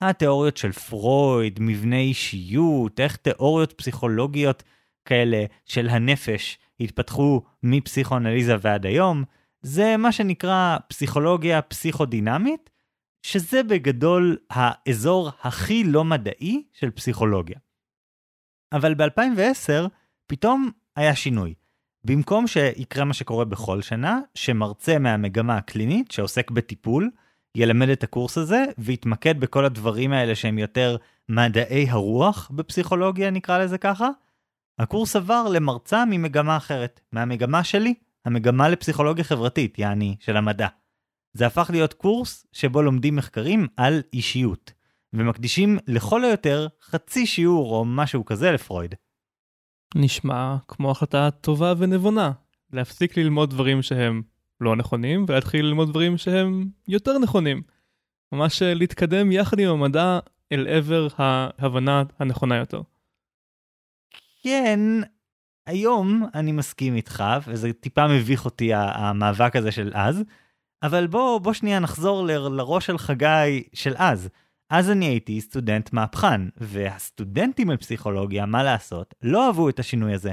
התיאוריות 0.00 0.56
של 0.56 0.72
פרויד, 0.72 1.58
מבנה 1.60 1.98
אישיות, 1.98 3.00
איך 3.00 3.16
תיאוריות 3.16 3.72
פסיכולוגיות 3.72 4.62
כאלה 5.04 5.44
של 5.64 5.88
הנפש 5.88 6.58
התפתחו 6.80 7.42
מפסיכואנליזה 7.62 8.56
ועד 8.60 8.86
היום, 8.86 9.24
זה 9.62 9.96
מה 9.96 10.12
שנקרא 10.12 10.76
פסיכולוגיה 10.88 11.62
פסיכודינמית, 11.62 12.70
שזה 13.22 13.62
בגדול 13.62 14.36
האזור 14.50 15.30
הכי 15.42 15.84
לא 15.84 16.04
מדעי 16.04 16.62
של 16.72 16.90
פסיכולוגיה. 16.90 17.58
אבל 18.72 18.94
ב-2010 18.94 19.88
פתאום 20.26 20.70
היה 20.96 21.14
שינוי. 21.14 21.54
במקום 22.04 22.46
שיקרה 22.46 23.04
מה 23.04 23.14
שקורה 23.14 23.44
בכל 23.44 23.82
שנה, 23.82 24.20
שמרצה 24.34 24.98
מהמגמה 24.98 25.56
הקלינית 25.56 26.10
שעוסק 26.10 26.50
בטיפול, 26.50 27.10
ילמד 27.54 27.88
את 27.88 28.02
הקורס 28.02 28.38
הזה 28.38 28.64
ויתמקד 28.78 29.40
בכל 29.40 29.64
הדברים 29.64 30.12
האלה 30.12 30.34
שהם 30.34 30.58
יותר 30.58 30.96
מדעי 31.28 31.90
הרוח 31.90 32.50
בפסיכולוגיה, 32.54 33.30
נקרא 33.30 33.58
לזה 33.58 33.78
ככה, 33.78 34.08
הקורס 34.78 35.16
עבר 35.16 35.48
למרצה 35.48 36.04
ממגמה 36.04 36.56
אחרת, 36.56 37.00
מהמגמה 37.12 37.64
שלי, 37.64 37.94
המגמה 38.24 38.68
לפסיכולוגיה 38.68 39.24
חברתית, 39.24 39.78
יעני, 39.78 40.16
של 40.20 40.36
המדע. 40.36 40.68
זה 41.32 41.46
הפך 41.46 41.70
להיות 41.72 41.92
קורס 41.92 42.46
שבו 42.52 42.82
לומדים 42.82 43.16
מחקרים 43.16 43.66
על 43.76 44.02
אישיות, 44.12 44.72
ומקדישים 45.12 45.78
לכל 45.86 46.24
היותר 46.24 46.66
חצי 46.82 47.26
שיעור 47.26 47.74
או 47.76 47.84
משהו 47.84 48.24
כזה 48.24 48.52
לפרויד. 48.52 48.94
נשמע 49.94 50.56
כמו 50.68 50.90
החלטה 50.90 51.30
טובה 51.30 51.74
ונבונה, 51.78 52.32
להפסיק 52.72 53.16
ללמוד 53.16 53.50
דברים 53.50 53.82
שהם 53.82 54.22
לא 54.60 54.76
נכונים 54.76 55.24
ולהתחיל 55.28 55.66
ללמוד 55.66 55.88
דברים 55.90 56.18
שהם 56.18 56.64
יותר 56.88 57.18
נכונים. 57.18 57.62
ממש 58.32 58.62
להתקדם 58.62 59.32
יחד 59.32 59.58
עם 59.58 59.68
המדע 59.68 60.18
אל 60.52 60.66
עבר 60.68 61.08
ההבנה 61.18 62.02
הנכונה 62.18 62.56
יותר. 62.56 62.80
כן, 64.42 64.80
היום 65.66 66.26
אני 66.34 66.52
מסכים 66.52 66.96
איתך, 66.96 67.24
וזה 67.46 67.72
טיפה 67.72 68.08
מביך 68.08 68.44
אותי 68.44 68.70
המאבק 68.74 69.56
הזה 69.56 69.72
של 69.72 69.90
אז, 69.94 70.22
אבל 70.82 71.06
בוא, 71.06 71.38
בוא 71.38 71.52
שנייה 71.52 71.78
נחזור 71.78 72.26
ל- 72.26 72.56
לראש 72.56 72.86
של 72.86 72.98
חגי 72.98 73.62
של 73.72 73.94
אז. 73.96 74.28
אז 74.70 74.90
אני 74.90 75.06
הייתי 75.06 75.40
סטודנט 75.40 75.92
מהפכן, 75.92 76.40
והסטודנטים 76.56 77.70
לפסיכולוגיה, 77.70 78.46
מה 78.46 78.62
לעשות, 78.62 79.14
לא 79.22 79.46
אהבו 79.46 79.68
את 79.68 79.78
השינוי 79.78 80.14
הזה. 80.14 80.32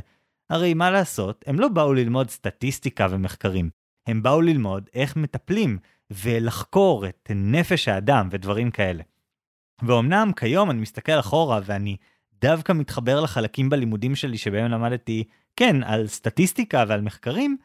הרי 0.50 0.74
מה 0.74 0.92
לעשות, 0.92 1.44
הם 1.48 1.60
לא 1.60 1.68
באו 1.68 1.94
ללמוד 1.94 2.30
סטטיסטיקה 2.30 3.08
ומחקרים. 3.10 3.70
הם 4.08 4.24
באו 4.24 4.42
ללמוד 4.42 4.90
איך 4.94 5.16
מטפלים 5.16 5.78
ולחקור 6.12 7.08
את 7.08 7.32
נפש 7.36 7.88
האדם 7.88 8.28
ודברים 8.32 8.72
כאלה. 8.72 9.04
ואומנם 9.82 10.32
כיום 10.36 10.72
אני 10.72 10.82
מסתכל 10.82 11.20
אחורה 11.20 11.60
ואני 11.66 11.98
דווקא 12.42 12.74
מתחבר 12.74 13.22
לחלקים 13.22 13.70
בלימודים 13.70 14.16
שלי 14.16 14.38
שבהם 14.38 14.72
למדתי, 14.72 15.24
כן, 15.56 15.84
על 15.84 16.08
סטטיסטיקה 16.08 16.84
ועל 16.88 17.02
מחקרים, 17.02 17.58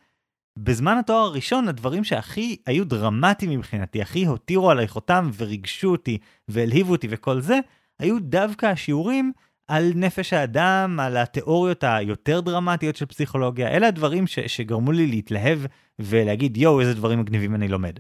בזמן 0.62 0.99
התואר 0.99 1.25
הראשון 1.25 1.68
הדברים 1.68 2.05
שהכי 2.05 2.57
היו 2.66 2.85
דרמטיים 2.85 3.51
מבחינתי, 3.51 4.03
הכי 4.03 4.25
הותירו 4.25 4.70
עליי 4.70 4.88
חותם 4.88 5.31
וריגשו 5.37 5.90
אותי 5.90 6.18
והלהיבו 6.49 6.92
אותי 6.92 7.07
וכל 7.11 7.40
זה, 7.40 7.59
היו 7.99 8.20
דווקא 8.20 8.66
השיעורים 8.66 9.33
על 9.68 9.92
נפש 9.94 10.33
האדם, 10.33 11.01
על 11.03 11.16
התיאוריות 11.16 11.85
היותר 11.85 12.40
דרמטיות 12.40 12.96
של 12.96 13.07
פסיכולוגיה, 13.07 13.68
אלה 13.68 13.88
הדברים 13.88 14.27
ש- 14.27 14.38
שגרמו 14.38 14.92
לי 14.92 15.07
להתלהב 15.07 15.59
ולהגיד 15.99 16.57
יואו 16.57 16.81
איזה 16.81 16.94
דברים 16.94 17.20
מגניבים 17.20 17.55
אני 17.55 17.68
לומד. 17.68 17.99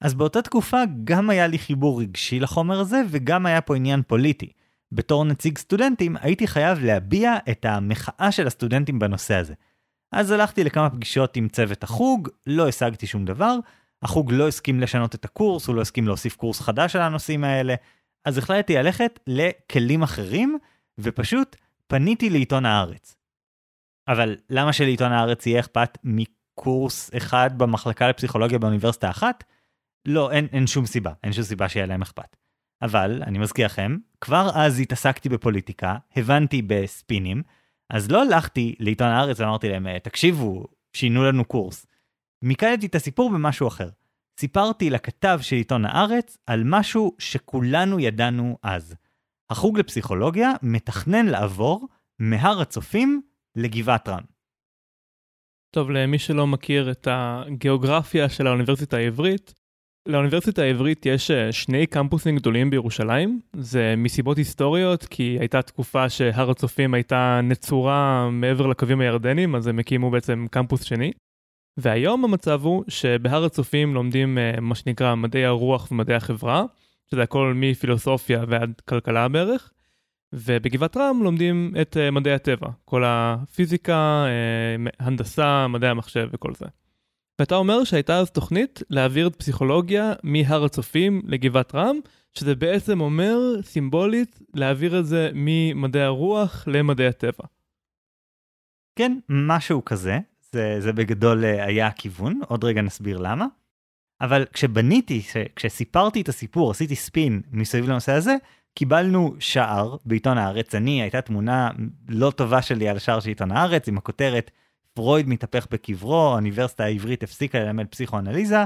אז 0.00 0.14
באותה 0.14 0.42
תקופה 0.42 0.82
גם 1.04 1.30
היה 1.30 1.46
לי 1.46 1.58
חיבור 1.58 2.00
רגשי 2.00 2.40
לחומר 2.40 2.80
הזה 2.80 3.02
וגם 3.08 3.46
היה 3.46 3.60
פה 3.60 3.76
עניין 3.76 4.02
פוליטי. 4.06 4.52
בתור 4.92 5.24
נציג 5.24 5.58
סטודנטים 5.58 6.16
הייתי 6.20 6.46
חייב 6.46 6.78
להביע 6.78 7.36
את 7.50 7.64
המחאה 7.64 8.32
של 8.32 8.46
הסטודנטים 8.46 8.98
בנושא 8.98 9.34
הזה. 9.34 9.54
אז 10.12 10.30
הלכתי 10.30 10.64
לכמה 10.64 10.90
פגישות 10.90 11.36
עם 11.36 11.48
צוות 11.48 11.82
החוג, 11.82 12.28
לא 12.46 12.68
השגתי 12.68 13.06
שום 13.06 13.24
דבר, 13.24 13.56
החוג 14.02 14.32
לא 14.32 14.48
הסכים 14.48 14.80
לשנות 14.80 15.14
את 15.14 15.24
הקורס, 15.24 15.66
הוא 15.66 15.76
לא 15.76 15.80
הסכים 15.80 16.06
להוסיף 16.06 16.36
קורס 16.36 16.60
חדש 16.60 16.96
על 16.96 17.02
הנושאים 17.02 17.44
האלה, 17.44 17.74
אז 18.24 18.38
החלטתי 18.38 18.74
ללכת 18.74 19.20
לכלים 19.26 20.02
אחרים, 20.02 20.58
ופשוט 20.98 21.56
פניתי 21.86 22.30
לעיתון 22.30 22.66
הארץ. 22.66 23.16
אבל 24.08 24.36
למה 24.50 24.72
שלעיתון 24.72 25.12
הארץ 25.12 25.46
יהיה 25.46 25.60
אכפת 25.60 25.98
מקורס 26.04 27.10
אחד 27.16 27.50
במחלקה 27.58 28.08
לפסיכולוגיה 28.08 28.58
באוניברסיטה 28.58 29.10
אחת? 29.10 29.44
לא, 30.08 30.30
אין, 30.30 30.46
אין 30.52 30.66
שום 30.66 30.86
סיבה, 30.86 31.12
אין 31.24 31.32
שום 31.32 31.44
סיבה 31.44 31.68
שיהיה 31.68 31.86
להם 31.86 32.02
אכפת. 32.02 32.36
אבל, 32.82 33.22
אני 33.26 33.38
מזכיר 33.38 33.66
לכם, 33.66 33.96
כבר 34.20 34.50
אז 34.54 34.80
התעסקתי 34.80 35.28
בפוליטיקה, 35.28 35.96
הבנתי 36.16 36.62
בספינים, 36.62 37.42
אז 37.90 38.10
לא 38.10 38.22
הלכתי 38.22 38.74
לעיתון 38.78 39.06
הארץ 39.06 39.40
ואמרתי 39.40 39.68
להם, 39.68 39.98
תקשיבו, 39.98 40.66
שינו 40.92 41.24
לנו 41.24 41.44
קורס. 41.44 41.86
מיקדתי 42.42 42.86
את 42.86 42.94
הסיפור 42.94 43.30
במשהו 43.30 43.68
אחר. 43.68 43.88
סיפרתי 44.40 44.90
לכתב 44.90 45.38
של 45.42 45.56
עיתון 45.56 45.84
הארץ 45.84 46.38
על 46.46 46.62
משהו 46.64 47.16
שכולנו 47.18 48.00
ידענו 48.00 48.58
אז. 48.62 48.94
החוג 49.50 49.78
לפסיכולוגיה 49.78 50.52
מתכנן 50.62 51.26
לעבור 51.26 51.88
מהר 52.18 52.60
הצופים 52.60 53.22
לגבעת 53.56 54.08
רם. 54.08 54.22
טוב, 55.74 55.90
למי 55.90 56.18
שלא 56.18 56.46
מכיר 56.46 56.90
את 56.90 57.08
הגיאוגרפיה 57.10 58.28
של 58.28 58.46
האוניברסיטה 58.46 58.96
העברית, 58.96 59.54
לאוניברסיטה 60.08 60.62
העברית 60.62 61.06
יש 61.06 61.30
אה, 61.30 61.52
שני 61.52 61.86
קמפוסים 61.86 62.36
גדולים 62.36 62.70
בירושלים, 62.70 63.40
זה 63.52 63.94
מסיבות 63.96 64.36
היסטוריות, 64.36 65.04
כי 65.04 65.36
הייתה 65.40 65.62
תקופה 65.62 66.08
שהר 66.08 66.50
הצופים 66.50 66.94
הייתה 66.94 67.40
נצורה 67.42 68.28
מעבר 68.30 68.66
לקווים 68.66 69.00
הירדנים, 69.00 69.54
אז 69.54 69.66
הם 69.66 69.78
הקימו 69.78 70.10
בעצם 70.10 70.46
קמפוס 70.50 70.82
שני. 70.82 71.12
והיום 71.76 72.24
המצב 72.24 72.60
הוא 72.64 72.84
שבהר 72.88 73.44
הצופים 73.44 73.94
לומדים 73.94 74.38
אה, 74.38 74.60
מה 74.60 74.74
שנקרא 74.74 75.14
מדעי 75.14 75.44
הרוח 75.44 75.92
ומדעי 75.92 76.16
החברה, 76.16 76.64
שזה 77.10 77.22
הכל 77.22 77.52
מפילוסופיה 77.56 78.44
ועד 78.48 78.80
כלכלה 78.88 79.28
בערך, 79.28 79.72
ובגבעת 80.32 80.96
רם 80.96 81.20
לומדים 81.22 81.72
את 81.80 81.96
אה, 81.96 82.10
מדעי 82.10 82.34
הטבע, 82.34 82.68
כל 82.84 83.02
הפיזיקה, 83.06 84.26
הנדסה, 85.00 85.68
מדעי 85.68 85.90
המחשב 85.90 86.28
וכל 86.32 86.54
זה. 86.54 86.66
ואתה 87.38 87.54
אומר 87.54 87.84
שהייתה 87.84 88.18
אז 88.18 88.30
תוכנית 88.30 88.82
להעביר 88.90 89.26
את 89.26 89.36
פסיכולוגיה 89.36 90.12
מהר 90.22 90.64
הצופים 90.64 91.22
לגבעת 91.24 91.74
רם, 91.74 91.96
שזה 92.34 92.54
בעצם 92.54 93.00
אומר 93.00 93.38
סימבולית 93.62 94.38
להעביר 94.54 95.00
את 95.00 95.06
זה 95.06 95.30
ממדעי 95.34 96.02
הרוח 96.02 96.64
למדעי 96.68 97.06
הטבע. 97.06 97.44
כן, 98.98 99.18
משהו 99.28 99.84
כזה. 99.84 100.18
זה, 100.52 100.76
זה 100.80 100.92
בגדול 100.92 101.44
אה, 101.44 101.64
היה 101.64 101.86
הכיוון, 101.86 102.40
עוד 102.48 102.64
רגע 102.64 102.82
נסביר 102.82 103.18
למה. 103.18 103.46
אבל 104.20 104.46
כשבניתי, 104.52 105.22
כשסיפרתי 105.56 106.20
את 106.20 106.28
הסיפור, 106.28 106.70
עשיתי 106.70 106.96
ספין 106.96 107.42
מסביב 107.52 107.88
לנושא 107.88 108.12
הזה, 108.12 108.36
קיבלנו 108.74 109.34
שער 109.38 109.96
בעיתון 110.04 110.38
הארץ. 110.38 110.74
אני, 110.74 111.02
הייתה 111.02 111.20
תמונה 111.20 111.70
לא 112.08 112.30
טובה 112.30 112.62
שלי 112.62 112.88
על 112.88 112.96
השער 112.96 113.20
של 113.20 113.28
עיתון 113.28 113.52
הארץ, 113.52 113.88
עם 113.88 113.98
הכותרת 113.98 114.50
פרויד 114.98 115.28
מתהפך 115.28 115.66
בקברו, 115.70 116.30
האוניברסיטה 116.30 116.84
העברית 116.84 117.22
הפסיקה 117.22 117.58
ללמד 117.58 117.86
פסיכואנליזה, 117.86 118.64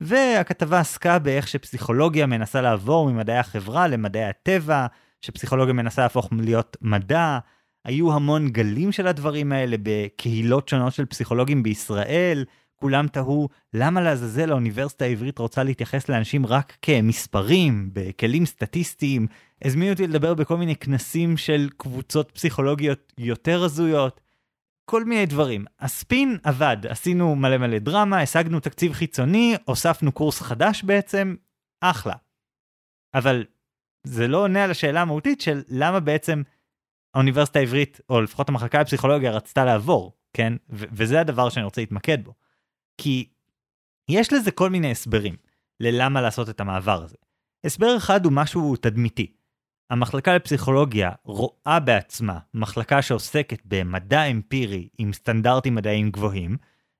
והכתבה 0.00 0.80
עסקה 0.80 1.18
באיך 1.18 1.48
שפסיכולוגיה 1.48 2.26
מנסה 2.26 2.60
לעבור 2.60 3.10
ממדעי 3.10 3.38
החברה 3.38 3.88
למדעי 3.88 4.24
הטבע, 4.24 4.86
שפסיכולוגיה 5.20 5.72
מנסה 5.72 6.02
להפוך 6.02 6.28
להיות 6.32 6.76
מדע. 6.82 7.38
היו 7.84 8.12
המון 8.12 8.48
גלים 8.48 8.92
של 8.92 9.06
הדברים 9.06 9.52
האלה 9.52 9.76
בקהילות 9.82 10.68
שונות 10.68 10.92
של 10.92 11.06
פסיכולוגים 11.06 11.62
בישראל. 11.62 12.44
כולם 12.76 13.08
תהו 13.08 13.48
למה 13.74 14.00
לעזאזל 14.00 14.50
האוניברסיטה 14.50 15.04
העברית 15.04 15.38
רוצה 15.38 15.62
להתייחס 15.62 16.08
לאנשים 16.08 16.46
רק 16.46 16.76
כמספרים, 16.82 17.90
בכלים 17.92 18.46
סטטיסטיים. 18.46 19.26
הזמינו 19.64 19.92
אותי 19.92 20.06
לדבר 20.06 20.34
בכל 20.34 20.56
מיני 20.56 20.76
כנסים 20.76 21.36
של 21.36 21.68
קבוצות 21.76 22.30
פסיכולוגיות 22.30 23.12
יותר 23.18 23.64
הזויות. 23.64 24.21
כל 24.92 25.04
מיני 25.04 25.26
דברים. 25.26 25.64
הספין 25.80 26.38
עבד, 26.42 26.76
עשינו 26.88 27.36
מלא 27.36 27.58
מלא 27.58 27.78
דרמה, 27.78 28.20
השגנו 28.20 28.60
תקציב 28.60 28.92
חיצוני, 28.92 29.54
הוספנו 29.64 30.12
קורס 30.12 30.40
חדש 30.40 30.82
בעצם, 30.82 31.34
אחלה. 31.80 32.14
אבל 33.14 33.44
זה 34.06 34.28
לא 34.28 34.38
עונה 34.38 34.64
על 34.64 34.70
השאלה 34.70 35.02
המהותית 35.02 35.40
של 35.40 35.62
למה 35.68 36.00
בעצם 36.00 36.42
האוניברסיטה 37.14 37.58
העברית, 37.58 38.00
או 38.10 38.20
לפחות 38.20 38.48
המחלקה 38.48 38.80
לפסיכולוגיה, 38.80 39.30
רצתה 39.30 39.64
לעבור, 39.64 40.12
כן? 40.32 40.52
וזה 40.68 41.20
הדבר 41.20 41.48
שאני 41.48 41.64
רוצה 41.64 41.80
להתמקד 41.80 42.24
בו. 42.24 42.34
כי 42.98 43.28
יש 44.10 44.32
לזה 44.32 44.50
כל 44.50 44.70
מיני 44.70 44.90
הסברים 44.90 45.36
ללמה 45.80 46.20
לעשות 46.20 46.48
את 46.48 46.60
המעבר 46.60 47.02
הזה. 47.02 47.16
הסבר 47.64 47.96
אחד 47.96 48.24
הוא 48.24 48.32
משהו 48.32 48.76
תדמיתי. 48.76 49.32
המחלקה 49.90 50.36
לפסיכולוגיה 50.36 51.10
רואה 51.24 51.80
בעצמה 51.80 52.38
מחלקה 52.54 53.02
שעוסקת 53.02 53.62
במדע 53.64 54.22
אמפירי 54.24 54.88
עם 54.98 55.12
סטנדרטים 55.12 55.74
מדעיים 55.74 56.10
גבוהים, 56.10 56.56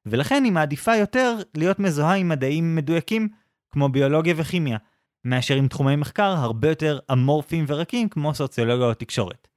ולכן 0.07 0.45
היא 0.45 0.53
מעדיפה 0.53 0.97
יותר 0.97 1.37
להיות 1.55 1.79
מזוהה 1.79 2.15
עם 2.15 2.29
מדעים 2.29 2.77
מדויקים, 2.77 3.29
כמו 3.71 3.89
ביולוגיה 3.89 4.35
וכימיה, 4.37 4.79
מאשר 5.25 5.55
עם 5.55 5.69
תחומי 5.69 5.97
מחקר 5.97 6.35
הרבה 6.39 6.69
יותר 6.69 6.99
אמורפיים 7.13 7.65
ורקים 7.69 8.09
כמו 8.09 8.35
סוציולוגיה 8.35 8.87
או 8.87 8.95
תקשורת. 8.95 9.49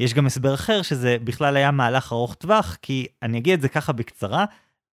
יש 0.00 0.14
גם 0.14 0.26
הסבר 0.26 0.54
אחר 0.54 0.82
שזה 0.82 1.16
בכלל 1.24 1.56
היה 1.56 1.70
מהלך 1.70 2.12
ארוך 2.12 2.34
טווח, 2.34 2.76
כי 2.82 3.06
אני 3.22 3.38
אגיד 3.38 3.54
את 3.54 3.60
זה 3.60 3.68
ככה 3.68 3.92
בקצרה, 3.92 4.44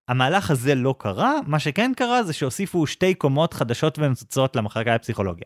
המהלך 0.08 0.52
הזה 0.52 0.76
לא 0.76 0.96
קרה, 0.98 1.34
מה 1.48 1.60
שכן 1.60 1.92
קרה 1.96 2.24
זה 2.24 2.34
שהוסיפו 2.34 2.88
שתי 2.88 3.16
קומות 3.16 3.54
חדשות 3.54 4.00
ומצוצות 4.00 4.56
למחלקה 4.56 4.96
לפסיכולוגיה. 4.96 5.46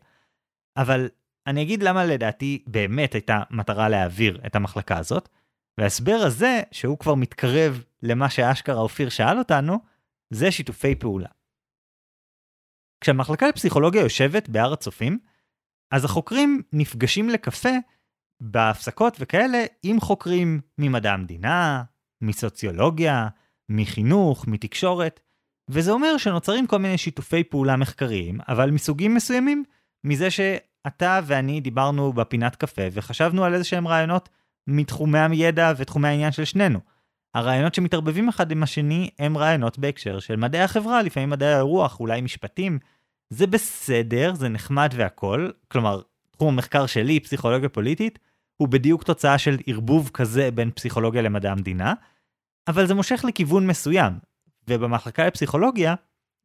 אבל 0.77 1.07
אני 1.47 1.61
אגיד 1.61 1.83
למה 1.83 2.05
לדעתי 2.05 2.63
באמת 2.67 3.13
הייתה 3.13 3.43
מטרה 3.51 3.89
להעביר 3.89 4.41
את 4.45 4.55
המחלקה 4.55 4.97
הזאת, 4.97 5.29
וההסבר 5.77 6.19
הזה, 6.25 6.61
שהוא 6.71 6.97
כבר 6.97 7.15
מתקרב 7.15 7.83
למה 8.03 8.29
שאשכרה 8.29 8.79
אופיר 8.81 9.09
שאל 9.09 9.39
אותנו, 9.39 9.79
זה 10.29 10.51
שיתופי 10.51 10.95
פעולה. 10.95 11.29
כשהמחלקה 13.01 13.47
לפסיכולוגיה 13.47 14.01
יושבת 14.01 14.49
בהר 14.49 14.73
הצופים, 14.73 15.19
אז 15.91 16.05
החוקרים 16.05 16.61
נפגשים 16.73 17.29
לקפה 17.29 17.69
בהפסקות 18.41 19.17
וכאלה 19.19 19.65
עם 19.83 19.99
חוקרים 19.99 20.61
ממדע 20.77 21.13
המדינה, 21.13 21.83
מסוציולוגיה, 22.21 23.27
מחינוך, 23.69 24.47
מתקשורת, 24.47 25.19
וזה 25.69 25.91
אומר 25.91 26.17
שנוצרים 26.17 26.67
כל 26.67 26.77
מיני 26.77 26.97
שיתופי 26.97 27.43
פעולה 27.43 27.75
מחקריים, 27.75 28.39
אבל 28.47 28.71
מסוגים 28.71 29.15
מסוימים, 29.15 29.63
מזה 30.03 30.27
שאתה 30.85 31.19
ואני 31.23 31.61
דיברנו 31.61 32.13
בפינת 32.13 32.55
קפה 32.55 32.81
וחשבנו 32.91 33.43
על 33.43 33.53
איזה 33.53 33.63
שהם 33.63 33.87
רעיונות 33.87 34.29
מתחומי 34.67 35.19
הידע 35.19 35.73
ותחומי 35.77 36.07
העניין 36.07 36.31
של 36.31 36.45
שנינו. 36.45 36.79
הרעיונות 37.33 37.75
שמתערבבים 37.75 38.29
אחד 38.29 38.51
עם 38.51 38.63
השני 38.63 39.09
הם 39.19 39.37
רעיונות 39.37 39.79
בהקשר 39.79 40.19
של 40.19 40.35
מדעי 40.35 40.61
החברה, 40.61 41.01
לפעמים 41.01 41.29
מדעי 41.29 41.53
הרוח, 41.53 41.99
אולי 41.99 42.21
משפטים. 42.21 42.79
זה 43.29 43.47
בסדר, 43.47 44.33
זה 44.33 44.49
נחמד 44.49 44.89
והכל, 44.95 45.49
כלומר, 45.67 46.01
תחום 46.31 46.53
המחקר 46.53 46.85
שלי, 46.85 47.19
פסיכולוגיה 47.19 47.69
פוליטית, 47.69 48.19
הוא 48.57 48.67
בדיוק 48.67 49.03
תוצאה 49.03 49.37
של 49.37 49.57
ערבוב 49.67 50.09
כזה 50.13 50.51
בין 50.51 50.71
פסיכולוגיה 50.71 51.21
למדע 51.21 51.51
המדינה, 51.51 51.93
אבל 52.67 52.87
זה 52.87 52.93
מושך 52.93 53.25
לכיוון 53.27 53.67
מסוים, 53.67 54.13
ובמחלקה 54.67 55.27
לפסיכולוגיה 55.27 55.95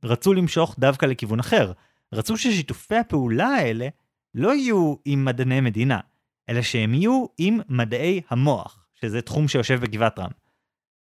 רצו 0.04 0.34
למשוך 0.34 0.76
דווקא 0.78 1.06
לכיוון 1.06 1.40
אחר. 1.40 1.72
רצו 2.12 2.36
ששיתופי 2.36 2.96
הפעולה 2.96 3.48
האלה 3.48 3.88
לא 4.34 4.54
יהיו 4.54 4.94
עם 5.04 5.24
מדעני 5.24 5.60
מדינה, 5.60 6.00
אלא 6.48 6.62
שהם 6.62 6.94
יהיו 6.94 7.26
עם 7.38 7.60
מדעי 7.68 8.20
המוח, 8.30 8.86
שזה 8.94 9.22
תחום 9.22 9.48
שיושב 9.48 9.80
בגבעת 9.80 10.18
רם. 10.18 10.30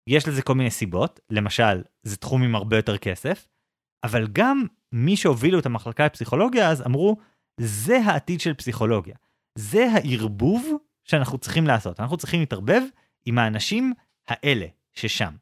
יש 0.07 0.27
לזה 0.27 0.41
כל 0.41 0.55
מיני 0.55 0.71
סיבות, 0.71 1.19
למשל, 1.29 1.81
זה 2.03 2.17
תחום 2.17 2.43
עם 2.43 2.55
הרבה 2.55 2.75
יותר 2.75 2.97
כסף, 2.97 3.47
אבל 4.03 4.27
גם 4.27 4.65
מי 4.91 5.17
שהובילו 5.17 5.59
את 5.59 5.65
המחלקה 5.65 6.05
לפסיכולוגיה 6.05 6.69
אז 6.69 6.81
אמרו, 6.85 7.17
זה 7.59 7.97
העתיד 7.97 8.41
של 8.41 8.53
פסיכולוגיה. 8.53 9.15
זה 9.57 9.87
הערבוב 9.93 10.67
שאנחנו 11.03 11.37
צריכים 11.37 11.67
לעשות. 11.67 11.99
אנחנו 11.99 12.17
צריכים 12.17 12.39
להתערבב 12.39 12.81
עם 13.25 13.37
האנשים 13.37 13.93
האלה, 14.27 14.65
ששם. 14.93 15.35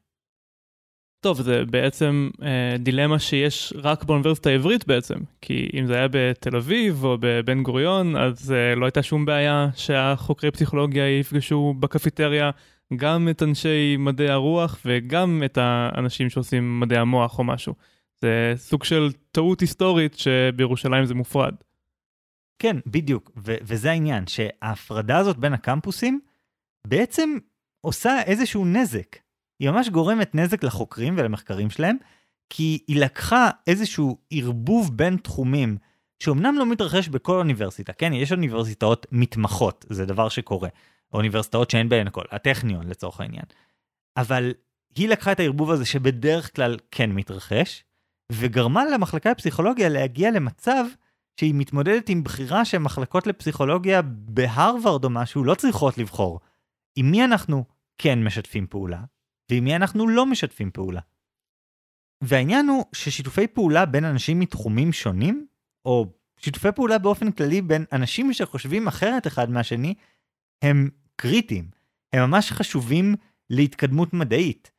טוב, 1.24 1.42
זה 1.42 1.64
בעצם 1.64 2.30
אה, 2.42 2.76
דילמה 2.78 3.18
שיש 3.18 3.72
רק 3.76 4.04
באוניברסיטה 4.04 4.50
העברית 4.50 4.86
בעצם, 4.86 5.14
כי 5.40 5.70
אם 5.74 5.86
זה 5.86 5.94
היה 5.94 6.08
בתל 6.10 6.56
אביב 6.56 7.04
או 7.04 7.16
בבן 7.20 7.62
גוריון, 7.62 8.16
אז 8.16 8.52
אה, 8.52 8.74
לא 8.74 8.84
הייתה 8.86 9.02
שום 9.02 9.24
בעיה 9.24 9.68
שהחוקרי 9.74 10.50
פסיכולוגיה 10.50 11.18
יפגשו 11.18 11.74
בקפיטריה 11.80 12.50
גם 12.96 13.28
את 13.28 13.42
אנשי 13.42 13.96
מדעי 13.98 14.28
הרוח 14.28 14.80
וגם 14.84 15.42
את 15.44 15.58
האנשים 15.60 16.30
שעושים 16.30 16.80
מדעי 16.80 16.98
המוח 16.98 17.38
או 17.38 17.44
משהו. 17.44 17.74
זה 18.20 18.52
סוג 18.56 18.84
של 18.84 19.12
טעות 19.32 19.60
היסטורית 19.60 20.14
שבירושלים 20.14 21.04
זה 21.04 21.14
מופרד. 21.14 21.54
כן, 22.58 22.76
בדיוק, 22.86 23.30
ו- 23.36 23.56
וזה 23.62 23.90
העניין, 23.90 24.26
שההפרדה 24.26 25.18
הזאת 25.18 25.36
בין 25.36 25.52
הקמפוסים 25.52 26.20
בעצם 26.86 27.30
עושה 27.80 28.22
איזשהו 28.22 28.64
נזק. 28.64 29.23
היא 29.58 29.70
ממש 29.70 29.88
גורמת 29.88 30.34
נזק 30.34 30.64
לחוקרים 30.64 31.14
ולמחקרים 31.18 31.70
שלהם, 31.70 31.96
כי 32.50 32.78
היא 32.88 33.00
לקחה 33.00 33.50
איזשהו 33.66 34.18
ערבוב 34.30 34.96
בין 34.96 35.16
תחומים, 35.16 35.76
שאומנם 36.22 36.54
לא 36.58 36.66
מתרחש 36.66 37.08
בכל 37.08 37.38
אוניברסיטה, 37.38 37.92
כן, 37.92 38.12
יש 38.12 38.32
אוניברסיטאות 38.32 39.06
מתמחות, 39.12 39.84
זה 39.88 40.06
דבר 40.06 40.28
שקורה. 40.28 40.68
אוניברסיטאות 41.12 41.70
שאין 41.70 41.88
בהן 41.88 42.06
הכל, 42.06 42.24
הטכניון 42.30 42.88
לצורך 42.88 43.20
העניין. 43.20 43.44
אבל 44.16 44.52
היא 44.96 45.08
לקחה 45.08 45.32
את 45.32 45.40
הערבוב 45.40 45.70
הזה 45.70 45.84
שבדרך 45.84 46.56
כלל 46.56 46.76
כן 46.90 47.12
מתרחש, 47.12 47.84
וגרמה 48.32 48.84
למחלקה 48.84 49.30
לפסיכולוגיה 49.30 49.88
להגיע 49.88 50.30
למצב 50.30 50.84
שהיא 51.40 51.54
מתמודדת 51.54 52.08
עם 52.08 52.24
בחירה 52.24 52.64
שמחלקות 52.64 53.26
לפסיכולוגיה 53.26 54.02
בהרווארד 54.02 55.04
או 55.04 55.10
משהו 55.10 55.44
לא 55.44 55.54
צריכות 55.54 55.98
לבחור. 55.98 56.40
עם 56.96 57.10
מי 57.10 57.24
אנחנו 57.24 57.64
כן 57.98 58.24
משתפים 58.24 58.66
פעולה, 58.66 59.00
ועם 59.50 59.64
מי 59.64 59.76
אנחנו 59.76 60.08
לא 60.08 60.26
משתפים 60.26 60.70
פעולה. 60.70 61.00
והעניין 62.20 62.68
הוא 62.68 62.84
ששיתופי 62.92 63.46
פעולה 63.46 63.86
בין 63.86 64.04
אנשים 64.04 64.40
מתחומים 64.40 64.92
שונים, 64.92 65.46
או 65.84 66.06
שיתופי 66.36 66.72
פעולה 66.74 66.98
באופן 66.98 67.32
כללי 67.32 67.62
בין 67.62 67.84
אנשים 67.92 68.32
שחושבים 68.32 68.86
אחרת 68.86 69.26
אחד 69.26 69.50
מהשני, 69.50 69.94
הם 70.62 70.90
קריטיים. 71.16 71.70
הם 72.12 72.30
ממש 72.30 72.52
חשובים 72.52 73.14
להתקדמות 73.50 74.12
מדעית. 74.12 74.70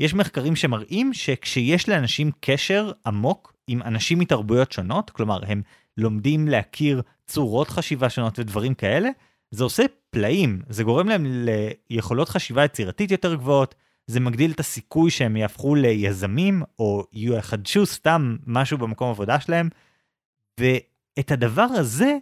יש 0.00 0.14
מחקרים 0.14 0.56
שמראים 0.56 1.14
שכשיש 1.14 1.88
לאנשים 1.88 2.30
קשר 2.40 2.92
עמוק 3.06 3.56
עם 3.66 3.82
אנשים 3.82 4.18
מתרבויות 4.18 4.72
שונות, 4.72 5.10
כלומר 5.10 5.40
הם 5.46 5.62
לומדים 5.96 6.48
להכיר 6.48 7.02
צורות 7.26 7.68
חשיבה 7.68 8.10
שונות 8.10 8.38
ודברים 8.38 8.74
כאלה, 8.74 9.08
זה 9.50 9.64
עושה 9.64 9.84
פלאים, 10.10 10.62
זה 10.68 10.84
גורם 10.84 11.08
להם 11.08 11.26
ליכולות 11.90 12.28
חשיבה 12.28 12.64
יצירתית 12.64 13.10
יותר 13.10 13.34
גבוהות, 13.34 13.74
זה 14.08 14.20
מגדיל 14.20 14.50
את 14.50 14.60
הסיכוי 14.60 15.10
שהם 15.10 15.36
יהפכו 15.36 15.74
ליזמים 15.74 16.62
או 16.78 17.04
יחדשו 17.12 17.86
סתם 17.86 18.36
משהו 18.46 18.78
במקום 18.78 19.10
עבודה 19.10 19.40
שלהם. 19.40 19.68
ואת 20.60 21.30
הדבר 21.30 21.62
הזה 21.62 22.16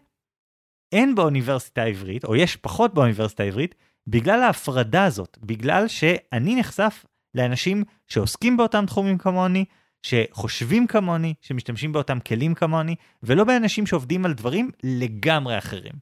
אין 0.92 1.14
באוניברסיטה 1.14 1.83
העברית, 1.83 2.25
או 2.25 2.37
יש 2.37 2.57
פחות 2.57 2.94
באוניברסיטה 2.94 3.42
העברית, 3.42 3.75
בגלל 4.07 4.42
ההפרדה 4.42 5.05
הזאת, 5.05 5.38
בגלל 5.42 5.88
שאני 5.88 6.57
נחשף 6.57 7.05
לאנשים 7.35 7.85
שעוסקים 8.07 8.57
באותם 8.57 8.87
תחומים 8.87 9.18
כמוני, 9.18 9.64
שחושבים 10.03 10.87
כמוני, 10.87 11.35
שמשתמשים 11.40 11.92
באותם 11.92 12.18
כלים 12.20 12.55
כמוני, 12.55 12.94
ולא 13.22 13.44
באנשים 13.44 13.87
שעובדים 13.87 14.25
על 14.25 14.33
דברים 14.33 14.70
לגמרי 14.83 15.59
אחרים. 15.59 15.92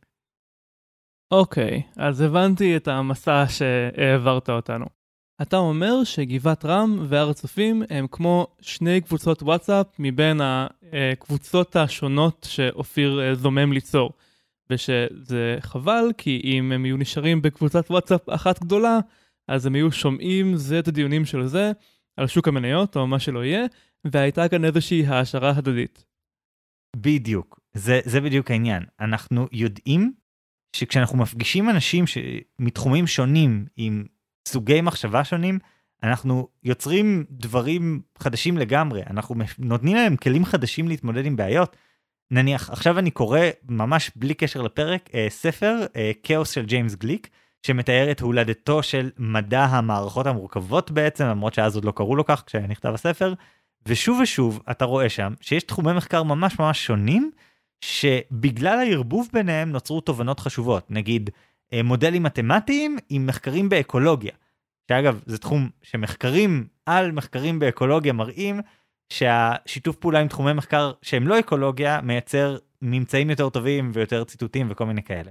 אוקיי, 1.31 1.83
okay, 1.85 2.03
אז 2.03 2.21
הבנתי 2.21 2.77
את 2.77 2.89
המסע 2.89 3.45
שהעברת 3.49 4.51
אותנו. 4.51 5.04
אתה 5.43 5.57
אומר 5.57 6.05
שגבעת 6.05 6.65
רם 6.65 6.99
והר 7.09 7.31
הצופים 7.31 7.83
הם 7.91 8.07
כמו 8.11 8.47
שני 8.61 9.01
קבוצות 9.01 9.43
וואטסאפ 9.43 9.87
מבין 9.99 10.41
הקבוצות 10.43 11.77
השונות 11.77 12.47
שאופיר 12.51 13.21
אה, 13.21 13.35
זומם 13.35 13.73
ליצור. 13.73 14.11
ושזה 14.71 15.57
חבל, 15.61 16.05
כי 16.19 16.41
אם 16.45 16.73
הם 16.73 16.87
יהיו 16.87 16.97
נשארים 16.97 17.43
בקבוצת 17.43 17.91
וואטסאפ 17.91 18.29
אחת 18.29 18.61
גדולה, 18.61 18.99
אז 19.49 19.67
הם 19.67 19.77
יהיו 19.77 19.93
שומעים 19.93 20.57
זה 20.57 20.79
את 20.79 20.89
הדיונים 20.89 21.25
של 21.25 21.47
זה, 21.47 21.73
על 22.17 22.27
שוק 22.27 22.49
המניות 22.49 22.97
או 22.97 23.07
מה 23.07 23.19
שלא 23.19 23.45
יהיה, 23.45 23.65
והייתה 24.05 24.49
כאן 24.49 24.65
איזושהי 24.65 25.07
העשרה 25.07 25.53
הדדית. 25.57 26.05
בדיוק, 26.97 27.61
זה, 27.75 28.01
זה 28.05 28.21
בדיוק 28.21 28.51
העניין. 28.51 28.83
אנחנו 29.01 29.49
יודעים 29.53 30.13
שכשאנחנו 30.77 31.19
מפגישים 31.19 31.71
אנשים 31.71 32.05
מתחומים 32.59 33.07
שונים 33.07 33.67
עם 33.77 34.05
סוגי 34.49 34.81
מחשבה 34.81 35.25
שונים, 35.25 35.59
אנחנו 36.03 36.49
יוצרים 36.65 37.25
דברים 37.31 38.01
חדשים 38.19 38.59
לגמרי, 38.59 39.03
אנחנו 39.11 39.35
נותנים 39.59 39.97
להם 39.97 40.17
כלים 40.17 40.45
חדשים 40.45 40.89
להתמודד 40.89 41.27
עם 41.27 41.37
בעיות. 41.37 41.77
נניח, 42.31 42.71
עכשיו 42.71 42.99
אני 42.99 43.11
קורא, 43.11 43.41
ממש 43.69 44.11
בלי 44.17 44.35
קשר 44.35 44.63
לפרק, 44.63 45.11
אה, 45.15 45.27
ספר, 45.31 45.87
אה, 45.97 46.13
כאוס 46.23 46.51
של 46.51 46.65
ג'יימס 46.65 46.95
גליק, 46.95 47.29
שמתאר 47.67 48.11
את 48.11 48.21
הולדתו 48.21 48.83
של 48.83 49.11
מדע 49.19 49.65
המערכות 49.65 50.27
המורכבות 50.27 50.91
בעצם, 50.91 51.25
למרות 51.25 51.55
שאז 51.55 51.75
עוד 51.75 51.85
לא 51.85 51.93
קראו 51.97 52.17
לו 52.17 52.25
כך 52.25 52.43
כשנכתב 52.47 52.95
הספר, 52.95 53.35
ושוב 53.87 54.21
ושוב 54.23 54.63
אתה 54.71 54.85
רואה 54.85 55.09
שם 55.09 55.35
שיש 55.41 55.63
תחומי 55.63 55.93
מחקר 55.93 56.23
ממש 56.23 56.59
ממש 56.59 56.87
שונים, 56.87 57.31
שבגלל 57.81 58.79
הערבוב 58.79 59.29
ביניהם 59.33 59.71
נוצרו 59.71 60.01
תובנות 60.01 60.41
חשובות, 60.41 60.91
נגיד 60.91 61.31
אה, 61.31 61.35
מודלים 61.85 62.23
מתמטיים 62.23 62.99
עם 63.09 63.27
מחקרים 63.27 63.69
באקולוגיה. 63.69 64.33
שאגב, 64.89 65.21
זה 65.27 65.39
תחום 65.39 65.71
שמחקרים 65.83 66.67
על 66.87 67.13
מחקרים 67.13 67.59
באקולוגיה 67.59 68.13
מראים 68.13 68.61
שהשיתוף 69.09 69.97
פעולה 69.97 70.21
עם 70.21 70.29
תחומי 70.29 70.53
מחקר 70.53 70.93
שהם 71.03 71.29
לא 71.29 71.39
אקולוגיה 71.39 72.01
מייצר 72.01 72.57
ממצאים 72.83 73.31
יותר 73.31 73.49
טובים 73.49 73.91
ויותר 73.95 74.25
ציטוטים 74.25 74.67
וכל 74.71 74.87
מיני 74.87 75.03
כאלה. 75.03 75.31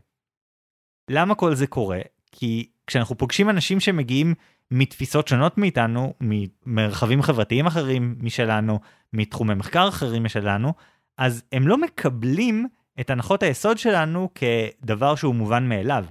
למה 1.09 1.35
כל 1.35 1.55
זה 1.55 1.67
קורה? 1.67 1.99
כי 2.31 2.69
כשאנחנו 2.87 3.17
פוגשים 3.17 3.49
אנשים 3.49 3.79
שמגיעים 3.79 4.33
מתפיסות 4.71 5.27
שונות 5.27 5.57
מאיתנו, 5.57 6.13
ממרחבים 6.21 7.21
חברתיים 7.21 7.65
אחרים 7.65 8.15
משלנו, 8.21 8.79
מתחומי 9.13 9.53
מחקר 9.53 9.87
אחרים 9.87 10.23
משלנו, 10.23 10.73
אז 11.17 11.43
הם 11.51 11.67
לא 11.67 11.77
מקבלים 11.77 12.67
את 12.99 13.09
הנחות 13.09 13.43
היסוד 13.43 13.77
שלנו 13.77 14.29
כדבר 14.35 15.15
שהוא 15.15 15.35
מובן 15.35 15.69
מאליו. 15.69 16.05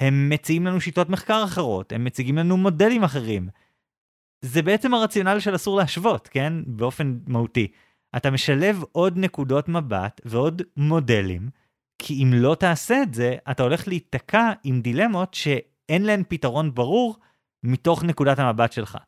הם 0.00 0.28
מציעים 0.28 0.66
לנו 0.66 0.80
שיטות 0.80 1.08
מחקר 1.08 1.44
אחרות, 1.44 1.92
הם 1.92 2.04
מציגים 2.04 2.38
לנו 2.38 2.56
מודלים 2.56 3.04
אחרים. 3.04 3.48
זה 4.40 4.62
בעצם 4.62 4.94
הרציונל 4.94 5.40
של 5.40 5.54
אסור 5.54 5.76
להשוות, 5.76 6.28
כן? 6.28 6.52
באופן 6.66 7.18
מהותי. 7.26 7.68
אתה 8.16 8.30
משלב 8.30 8.82
עוד 8.92 9.18
נקודות 9.18 9.68
מבט 9.68 10.20
ועוד 10.24 10.62
מודלים, 10.76 11.48
כי 11.98 12.22
אם 12.22 12.32
לא 12.34 12.54
תעשה 12.54 13.02
את 13.02 13.14
זה, 13.14 13.36
אתה 13.50 13.62
הולך 13.62 13.88
להיתקע 13.88 14.52
עם 14.64 14.80
דילמות 14.80 15.34
שאין 15.34 16.02
להן 16.02 16.22
פתרון 16.28 16.74
ברור 16.74 17.16
מתוך 17.62 18.04
נקודת 18.04 18.38
המבט 18.38 18.72
שלך. 18.72 18.98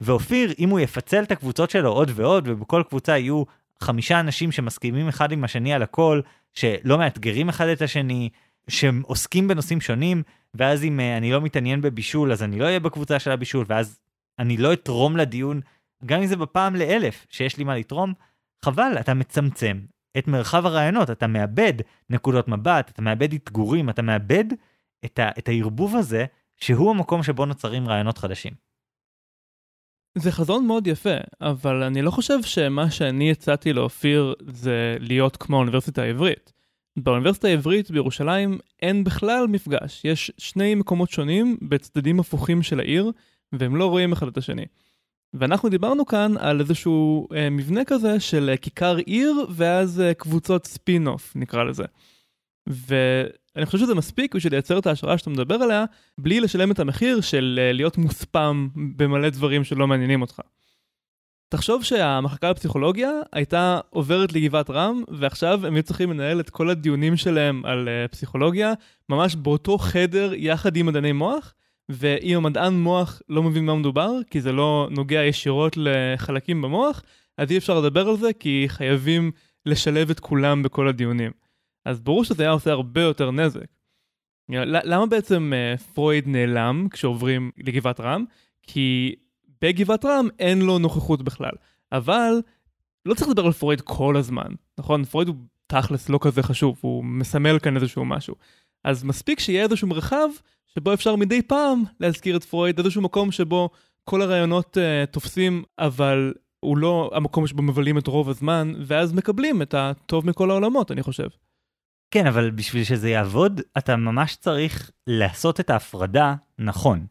ואופיר, 0.00 0.52
אם 0.58 0.68
הוא 0.68 0.80
יפצל 0.80 1.22
את 1.22 1.32
הקבוצות 1.32 1.70
שלו 1.70 1.92
עוד 1.92 2.10
ועוד, 2.14 2.48
ובכל 2.48 2.82
קבוצה 2.88 3.18
יהיו 3.18 3.42
חמישה 3.80 4.20
אנשים 4.20 4.52
שמסכימים 4.52 5.08
אחד 5.08 5.32
עם 5.32 5.44
השני 5.44 5.74
על 5.74 5.82
הכל, 5.82 6.20
שלא 6.52 6.98
מאתגרים 6.98 7.48
אחד 7.48 7.66
את 7.66 7.82
השני, 7.82 8.28
שעוסקים 8.70 9.48
בנושאים 9.48 9.80
שונים, 9.80 10.22
ואז 10.54 10.84
אם 10.84 11.00
uh, 11.00 11.18
אני 11.18 11.32
לא 11.32 11.40
מתעניין 11.40 11.80
בבישול, 11.80 12.32
אז 12.32 12.42
אני 12.42 12.58
לא 12.58 12.64
אהיה 12.64 12.80
בקבוצה 12.80 13.18
של 13.18 13.30
הבישול, 13.30 13.64
ואז 13.68 14.00
אני 14.38 14.56
לא 14.56 14.72
אתרום 14.72 15.16
לדיון, 15.16 15.60
גם 16.06 16.20
אם 16.20 16.26
זה 16.26 16.36
בפעם 16.36 16.76
לאלף 16.76 17.26
שיש 17.30 17.56
לי 17.56 17.64
מה 17.64 17.76
לתרום, 17.76 18.12
חבל, 18.64 18.96
אתה 19.00 19.14
מצמצם 19.14 19.80
את 20.18 20.28
מרחב 20.28 20.66
הרעיונות, 20.66 21.10
אתה 21.10 21.26
מאבד 21.26 21.72
נקודות 22.10 22.48
מבט, 22.48 22.90
אתה 22.90 23.02
מאבד 23.02 23.32
אתגורים, 23.32 23.90
אתה 23.90 24.02
מאבד 24.02 24.44
את, 25.04 25.18
ה, 25.18 25.30
את 25.38 25.48
הערבוב 25.48 25.96
הזה, 25.96 26.24
שהוא 26.56 26.90
המקום 26.90 27.22
שבו 27.22 27.46
נוצרים 27.46 27.88
רעיונות 27.88 28.18
חדשים. 28.18 28.52
זה 30.18 30.32
חזון 30.32 30.66
מאוד 30.66 30.86
יפה, 30.86 31.16
אבל 31.40 31.82
אני 31.82 32.02
לא 32.02 32.10
חושב 32.10 32.42
שמה 32.42 32.90
שאני 32.90 33.30
הצעתי 33.30 33.72
לאופיר 33.72 34.34
זה 34.46 34.96
להיות 35.00 35.36
כמו 35.36 35.56
האוניברסיטה 35.56 36.02
העברית. 36.02 36.52
באוניברסיטה 36.96 37.48
העברית 37.48 37.90
בירושלים 37.90 38.58
אין 38.82 39.04
בכלל 39.04 39.46
מפגש, 39.48 40.04
יש 40.04 40.32
שני 40.38 40.74
מקומות 40.74 41.10
שונים 41.10 41.56
בצדדים 41.62 42.20
הפוכים 42.20 42.62
של 42.62 42.80
העיר, 42.80 43.12
והם 43.52 43.76
לא 43.76 43.86
רואים 43.86 44.12
אחד 44.12 44.26
את 44.26 44.36
השני. 44.36 44.64
ואנחנו 45.34 45.68
דיברנו 45.68 46.06
כאן 46.06 46.34
על 46.38 46.60
איזשהו 46.60 47.28
אה, 47.34 47.50
מבנה 47.50 47.84
כזה 47.84 48.20
של 48.20 48.50
אה, 48.50 48.56
כיכר 48.56 48.96
עיר 48.96 49.46
ואז 49.50 50.00
אה, 50.00 50.14
קבוצות 50.14 50.66
ספין-אוף 50.66 51.32
נקרא 51.36 51.64
לזה. 51.64 51.84
ואני 52.66 53.66
חושב 53.66 53.78
שזה 53.78 53.94
מספיק 53.94 54.34
בשביל 54.34 54.52
לייצר 54.52 54.78
את 54.78 54.86
ההשראה 54.86 55.18
שאתה 55.18 55.30
מדבר 55.30 55.54
עליה, 55.54 55.84
בלי 56.18 56.40
לשלם 56.40 56.70
את 56.70 56.78
המחיר 56.78 57.20
של 57.20 57.60
אה, 57.62 57.72
להיות 57.72 57.98
מוספם 57.98 58.68
במלא 58.96 59.30
דברים 59.30 59.64
שלא 59.64 59.86
מעניינים 59.86 60.22
אותך. 60.22 60.40
תחשוב 61.56 61.84
שהמחלקה 61.84 62.50
לפסיכולוגיה 62.50 63.10
הייתה 63.32 63.80
עוברת 63.90 64.32
לגבעת 64.32 64.70
רם, 64.70 65.02
ועכשיו 65.08 65.66
הם 65.66 65.74
היו 65.74 65.82
צריכים 65.82 66.10
לנהל 66.10 66.40
את 66.40 66.50
כל 66.50 66.70
הדיונים 66.70 67.16
שלהם 67.16 67.64
על 67.64 67.88
uh, 67.88 68.08
פסיכולוגיה, 68.12 68.72
ממש 69.08 69.34
באותו 69.34 69.78
חדר 69.78 70.32
יחד 70.36 70.76
עם 70.76 70.86
מדעני 70.86 71.12
מוח, 71.12 71.54
ואם 71.88 72.36
המדען 72.36 72.74
מוח 72.74 73.22
לא 73.28 73.42
מבין 73.42 73.66
מה 73.66 73.74
מדובר, 73.74 74.10
כי 74.30 74.40
זה 74.40 74.52
לא 74.52 74.88
נוגע 74.90 75.24
ישירות 75.24 75.76
לחלקים 75.76 76.62
במוח, 76.62 77.02
אז 77.38 77.50
אי 77.50 77.58
אפשר 77.58 77.80
לדבר 77.80 78.08
על 78.08 78.16
זה, 78.16 78.32
כי 78.32 78.64
חייבים 78.68 79.30
לשלב 79.66 80.10
את 80.10 80.20
כולם 80.20 80.62
בכל 80.62 80.88
הדיונים. 80.88 81.30
אז 81.84 82.00
ברור 82.00 82.24
שזה 82.24 82.42
היה 82.42 82.52
עושה 82.52 82.70
הרבה 82.70 83.00
יותר 83.00 83.30
נזק. 83.30 83.66
למה 84.48 85.06
בעצם 85.06 85.52
uh, 85.52 85.82
פרויד 85.94 86.28
נעלם 86.28 86.88
כשעוברים 86.90 87.50
לגבעת 87.58 88.00
רם? 88.00 88.24
כי 88.62 89.14
בגבעת 89.64 90.04
רם 90.04 90.28
אין 90.38 90.62
לו 90.62 90.78
נוכחות 90.78 91.22
בכלל. 91.22 91.52
אבל 91.92 92.42
לא 93.06 93.14
צריך 93.14 93.30
לדבר 93.30 93.46
על 93.46 93.52
פרויד 93.52 93.80
כל 93.80 94.16
הזמן, 94.16 94.52
נכון? 94.78 95.04
פרויד 95.04 95.28
הוא 95.28 95.36
תכלס 95.66 96.08
לא 96.08 96.18
כזה 96.22 96.42
חשוב, 96.42 96.78
הוא 96.80 97.04
מסמל 97.04 97.58
כאן 97.58 97.76
איזשהו 97.76 98.04
משהו. 98.04 98.34
אז 98.84 99.04
מספיק 99.04 99.40
שיהיה 99.40 99.62
איזשהו 99.62 99.88
מרחב 99.88 100.28
שבו 100.66 100.94
אפשר 100.94 101.16
מדי 101.16 101.42
פעם 101.42 101.82
להזכיר 102.00 102.36
את 102.36 102.44
פרויד, 102.44 102.78
איזשהו 102.78 103.02
מקום 103.02 103.32
שבו 103.32 103.70
כל 104.04 104.22
הרעיונות 104.22 104.76
uh, 104.76 105.06
תופסים, 105.12 105.62
אבל 105.78 106.34
הוא 106.60 106.78
לא 106.78 107.10
המקום 107.14 107.46
שבו 107.46 107.62
מבלים 107.62 107.98
את 107.98 108.06
רוב 108.06 108.28
הזמן, 108.28 108.72
ואז 108.86 109.12
מקבלים 109.12 109.62
את 109.62 109.74
הטוב 109.74 110.26
מכל 110.26 110.50
העולמות, 110.50 110.90
אני 110.90 111.02
חושב. 111.02 111.28
כן, 112.10 112.26
אבל 112.26 112.50
בשביל 112.50 112.84
שזה 112.84 113.10
יעבוד, 113.10 113.60
אתה 113.78 113.96
ממש 113.96 114.36
צריך 114.36 114.90
לעשות 115.06 115.60
את 115.60 115.70
ההפרדה 115.70 116.34
נכון. 116.58 117.06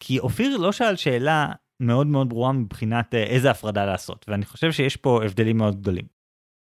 כי 0.00 0.18
אופיר 0.18 0.56
לא 0.56 0.72
שאל 0.72 0.96
שאלה 0.96 1.52
מאוד 1.80 2.06
מאוד 2.06 2.28
ברורה 2.28 2.52
מבחינת 2.52 3.14
אה, 3.14 3.22
איזה 3.22 3.50
הפרדה 3.50 3.84
לעשות, 3.84 4.24
ואני 4.28 4.44
חושב 4.44 4.72
שיש 4.72 4.96
פה 4.96 5.24
הבדלים 5.24 5.58
מאוד 5.58 5.80
גדולים. 5.80 6.04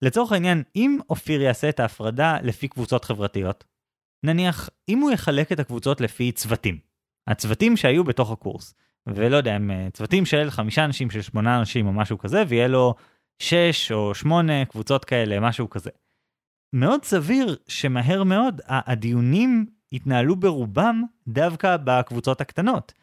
לצורך 0.02 0.32
העניין, 0.32 0.64
אם 0.76 0.98
אופיר 1.10 1.42
יעשה 1.42 1.70
את 1.70 1.80
ההפרדה 1.80 2.38
לפי 2.44 2.68
קבוצות 2.68 3.06
חברתיות, 3.06 3.64
נניח, 4.24 4.70
אם 4.90 5.00
הוא 5.00 5.12
יחלק 5.12 5.52
את 5.52 5.60
הקבוצות 5.60 6.02
לפי 6.02 6.32
צוותים, 6.32 6.80
הצוותים 7.28 7.78
שהיו 7.78 8.04
בתוך 8.04 8.32
הקורס, 8.32 8.74
ולא 9.08 9.38
יודע, 9.38 9.54
הם 9.54 9.72
אה, 9.72 9.88
צוותים 9.94 10.26
של 10.26 10.50
חמישה 10.50 10.86
אנשים, 10.86 11.10
של 11.10 11.22
שמונה 11.22 11.60
אנשים 11.60 11.88
או 11.88 11.94
משהו 11.94 12.18
כזה, 12.18 12.44
ויהיה 12.48 12.68
לו 12.68 12.96
שש 13.40 13.92
או 13.92 14.16
שמונה 14.16 14.66
קבוצות 14.66 15.06
כאלה, 15.06 15.40
משהו 15.40 15.70
כזה. 15.70 15.90
מאוד 16.74 17.06
סביר 17.06 17.58
שמהר 17.68 18.24
מאוד 18.24 18.62
הדיונים 18.68 19.66
יתנהלו 19.92 20.36
ברובם 20.36 21.04
דווקא 21.28 21.78
בקבוצות 21.84 22.42
הקטנות. 22.42 22.94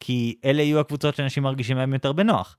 כי 0.00 0.36
אלה 0.44 0.62
יהיו 0.62 0.80
הקבוצות 0.80 1.14
שאנשים 1.14 1.42
מרגישים 1.42 1.76
בהם 1.76 1.94
יותר 1.94 2.12
בנוח. 2.12 2.56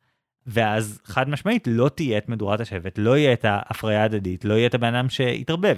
ואז 0.47 1.01
חד 1.05 1.29
משמעית 1.29 1.67
לא 1.67 1.89
תהיה 1.89 2.17
את 2.17 2.29
מדורת 2.29 2.59
השבט, 2.59 2.97
לא 2.97 3.17
יהיה 3.17 3.33
את 3.33 3.45
ההפריה 3.45 4.01
ההדדית, 4.01 4.45
לא 4.45 4.53
יהיה 4.53 4.67
את 4.67 4.73
הבן 4.73 4.95
אדם 4.95 5.09
שיתערבב. 5.09 5.77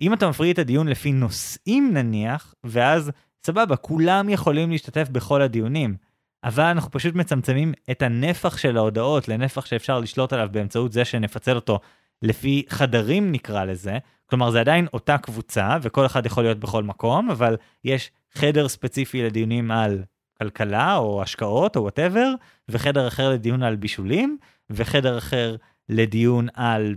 אם 0.00 0.14
אתה 0.14 0.28
מפריד 0.28 0.52
את 0.52 0.58
הדיון 0.58 0.88
לפי 0.88 1.12
נושאים 1.12 1.94
נניח, 1.94 2.54
ואז 2.64 3.10
סבבה, 3.46 3.76
כולם 3.76 4.28
יכולים 4.28 4.70
להשתתף 4.70 5.08
בכל 5.08 5.42
הדיונים, 5.42 5.96
אבל 6.44 6.64
אנחנו 6.64 6.90
פשוט 6.90 7.14
מצמצמים 7.14 7.72
את 7.90 8.02
הנפח 8.02 8.58
של 8.58 8.76
ההודעות 8.76 9.28
לנפח 9.28 9.66
שאפשר 9.66 10.00
לשלוט 10.00 10.32
עליו 10.32 10.48
באמצעות 10.52 10.92
זה 10.92 11.04
שנפצל 11.04 11.56
אותו 11.56 11.80
לפי 12.22 12.62
חדרים 12.68 13.32
נקרא 13.32 13.64
לזה, 13.64 13.98
כלומר 14.26 14.50
זה 14.50 14.60
עדיין 14.60 14.86
אותה 14.92 15.18
קבוצה 15.18 15.76
וכל 15.82 16.06
אחד 16.06 16.26
יכול 16.26 16.44
להיות 16.44 16.58
בכל 16.58 16.82
מקום, 16.82 17.30
אבל 17.30 17.56
יש 17.84 18.10
חדר 18.34 18.68
ספציפי 18.68 19.22
לדיונים 19.22 19.70
על 19.70 20.02
כלכלה 20.50 20.96
או 20.96 21.22
השקעות 21.22 21.76
או 21.76 21.82
וואטאבר, 21.82 22.34
וחדר 22.68 23.08
אחר 23.08 23.30
לדיון 23.30 23.62
על 23.62 23.76
בישולים, 23.76 24.38
וחדר 24.70 25.18
אחר 25.18 25.56
לדיון 25.88 26.48
על 26.54 26.96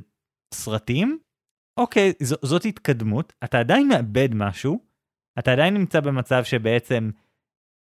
סרטים. 0.53 1.19
אוקיי, 1.77 2.13
ז- 2.23 2.45
זאת 2.45 2.65
התקדמות, 2.65 3.33
אתה 3.43 3.59
עדיין 3.59 3.87
מאבד 3.87 4.29
משהו, 4.33 4.79
אתה 5.39 5.51
עדיין 5.51 5.73
נמצא 5.73 5.99
במצב 5.99 6.43
שבעצם 6.43 7.09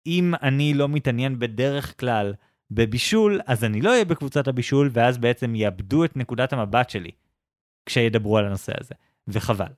אם 0.07 0.35
אני 0.43 0.75
לא 0.75 0.89
מתעניין 0.89 1.39
בדרך 1.39 2.01
כלל 2.01 2.35
בבישול, 2.71 3.41
אז 3.47 3.65
אני 3.65 3.81
לא 3.81 3.91
אהיה 3.91 4.05
בקבוצת 4.05 4.49
הבישול, 4.49 4.91
ואז 4.93 5.19
בעצם 5.19 5.55
יאבדו 5.55 6.05
את 6.05 6.17
נקודת 6.17 6.53
המבט 6.53 6.91
שלי 6.91 7.11
כשידברו 7.87 8.39
על 8.39 8.47
הנושא 8.47 8.73
הזה, 8.81 8.95
וחבל. 9.29 9.73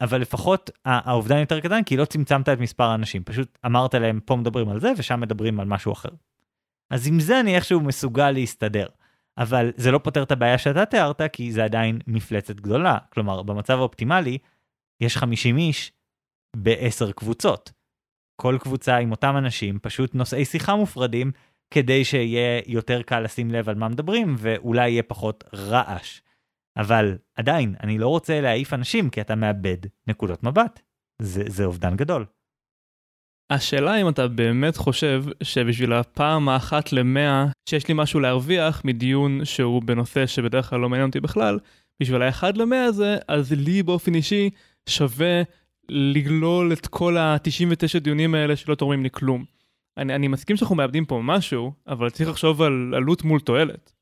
אבל 0.00 0.20
לפחות 0.20 0.70
האובדן 0.84 1.38
יותר 1.38 1.60
קטן 1.60 1.82
כי 1.82 1.96
לא 1.96 2.04
צמצמת 2.04 2.48
את 2.48 2.58
מספר 2.58 2.84
האנשים, 2.84 3.24
פשוט 3.24 3.58
אמרת 3.66 3.94
להם 3.94 4.20
פה 4.24 4.36
מדברים 4.36 4.68
על 4.68 4.80
זה 4.80 4.92
ושם 4.96 5.20
מדברים 5.20 5.60
על 5.60 5.66
משהו 5.66 5.92
אחר. 5.92 6.08
אז 6.90 7.06
עם 7.06 7.20
זה 7.20 7.40
אני 7.40 7.56
איכשהו 7.56 7.80
מסוגל 7.80 8.30
להסתדר. 8.30 8.86
אבל 9.38 9.72
זה 9.76 9.90
לא 9.90 9.98
פותר 9.98 10.22
את 10.22 10.32
הבעיה 10.32 10.58
שאתה 10.58 10.86
תיארת 10.86 11.20
כי 11.32 11.52
זה 11.52 11.64
עדיין 11.64 11.98
מפלצת 12.06 12.60
גדולה. 12.60 12.98
כלומר, 13.12 13.42
במצב 13.42 13.78
האופטימלי, 13.78 14.38
יש 15.00 15.16
50 15.16 15.56
איש 15.56 15.92
בעשר 16.56 17.12
קבוצות. 17.12 17.72
כל 18.36 18.58
קבוצה 18.60 18.96
עם 18.96 19.10
אותם 19.10 19.36
אנשים, 19.36 19.78
פשוט 19.78 20.14
נושאי 20.14 20.44
שיחה 20.44 20.76
מופרדים, 20.76 21.32
כדי 21.70 22.04
שיהיה 22.04 22.62
יותר 22.66 23.02
קל 23.02 23.20
לשים 23.20 23.50
לב 23.50 23.68
על 23.68 23.74
מה 23.74 23.88
מדברים, 23.88 24.34
ואולי 24.38 24.90
יהיה 24.90 25.02
פחות 25.02 25.44
רעש. 25.54 26.20
אבל 26.76 27.18
עדיין, 27.36 27.74
אני 27.82 27.98
לא 27.98 28.08
רוצה 28.08 28.40
להעיף 28.40 28.72
אנשים 28.72 29.10
כי 29.10 29.20
אתה 29.20 29.34
מאבד 29.34 29.76
נקודות 30.06 30.42
מבט. 30.42 30.80
זה, 31.22 31.42
זה 31.46 31.64
אובדן 31.64 31.96
גדול. 31.96 32.24
השאלה 33.50 34.00
אם 34.00 34.08
אתה 34.08 34.28
באמת 34.28 34.76
חושב 34.76 35.24
שבשביל 35.42 35.92
הפעם 35.92 36.48
האחת 36.48 36.92
למאה 36.92 37.46
שיש 37.68 37.88
לי 37.88 37.94
משהו 37.96 38.20
להרוויח 38.20 38.82
מדיון 38.84 39.44
שהוא 39.44 39.82
בנושא 39.82 40.26
שבדרך 40.26 40.70
כלל 40.70 40.80
לא 40.80 40.88
מעניין 40.88 41.08
אותי 41.08 41.20
בכלל, 41.20 41.58
בשביל 42.02 42.22
האחד 42.22 42.56
למאה 42.56 42.84
הזה, 42.84 43.16
אז 43.28 43.52
לי 43.52 43.82
באופן 43.82 44.14
אישי 44.14 44.50
שווה 44.88 45.42
לגלול 45.88 46.72
את 46.72 46.86
כל 46.86 47.16
ה-99 47.16 47.98
דיונים 47.98 48.34
האלה 48.34 48.56
שלא 48.56 48.74
תורמים 48.74 49.02
לי 49.02 49.10
כלום. 49.10 49.44
אני, 49.96 50.14
אני 50.14 50.28
מסכים 50.28 50.56
שאנחנו 50.56 50.74
מאבדים 50.74 51.04
פה 51.04 51.20
משהו, 51.24 51.72
אבל 51.86 52.10
צריך 52.10 52.30
לחשוב 52.30 52.62
על 52.62 52.92
עלות 52.96 53.24
מול 53.24 53.40
תועלת. 53.40 53.92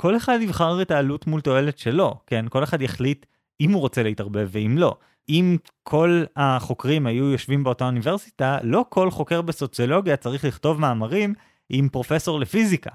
כל 0.00 0.16
אחד 0.16 0.38
יבחר 0.42 0.82
את 0.82 0.90
העלות 0.90 1.26
מול 1.26 1.40
תועלת 1.40 1.78
שלו, 1.78 2.20
כן? 2.26 2.44
כל 2.48 2.64
אחד 2.64 2.82
יחליט 2.82 3.26
אם 3.60 3.72
הוא 3.72 3.80
רוצה 3.80 4.02
להתערבב 4.02 4.48
ואם 4.50 4.78
לא. 4.78 4.96
אם 5.28 5.56
כל 5.82 6.24
החוקרים 6.36 7.06
היו 7.06 7.30
יושבים 7.32 7.64
באותה 7.64 7.84
אוניברסיטה, 7.84 8.58
לא 8.62 8.84
כל 8.88 9.10
חוקר 9.10 9.42
בסוציולוגיה 9.42 10.16
צריך 10.16 10.44
לכתוב 10.44 10.80
מאמרים 10.80 11.34
עם 11.68 11.88
פרופסור 11.88 12.40
לפיזיקה. 12.40 12.90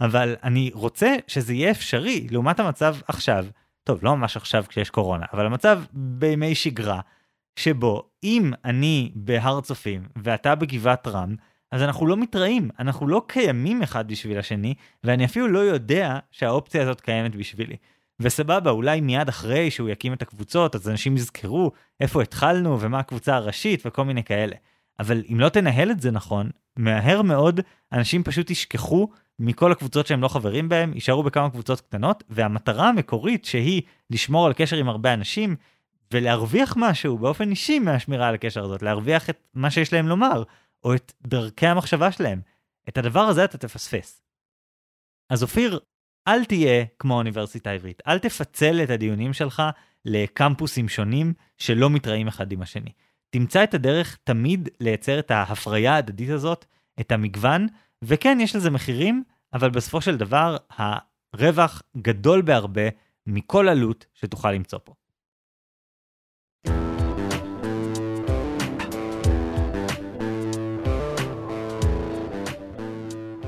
אבל 0.00 0.36
אני 0.42 0.70
רוצה 0.74 1.16
שזה 1.26 1.54
יהיה 1.54 1.70
אפשרי, 1.70 2.26
לעומת 2.30 2.60
המצב 2.60 2.96
עכשיו, 3.08 3.46
טוב, 3.84 3.98
לא 4.02 4.16
ממש 4.16 4.36
עכשיו 4.36 4.64
כשיש 4.68 4.90
קורונה, 4.90 5.26
אבל 5.32 5.46
המצב 5.46 5.82
בימי 5.92 6.54
שגרה, 6.54 7.00
שבו 7.56 8.08
אם 8.24 8.52
אני 8.64 9.12
בהר 9.14 9.60
צופים 9.60 10.08
ואתה 10.16 10.54
בגבעת 10.54 11.06
רם, 11.06 11.34
אז 11.70 11.82
אנחנו 11.82 12.06
לא 12.06 12.16
מתראים, 12.16 12.70
אנחנו 12.78 13.08
לא 13.08 13.22
קיימים 13.26 13.82
אחד 13.82 14.08
בשביל 14.08 14.38
השני, 14.38 14.74
ואני 15.04 15.24
אפילו 15.24 15.48
לא 15.48 15.58
יודע 15.58 16.18
שהאופציה 16.30 16.82
הזאת 16.82 17.00
קיימת 17.00 17.36
בשבילי. 17.36 17.76
וסבבה, 18.20 18.70
אולי 18.70 19.00
מיד 19.00 19.28
אחרי 19.28 19.70
שהוא 19.70 19.88
יקים 19.88 20.12
את 20.12 20.22
הקבוצות, 20.22 20.74
אז 20.74 20.88
אנשים 20.88 21.16
יזכרו 21.16 21.72
איפה 22.00 22.22
התחלנו 22.22 22.80
ומה 22.80 22.98
הקבוצה 22.98 23.36
הראשית 23.36 23.82
וכל 23.86 24.04
מיני 24.04 24.24
כאלה. 24.24 24.56
אבל 25.00 25.22
אם 25.32 25.40
לא 25.40 25.48
תנהל 25.48 25.90
את 25.90 26.00
זה 26.00 26.10
נכון, 26.10 26.50
מהר 26.76 27.22
מאוד 27.22 27.60
אנשים 27.92 28.22
פשוט 28.22 28.50
ישכחו 28.50 29.08
מכל 29.38 29.72
הקבוצות 29.72 30.06
שהם 30.06 30.22
לא 30.22 30.28
חברים 30.28 30.68
בהם, 30.68 30.94
יישארו 30.94 31.22
בכמה 31.22 31.50
קבוצות 31.50 31.80
קטנות, 31.80 32.24
והמטרה 32.30 32.88
המקורית 32.88 33.44
שהיא 33.44 33.82
לשמור 34.10 34.46
על 34.46 34.52
קשר 34.52 34.76
עם 34.76 34.88
הרבה 34.88 35.14
אנשים, 35.14 35.56
ולהרוויח 36.12 36.74
משהו 36.76 37.18
באופן 37.18 37.50
אישי 37.50 37.78
מהשמירה 37.78 38.28
על 38.28 38.34
הקשר 38.34 38.64
הזאת, 38.64 38.82
להרוויח 38.82 39.30
את 39.30 39.38
מה 39.54 39.70
שיש 39.70 39.92
להם 39.92 40.08
לומר, 40.08 40.42
או 40.86 40.94
את 40.94 41.12
דרכי 41.26 41.66
המחשבה 41.66 42.12
שלהם. 42.12 42.40
את 42.88 42.98
הדבר 42.98 43.20
הזה 43.20 43.44
אתה 43.44 43.58
תפספס. 43.58 44.22
אז 45.30 45.42
אופיר, 45.42 45.80
אל 46.28 46.44
תהיה 46.44 46.84
כמו 46.98 47.14
האוניברסיטה 47.14 47.70
העברית, 47.70 48.02
אל 48.06 48.18
תפצל 48.18 48.80
את 48.82 48.90
הדיונים 48.90 49.32
שלך 49.32 49.62
לקמפוסים 50.04 50.88
שונים 50.88 51.32
שלא 51.56 51.90
מתראים 51.90 52.28
אחד 52.28 52.52
עם 52.52 52.62
השני. 52.62 52.92
תמצא 53.30 53.64
את 53.64 53.74
הדרך 53.74 54.18
תמיד 54.24 54.68
לייצר 54.80 55.18
את 55.18 55.30
ההפריה 55.30 55.94
ההדדית 55.94 56.30
הזאת, 56.30 56.64
את 57.00 57.12
המגוון, 57.12 57.66
וכן, 58.02 58.38
יש 58.40 58.56
לזה 58.56 58.70
מחירים, 58.70 59.24
אבל 59.52 59.70
בסופו 59.70 60.00
של 60.00 60.16
דבר, 60.16 60.56
הרווח 61.32 61.82
גדול 61.96 62.42
בהרבה 62.42 62.88
מכל 63.26 63.68
עלות 63.68 64.06
שתוכל 64.14 64.52
למצוא 64.52 64.78
פה. 64.84 64.94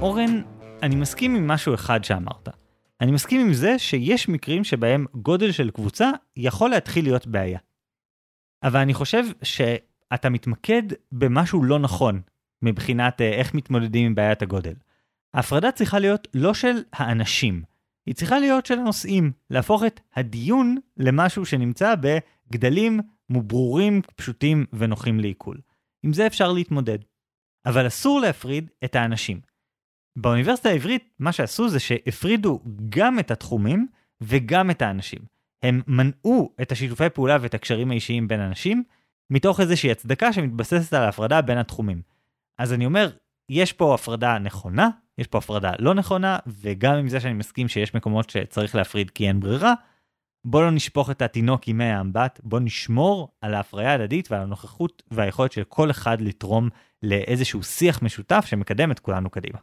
אורן, 0.03 0.43
אני 0.83 0.97
מסכים 0.97 1.35
עם 1.35 1.49
משהו 1.49 1.75
אחד 1.75 2.05
שאמרת. 2.05 2.49
אני 3.01 3.13
מסכים 3.13 3.41
עם 3.41 3.53
זה 3.53 3.79
שיש 3.79 4.29
מקרים 4.29 4.65
שבהם 4.65 5.07
גודל 5.15 5.53
של 5.53 5.71
קבוצה 5.71 6.11
יכול 6.37 6.71
להתחיל 6.71 7.05
להיות 7.05 7.27
בעיה. 7.27 7.59
אבל 8.63 8.81
אני 8.81 8.95
חושב 8.95 9.25
שאתה 9.43 10.29
מתמקד 10.31 10.83
במשהו 11.13 11.65
לא 11.65 11.79
נכון 11.79 12.21
מבחינת 12.63 13.21
אה, 13.21 13.33
איך 13.33 13.55
מתמודדים 13.55 14.07
עם 14.07 14.15
בעיית 14.15 14.43
הגודל. 14.43 14.75
ההפרדה 15.35 15.73
צריכה 15.73 15.99
להיות 15.99 16.29
לא 16.35 16.55
של 16.55 16.77
האנשים, 16.93 17.63
היא 18.07 18.15
צריכה 18.15 18.39
להיות 18.39 18.67
של 18.67 18.79
הנושאים, 18.79 19.33
להפוך 19.51 19.83
את 19.87 20.01
הדיון 20.17 20.77
למשהו 20.97 21.47
שנמצא 21.47 21.95
בגדלים 22.01 23.01
ברורים, 23.31 24.03
פשוטים 24.17 24.67
ונוחים 24.73 25.21
לעיכול. 25.21 25.59
עם 26.03 26.13
זה 26.13 26.27
אפשר 26.27 26.53
להתמודד. 26.53 26.99
אבל 27.67 27.87
אסור 27.87 28.21
להפריד 28.21 28.71
את 28.85 28.97
האנשים. 28.97 29.41
באוניברסיטה 30.21 30.69
העברית 30.69 31.15
מה 31.19 31.33
שעשו 31.33 31.69
זה 31.69 31.81
שהפרידו 31.81 32.61
גם 32.89 33.19
את 33.19 33.31
התחומים 33.31 33.87
וגם 34.21 34.71
את 34.71 34.83
האנשים. 34.83 35.19
הם 35.63 35.83
מנעו 35.87 36.53
את 36.63 36.73
השיתופי 36.73 37.09
פעולה 37.09 37.37
ואת 37.41 37.55
הקשרים 37.55 37.91
האישיים 37.91 38.29
בין 38.29 38.41
אנשים, 38.41 38.83
מתוך 39.31 39.61
איזושהי 39.61 39.91
הצדקה 39.91 40.33
שמתבססת 40.33 40.93
על 40.93 41.03
ההפרדה 41.03 41.41
בין 41.43 41.59
התחומים. 41.59 42.03
אז 42.59 42.73
אני 42.73 42.87
אומר, 42.87 43.11
יש 43.49 43.73
פה 43.73 43.95
הפרדה 43.95 44.39
נכונה, 44.39 44.89
יש 45.19 45.27
פה 45.27 45.39
הפרדה 45.39 45.73
לא 45.79 45.95
נכונה, 45.95 46.39
וגם 46.47 46.95
עם 46.95 47.09
זה 47.09 47.21
שאני 47.21 47.35
מסכים 47.35 47.69
שיש 47.69 47.95
מקומות 47.95 48.31
שצריך 48.31 48.75
להפריד 48.75 49.11
כי 49.11 49.29
אין 49.29 49.41
ברירה, 49.41 49.75
בוא 50.45 50.63
לא 50.63 50.71
נשפוך 50.71 51.11
את 51.11 51.23
התינוק 51.23 51.69
עם 51.69 51.79
מי 51.79 51.85
האמבט, 51.85 52.41
בוא 52.43 52.61
נשמור 52.61 53.29
על 53.41 53.55
ההפריה 53.55 53.91
ההדדית 53.91 54.31
ועל 54.31 54.43
הנוכחות 54.43 55.03
והיכולת 55.11 55.53
של 55.53 55.65
כל 55.65 55.91
אחד 55.91 56.21
לתרום 56.21 56.69
לאיזשהו 57.03 57.63
שיח 57.63 58.03
משותף 58.03 58.45
שמקדם 58.49 58.91
את 58.91 59.01
כולנו 59.01 59.31
קדימה. 59.31 59.59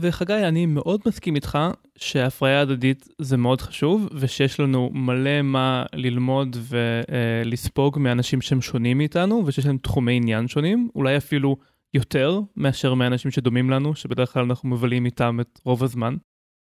וחגי, 0.00 0.34
אני 0.48 0.66
מאוד 0.66 1.00
מסכים 1.06 1.34
איתך 1.34 1.58
שהפריה 1.98 2.60
הדדית 2.60 3.08
זה 3.18 3.36
מאוד 3.36 3.60
חשוב, 3.60 4.08
ושיש 4.14 4.60
לנו 4.60 4.90
מלא 4.92 5.42
מה 5.42 5.84
ללמוד 5.94 6.56
ולספוג 6.68 7.98
מאנשים 7.98 8.40
שהם 8.40 8.60
שונים 8.60 8.98
מאיתנו, 8.98 9.42
ושיש 9.46 9.66
להם 9.66 9.78
תחומי 9.78 10.16
עניין 10.16 10.48
שונים, 10.48 10.88
אולי 10.94 11.16
אפילו 11.16 11.56
יותר 11.94 12.40
מאשר 12.56 12.94
מאנשים 12.94 13.30
שדומים 13.30 13.70
לנו, 13.70 13.94
שבדרך 13.94 14.32
כלל 14.32 14.44
אנחנו 14.44 14.68
מבלים 14.68 15.04
איתם 15.04 15.38
את 15.40 15.60
רוב 15.64 15.84
הזמן. 15.84 16.16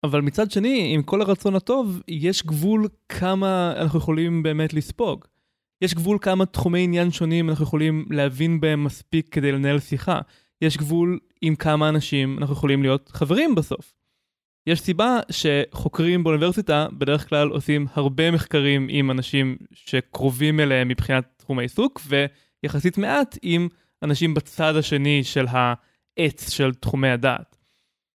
אבל 0.04 0.22
מצד 0.22 0.52
שני, 0.52 0.92
עם 0.94 1.04
כל 1.04 1.22
הרצון 1.22 1.56
הטוב, 1.56 2.02
יש 2.08 2.46
גבול 2.46 2.88
כמה 3.10 3.74
אנחנו 3.78 4.00
יכולים 4.00 4.44
באמת 4.44 4.74
לספוג. 4.74 5.26
יש 5.82 5.94
גבול 5.94 6.18
כמה 6.22 6.46
תחומי 6.46 6.84
עניין 6.84 7.12
שונים 7.12 7.50
אנחנו 7.50 7.64
יכולים 7.64 8.06
להבין 8.10 8.60
בהם 8.60 8.84
מספיק 8.84 9.28
כדי 9.32 9.52
לנהל 9.52 9.80
שיחה. 9.80 10.20
יש 10.62 10.78
גבול 10.78 11.20
עם 11.42 11.56
כמה 11.56 11.90
אנשים 11.90 12.38
אנחנו 12.38 12.54
יכולים 12.54 12.82
להיות 12.82 13.10
חברים 13.14 13.56
בסוף. 13.56 13.94
יש 14.68 14.82
סיבה 14.82 15.20
שחוקרים 15.30 16.24
באוניברסיטה 16.24 16.88
בדרך 16.92 17.30
כלל 17.30 17.50
עושים 17.50 17.88
הרבה 17.94 18.32
מחקרים 18.32 18.88
עם 18.90 19.12
אנשים 19.12 19.58
שקרובים 19.74 20.60
אליהם 20.60 20.88
מבחינת 20.88 21.26
תחום 21.38 21.60
העיסוק, 21.60 22.02
ויחסית 22.08 22.98
מעט 22.98 23.38
עם 23.42 23.68
אנשים 24.04 24.34
בצד 24.34 24.76
השני 24.76 25.24
של 25.24 25.46
העץ 25.50 26.50
של 26.50 26.74
תחומי 26.74 27.10
הדעת. 27.10 27.58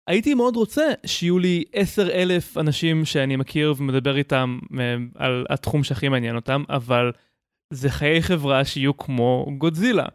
הייתי 0.07 0.33
מאוד 0.33 0.55
רוצה 0.55 0.85
שיהיו 1.05 1.39
לי 1.39 1.63
עשר 1.73 2.11
אלף 2.11 2.57
אנשים 2.57 3.05
שאני 3.05 3.35
מכיר 3.35 3.73
ומדבר 3.77 4.17
איתם 4.17 4.59
אה, 4.79 4.95
על 5.15 5.45
התחום 5.49 5.83
שהכי 5.83 6.09
מעניין 6.09 6.35
אותם, 6.35 6.63
אבל 6.69 7.11
זה 7.73 7.89
חיי 7.89 8.21
חברה 8.21 8.65
שיהיו 8.65 8.97
כמו 8.97 9.47
גודזילה. 9.57 10.05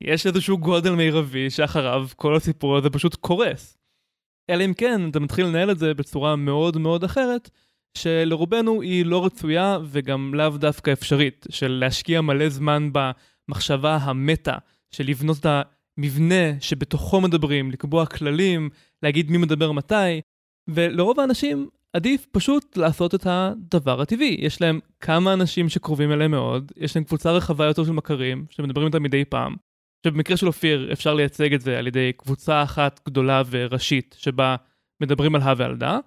יש 0.00 0.26
איזשהו 0.26 0.58
גודל 0.58 0.94
מרבי 0.94 1.50
שאחריו 1.50 2.08
כל 2.16 2.36
הסיפור 2.36 2.76
הזה 2.76 2.90
פשוט 2.90 3.14
קורס. 3.14 3.78
אלא 4.50 4.64
אם 4.64 4.74
כן 4.74 5.10
אתה 5.10 5.20
מתחיל 5.20 5.46
לנהל 5.46 5.70
את 5.70 5.78
זה 5.78 5.94
בצורה 5.94 6.36
מאוד 6.36 6.78
מאוד 6.78 7.04
אחרת, 7.04 7.50
שלרובנו 7.98 8.80
היא 8.82 9.06
לא 9.06 9.24
רצויה 9.24 9.78
וגם 9.84 10.34
לאו 10.34 10.48
דווקא 10.50 10.92
אפשרית, 10.92 11.46
של 11.50 11.68
להשקיע 11.68 12.20
מלא 12.20 12.48
זמן 12.48 12.90
במחשבה 12.92 13.96
המטה, 13.96 14.58
של 14.90 15.04
לבנות 15.06 15.38
את 15.38 15.46
המבנה 15.98 16.60
שבתוכו 16.60 17.20
מדברים, 17.20 17.70
לקבוע 17.70 18.06
כללים, 18.06 18.70
להגיד 19.02 19.30
מי 19.30 19.38
מדבר 19.38 19.72
מתי, 19.72 20.20
ולרוב 20.68 21.20
האנשים 21.20 21.68
עדיף 21.92 22.26
פשוט 22.32 22.76
לעשות 22.76 23.14
את 23.14 23.26
הדבר 23.26 24.00
הטבעי. 24.00 24.36
יש 24.40 24.60
להם 24.60 24.80
כמה 25.00 25.32
אנשים 25.32 25.68
שקרובים 25.68 26.12
אליהם 26.12 26.30
מאוד, 26.30 26.72
יש 26.76 26.96
להם 26.96 27.04
קבוצה 27.04 27.32
רחבה 27.32 27.66
יותר 27.66 27.84
של 27.84 27.92
מכרים, 27.92 28.46
שמדברים 28.50 28.86
איתם 28.86 29.02
מדי 29.02 29.24
פעם. 29.24 29.69
שבמקרה 30.06 30.36
של 30.36 30.46
אופיר 30.46 30.92
אפשר 30.92 31.14
לייצג 31.14 31.54
את 31.54 31.60
זה 31.60 31.78
על 31.78 31.86
ידי 31.86 32.12
קבוצה 32.16 32.62
אחת 32.62 33.00
גדולה 33.06 33.42
וראשית 33.50 34.16
שבה 34.18 34.56
מדברים 35.00 35.34
על 35.34 35.40
הא 35.40 35.54
ועל 35.56 35.76
דא, 35.76 35.98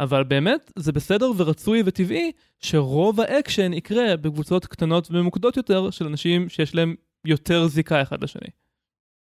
אבל 0.00 0.24
באמת 0.24 0.72
זה 0.78 0.92
בסדר 0.92 1.30
ורצוי 1.36 1.82
וטבעי 1.86 2.32
שרוב 2.58 3.20
האקשן 3.20 3.72
יקרה 3.72 4.16
בקבוצות 4.16 4.66
קטנות 4.66 5.10
וממוקדות 5.10 5.56
יותר 5.56 5.90
של 5.90 6.06
אנשים 6.06 6.48
שיש 6.48 6.74
להם 6.74 6.94
יותר 7.26 7.66
זיקה 7.66 8.02
אחד 8.02 8.24
לשני. 8.24 8.48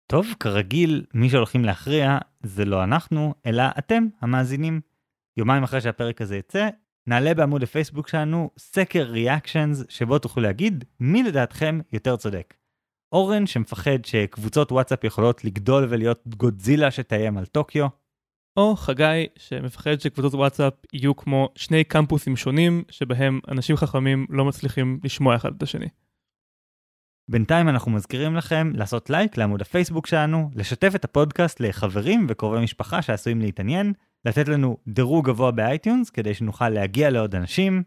טוב, 0.06 0.34
כרגיל, 0.40 1.04
מי 1.14 1.30
שהולכים 1.30 1.64
להכריע 1.64 2.18
זה 2.42 2.64
לא 2.64 2.84
אנחנו, 2.84 3.34
אלא 3.46 3.62
אתם, 3.78 4.06
המאזינים. 4.20 4.80
יומיים 5.36 5.62
אחרי 5.62 5.80
שהפרק 5.80 6.20
הזה 6.20 6.36
יצא, 6.36 6.68
נעלה 7.06 7.34
בעמוד 7.34 7.62
הפייסבוק 7.62 8.08
שלנו 8.08 8.50
סקר 8.58 9.02
reactions, 9.02 9.84
שבו 9.88 10.18
תוכלו 10.18 10.42
להגיד 10.42 10.84
מי 11.00 11.22
לדעתכם 11.22 11.80
יותר 11.92 12.16
צודק. 12.16 12.54
אורן 13.12 13.46
שמפחד 13.46 14.04
שקבוצות 14.04 14.72
וואטסאפ 14.72 15.04
יכולות 15.04 15.44
לגדול 15.44 15.86
ולהיות 15.88 16.22
גודזילה 16.26 16.90
שתאיים 16.90 17.38
על 17.38 17.46
טוקיו. 17.46 17.86
או 18.56 18.76
חגי 18.76 19.26
שמפחד 19.36 20.00
שקבוצות 20.00 20.34
וואטסאפ 20.34 20.72
יהיו 20.92 21.16
כמו 21.16 21.48
שני 21.54 21.84
קמפוסים 21.84 22.36
שונים 22.36 22.82
שבהם 22.90 23.40
אנשים 23.48 23.76
חכמים 23.76 24.26
לא 24.30 24.44
מצליחים 24.44 25.00
לשמוע 25.04 25.36
אחד 25.36 25.54
את 25.56 25.62
השני. 25.62 25.88
בינתיים 27.30 27.68
אנחנו 27.68 27.90
מזכירים 27.90 28.36
לכם 28.36 28.70
לעשות 28.74 29.10
לייק 29.10 29.36
לעמוד 29.36 29.60
הפייסבוק 29.60 30.06
שלנו, 30.06 30.50
לשתף 30.54 30.92
את 30.94 31.04
הפודקאסט 31.04 31.60
לחברים 31.60 32.26
וקרובי 32.28 32.64
משפחה 32.64 33.02
שעשויים 33.02 33.40
להתעניין, 33.40 33.92
לתת 34.24 34.48
לנו 34.48 34.76
דירוג 34.88 35.26
גבוה 35.26 35.50
ב 35.50 35.59
iTunes 35.59 36.10
כדי 36.10 36.34
שנוכל 36.34 36.68
להגיע 36.68 37.10
לעוד 37.10 37.34
אנשים. 37.34 37.82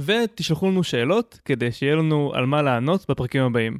ותשלחו 0.00 0.70
לנו 0.70 0.84
שאלות 0.84 1.40
כדי 1.44 1.72
שיהיה 1.72 1.96
לנו 1.96 2.32
על 2.34 2.46
מה 2.46 2.62
לענות 2.62 3.10
בפרקים 3.10 3.42
הבאים. 3.42 3.78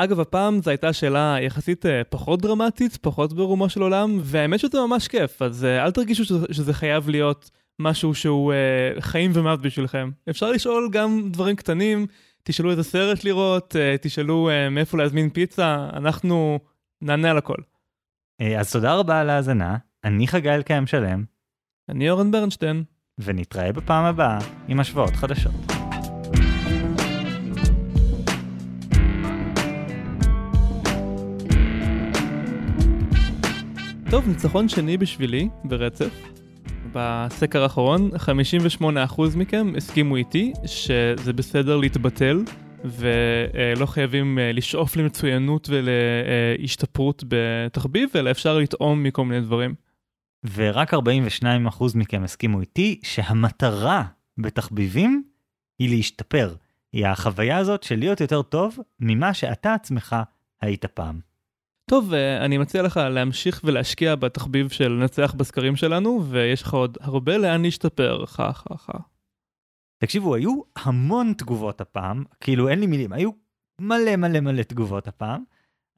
אגב, 0.00 0.20
הפעם 0.20 0.62
זו 0.62 0.70
הייתה 0.70 0.92
שאלה 0.92 1.36
יחסית 1.40 1.84
uh, 1.84 1.88
פחות 2.10 2.42
דרמטית, 2.42 2.96
פחות 2.96 3.32
ברומו 3.32 3.68
של 3.68 3.82
עולם, 3.82 4.18
והאמת 4.22 4.60
שזה 4.60 4.80
ממש 4.80 5.08
כיף, 5.08 5.42
אז 5.42 5.64
uh, 5.64 5.84
אל 5.84 5.90
תרגישו 5.90 6.24
שזה, 6.24 6.46
שזה 6.50 6.74
חייב 6.74 7.08
להיות 7.08 7.50
משהו 7.78 8.14
שהוא 8.14 8.52
uh, 8.52 9.00
חיים 9.00 9.30
ומוות 9.34 9.62
בשבילכם. 9.62 10.10
אפשר 10.30 10.50
לשאול 10.50 10.88
גם 10.92 11.28
דברים 11.32 11.56
קטנים, 11.56 12.06
תשאלו 12.42 12.70
איזה 12.70 12.82
סרט 12.82 13.24
לראות, 13.24 13.76
תשאלו 14.00 14.50
מאיפה 14.70 14.98
להזמין 14.98 15.30
פיצה, 15.30 15.88
אנחנו 15.92 16.58
נענה 17.02 17.30
על 17.30 17.38
הכל. 17.38 17.56
אז 18.58 18.72
תודה 18.72 18.94
רבה 18.94 19.20
על 19.20 19.30
ההאזנה, 19.30 19.76
אני 20.04 20.26
חגי 20.26 20.50
אלקיים 20.50 20.86
שלם. 20.86 21.24
אני 21.88 22.10
אורן 22.10 22.30
ברנשטיין. 22.30 22.84
ונתראה 23.18 23.72
בפעם 23.72 24.04
הבאה 24.04 24.38
עם 24.68 24.80
השוואות 24.80 25.16
חדשות. 25.16 25.77
טוב, 34.10 34.28
ניצחון 34.28 34.68
שני 34.68 34.96
בשבילי, 34.96 35.48
ברצף. 35.64 36.22
בסקר 36.92 37.62
האחרון, 37.62 38.10
58% 38.80 39.36
מכם 39.36 39.72
הסכימו 39.76 40.16
איתי 40.16 40.52
שזה 40.66 41.32
בסדר 41.32 41.76
להתבטל 41.76 42.44
ולא 42.84 43.86
חייבים 43.86 44.38
אה, 44.38 44.52
לשאוף 44.52 44.96
למצוינות 44.96 45.68
ולהשתפרות 45.70 47.24
בתחביב, 47.28 48.08
אלא 48.14 48.30
אפשר 48.30 48.58
לטעום 48.58 49.02
מכל 49.02 49.24
מיני 49.24 49.40
דברים. 49.40 49.74
ורק 50.54 50.94
42% 50.94 50.98
מכם 51.94 52.24
הסכימו 52.24 52.60
איתי 52.60 53.00
שהמטרה 53.04 54.04
בתחביבים 54.38 55.22
היא 55.78 55.90
להשתפר. 55.90 56.54
היא 56.92 57.06
החוויה 57.06 57.56
הזאת 57.56 57.82
של 57.82 57.98
להיות 57.98 58.20
יותר 58.20 58.42
טוב 58.42 58.78
ממה 59.00 59.34
שאתה 59.34 59.74
עצמך 59.74 60.16
היית 60.62 60.84
פעם. 60.84 61.27
טוב, 61.88 62.14
אה, 62.14 62.44
אני 62.44 62.58
מציע 62.58 62.82
לך 62.82 62.96
להמשיך 62.96 63.60
ולהשקיע 63.64 64.14
בתחביב 64.14 64.68
של 64.68 64.88
לנצח 64.88 65.34
בסקרים 65.36 65.76
שלנו, 65.76 66.24
ויש 66.24 66.62
לך 66.62 66.74
עוד 66.74 66.98
הרבה 67.00 67.38
לאן 67.38 67.62
להשתפר, 67.62 68.26
חה 68.26 68.52
חה 68.52 68.76
חה. 68.76 68.98
תקשיבו, 69.98 70.34
היו 70.34 70.60
המון 70.76 71.32
תגובות 71.38 71.80
הפעם, 71.80 72.24
כאילו 72.40 72.68
אין 72.68 72.80
לי 72.80 72.86
מילים, 72.86 73.12
היו 73.12 73.30
מלא 73.80 74.16
מלא 74.16 74.40
מלא 74.40 74.62
תגובות 74.62 75.08
הפעם, 75.08 75.44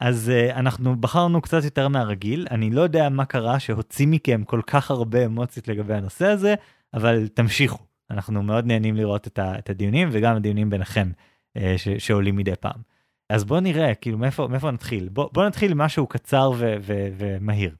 אז 0.00 0.32
uh, 0.32 0.54
אנחנו 0.56 0.96
בחרנו 0.96 1.42
קצת 1.42 1.64
יותר 1.64 1.88
מהרגיל, 1.88 2.46
אני 2.50 2.70
לא 2.70 2.80
יודע 2.80 3.08
מה 3.08 3.24
קרה 3.24 3.60
שהוציא 3.60 4.06
מכם 4.06 4.44
כל 4.44 4.60
כך 4.66 4.90
הרבה 4.90 5.24
אמוציות 5.24 5.68
לגבי 5.68 5.94
הנושא 5.94 6.26
הזה, 6.26 6.54
אבל 6.94 7.28
תמשיכו, 7.28 7.78
אנחנו 8.10 8.42
מאוד 8.42 8.66
נהנים 8.66 8.96
לראות 8.96 9.26
את, 9.26 9.38
ה, 9.38 9.58
את 9.58 9.70
הדיונים 9.70 10.08
וגם 10.12 10.36
הדיונים 10.36 10.70
ביניכם 10.70 11.10
uh, 11.58 11.60
ש, 11.76 11.88
שעולים 11.88 12.36
מדי 12.36 12.56
פעם. 12.60 12.89
אז 13.30 13.44
בוא 13.44 13.60
נראה, 13.60 13.94
כאילו, 13.94 14.18
מאיפה, 14.18 14.46
מאיפה 14.48 14.70
נתחיל? 14.70 15.08
בוא, 15.08 15.28
בוא 15.32 15.46
נתחיל 15.46 15.70
עם 15.70 15.78
משהו 15.78 16.06
קצר 16.06 16.50
ו- 16.56 16.74
ו- 16.80 17.08
ומהיר. 17.18 17.76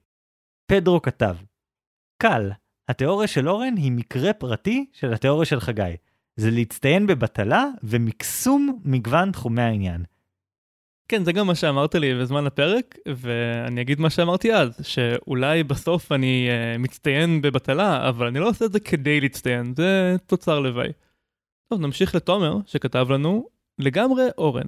פדרו 0.71 1.01
כתב, 1.01 1.35
קל, 2.21 2.51
התיאוריה 2.87 3.27
של 3.27 3.49
אורן 3.49 3.77
היא 3.77 3.91
מקרה 3.91 4.33
פרטי 4.33 4.85
של 4.93 5.13
התיאוריה 5.13 5.45
של 5.45 5.59
חגי. 5.59 5.95
זה 6.35 6.51
להצטיין 6.51 7.07
בבטלה 7.07 7.65
ומקסום 7.83 8.81
מגוון 8.85 9.31
תחומי 9.31 9.61
העניין. 9.61 10.03
כן, 11.07 11.23
זה 11.23 11.31
גם 11.31 11.47
מה 11.47 11.55
שאמרת 11.55 11.95
לי 11.95 12.19
בזמן 12.21 12.47
הפרק, 12.47 12.97
ואני 13.07 13.81
אגיד 13.81 13.99
מה 13.99 14.09
שאמרתי 14.09 14.53
אז, 14.53 14.79
שאולי 14.81 15.63
בסוף 15.63 16.11
אני 16.11 16.47
uh, 16.49 16.77
מצטיין 16.77 17.41
בבטלה, 17.41 18.09
אבל 18.09 18.27
אני 18.27 18.39
לא 18.39 18.49
עושה 18.49 18.65
את 18.65 18.71
זה 18.71 18.79
כדי 18.79 19.21
להצטיין, 19.21 19.73
זה 19.77 20.15
תוצר 20.25 20.59
לוואי. 20.59 20.89
טוב, 21.69 21.81
נמשיך 21.81 22.15
לתומר, 22.15 22.57
שכתב 22.65 23.07
לנו, 23.09 23.47
לגמרי 23.79 24.23
אורן. 24.37 24.67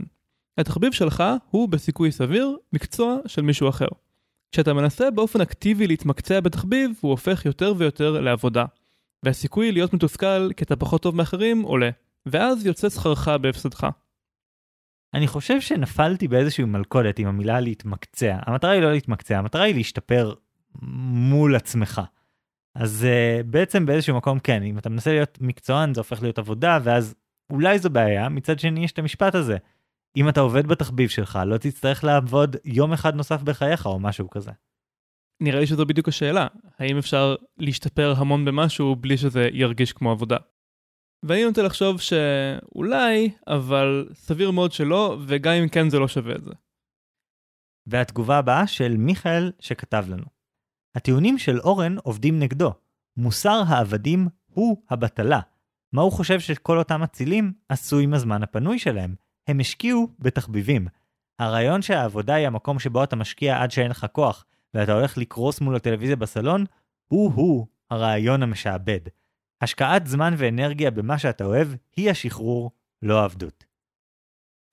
התחביב 0.57 0.91
שלך 0.91 1.23
הוא 1.49 1.69
בסיכוי 1.69 2.11
סביר 2.11 2.57
מקצוע 2.73 3.17
של 3.27 3.41
מישהו 3.41 3.69
אחר. 3.69 3.87
כשאתה 4.51 4.73
מנסה 4.73 5.11
באופן 5.11 5.41
אקטיבי 5.41 5.87
להתמקצע 5.87 6.39
בתחביב, 6.39 6.91
הוא 7.01 7.11
הופך 7.11 7.45
יותר 7.45 7.73
ויותר 7.77 8.21
לעבודה. 8.21 8.65
והסיכוי 9.23 9.71
להיות 9.71 9.93
מתוסכל 9.93 10.49
כי 10.57 10.63
אתה 10.63 10.75
פחות 10.75 11.01
טוב 11.01 11.15
מאחרים 11.15 11.61
עולה. 11.61 11.89
ואז 12.25 12.65
יוצא 12.65 12.89
שכרך 12.89 13.27
בהפסדך. 13.27 13.87
אני 15.13 15.27
חושב 15.27 15.61
שנפלתי 15.61 16.27
באיזושהי 16.27 16.63
מלכודת 16.63 17.19
עם 17.19 17.27
המילה 17.27 17.59
להתמקצע. 17.59 18.37
המטרה 18.45 18.71
היא 18.71 18.81
לא 18.81 18.91
להתמקצע, 18.91 19.37
המטרה 19.37 19.63
היא 19.63 19.75
להשתפר 19.75 20.33
מול 20.81 21.55
עצמך. 21.55 22.01
אז 22.75 23.05
uh, 23.05 23.43
בעצם 23.43 23.85
באיזשהו 23.85 24.17
מקום 24.17 24.39
כן, 24.39 24.63
אם 24.63 24.77
אתה 24.77 24.89
מנסה 24.89 25.11
להיות 25.11 25.37
מקצוען 25.41 25.93
זה 25.93 25.99
הופך 25.99 26.21
להיות 26.21 26.39
עבודה, 26.39 26.79
ואז 26.83 27.15
אולי 27.49 27.79
זו 27.79 27.89
בעיה, 27.89 28.29
מצד 28.29 28.59
שני 28.59 28.83
יש 28.83 28.91
את 28.91 28.99
המשפט 28.99 29.35
הזה. 29.35 29.57
אם 30.17 30.29
אתה 30.29 30.39
עובד 30.39 30.67
בתחביב 30.67 31.09
שלך, 31.09 31.39
לא 31.45 31.57
תצטרך 31.57 32.03
לעבוד 32.03 32.55
יום 32.65 32.93
אחד 32.93 33.15
נוסף 33.15 33.41
בחייך 33.41 33.85
או 33.85 33.99
משהו 33.99 34.29
כזה. 34.29 34.51
נראה 35.41 35.59
לי 35.59 35.67
שזו 35.67 35.85
בדיוק 35.85 36.07
השאלה, 36.07 36.47
האם 36.79 36.97
אפשר 36.97 37.35
להשתפר 37.57 38.13
המון 38.17 38.45
במשהו 38.45 38.95
בלי 38.95 39.17
שזה 39.17 39.49
ירגיש 39.53 39.93
כמו 39.93 40.11
עבודה? 40.11 40.37
ואני 41.23 41.45
נוטה 41.45 41.61
לחשוב 41.61 42.01
שאולי, 42.01 43.31
אבל 43.47 44.09
סביר 44.13 44.51
מאוד 44.51 44.71
שלא, 44.71 45.17
וגם 45.27 45.53
אם 45.53 45.69
כן 45.69 45.89
זה 45.89 45.99
לא 45.99 46.07
שווה 46.07 46.35
את 46.35 46.43
זה. 46.43 46.51
והתגובה 47.87 48.37
הבאה 48.37 48.67
של 48.67 48.97
מיכאל 48.97 49.51
שכתב 49.59 50.05
לנו. 50.07 50.25
הטיעונים 50.95 51.37
של 51.37 51.59
אורן 51.59 51.95
עובדים 51.97 52.39
נגדו. 52.39 52.73
מוסר 53.17 53.63
העבדים 53.67 54.27
הוא 54.45 54.83
הבטלה. 54.89 55.39
מה 55.93 56.01
הוא 56.01 56.11
חושב 56.11 56.39
שכל 56.39 56.77
אותם 56.77 57.03
אצילים 57.03 57.53
עשו 57.69 57.99
עם 57.99 58.13
הזמן 58.13 58.43
הפנוי 58.43 58.79
שלהם? 58.79 59.15
הם 59.47 59.59
השקיעו 59.59 60.07
בתחביבים. 60.19 60.87
הרעיון 61.39 61.81
שהעבודה 61.81 62.33
היא 62.33 62.47
המקום 62.47 62.79
שבו 62.79 63.03
אתה 63.03 63.15
משקיע 63.15 63.61
עד 63.61 63.71
שאין 63.71 63.91
לך 63.91 64.05
כוח, 64.11 64.45
ואתה 64.73 64.93
הולך 64.93 65.17
לקרוס 65.17 65.61
מול 65.61 65.75
הטלוויזיה 65.75 66.15
בסלון, 66.15 66.65
הוא-הוא 67.07 67.67
הרעיון 67.91 68.43
המשעבד. 68.43 68.99
השקעת 69.61 70.07
זמן 70.07 70.33
ואנרגיה 70.37 70.91
במה 70.91 71.19
שאתה 71.19 71.45
אוהב 71.45 71.67
היא 71.95 72.09
השחרור, 72.09 72.71
לא 73.01 73.21
העבדות. 73.21 73.65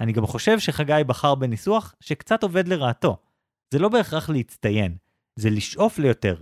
אני 0.01 0.13
גם 0.13 0.27
חושב 0.27 0.59
שחגי 0.59 1.03
בחר 1.07 1.35
בניסוח 1.35 1.95
שקצת 2.01 2.43
עובד 2.43 2.69
לרעתו. 2.69 3.17
זה 3.71 3.79
לא 3.79 3.89
בהכרח 3.89 4.31
להצטיין, 4.31 4.97
זה 5.37 5.51
לשאוף 5.51 5.99
ליותר. 5.99 6.41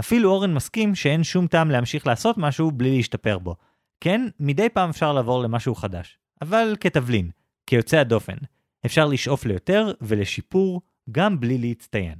אפילו 0.00 0.30
אורן 0.30 0.54
מסכים 0.54 0.94
שאין 0.94 1.24
שום 1.24 1.46
טעם 1.46 1.70
להמשיך 1.70 2.06
לעשות 2.06 2.38
משהו 2.38 2.70
בלי 2.70 2.96
להשתפר 2.96 3.38
בו. 3.38 3.56
כן, 4.00 4.28
מדי 4.40 4.68
פעם 4.68 4.90
אפשר 4.90 5.12
לעבור 5.12 5.42
למשהו 5.42 5.74
חדש, 5.74 6.18
אבל 6.42 6.76
כתבלין. 6.80 7.30
כיוצא 7.72 7.98
הדופן. 7.98 8.36
אפשר 8.86 9.06
לשאוף 9.06 9.44
ליותר 9.44 9.92
ולשיפור 10.00 10.82
גם 11.10 11.40
בלי 11.40 11.58
להצטיין. 11.58 12.14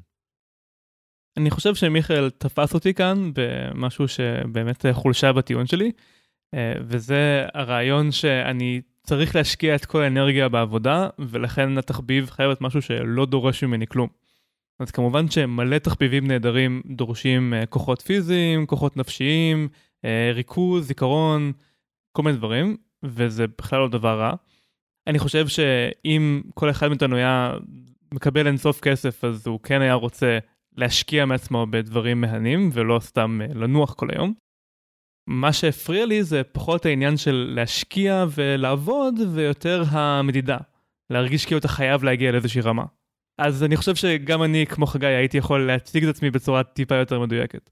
אני 1.36 1.50
חושב 1.50 1.74
שמיכאל 1.74 2.30
תפס 2.30 2.74
אותי 2.74 2.94
כאן 2.94 3.30
במשהו 3.34 4.08
שבאמת 4.08 4.84
חולשה 4.92 5.32
בטיעון 5.32 5.66
שלי, 5.66 5.92
אה, 6.54 6.72
וזה 6.80 7.46
הרעיון 7.54 8.12
שאני 8.12 8.80
צריך 9.02 9.36
להשקיע 9.36 9.74
את 9.74 9.84
כל 9.84 10.02
האנרגיה 10.02 10.48
בעבודה, 10.48 11.08
ולכן 11.18 11.78
התחביב 11.78 12.30
חייב 12.30 12.48
להיות 12.48 12.60
משהו 12.60 12.82
שלא 12.82 13.26
דורש 13.26 13.64
ממני 13.64 13.86
כלום. 13.86 14.08
אז 14.80 14.90
כמובן 14.90 15.30
שמלא 15.30 15.78
תחביבים 15.78 16.26
נהדרים 16.26 16.82
דורשים 16.86 17.54
אה, 17.54 17.66
כוחות 17.66 18.02
פיזיים, 18.02 18.66
כוחות 18.66 18.96
נפשיים, 18.96 19.68
אה, 20.04 20.30
ריכוז, 20.34 20.86
זיכרון, 20.86 21.52
כל 22.12 22.22
מיני 22.22 22.36
דברים, 22.36 22.76
וזה 23.02 23.46
בכלל 23.58 23.80
לא 23.80 23.88
דבר 23.88 24.20
רע. 24.20 24.34
אני 25.06 25.18
חושב 25.18 25.48
שאם 25.48 26.42
כל 26.54 26.70
אחד 26.70 26.88
מאיתנו 26.88 27.16
היה 27.16 27.52
מקבל 28.14 28.46
אינסוף 28.46 28.80
כסף 28.80 29.24
אז 29.24 29.46
הוא 29.46 29.60
כן 29.60 29.80
היה 29.80 29.94
רוצה 29.94 30.38
להשקיע 30.76 31.24
מעצמו 31.24 31.66
בדברים 31.70 32.20
מהנים 32.20 32.70
ולא 32.72 32.98
סתם 33.00 33.40
אה, 33.42 33.46
לנוח 33.54 33.94
כל 33.94 34.08
היום. 34.12 34.34
מה 35.28 35.52
שהפריע 35.52 36.06
לי 36.06 36.24
זה 36.24 36.42
פחות 36.44 36.86
העניין 36.86 37.16
של 37.16 37.52
להשקיע 37.54 38.24
ולעבוד 38.34 39.14
ויותר 39.34 39.82
המדידה. 39.90 40.58
להרגיש 41.10 41.46
כאילו 41.46 41.58
אתה 41.58 41.68
חייב 41.68 42.04
להגיע 42.04 42.32
לאיזושהי 42.32 42.60
רמה. 42.60 42.84
אז 43.38 43.64
אני 43.64 43.76
חושב 43.76 43.94
שגם 43.94 44.42
אני 44.42 44.66
כמו 44.66 44.86
חגי 44.86 45.06
הייתי 45.06 45.38
יכול 45.38 45.66
להציג 45.66 46.04
את 46.04 46.14
עצמי 46.14 46.30
בצורה 46.30 46.64
טיפה 46.64 46.94
יותר 46.94 47.20
מדויקת. 47.20 47.70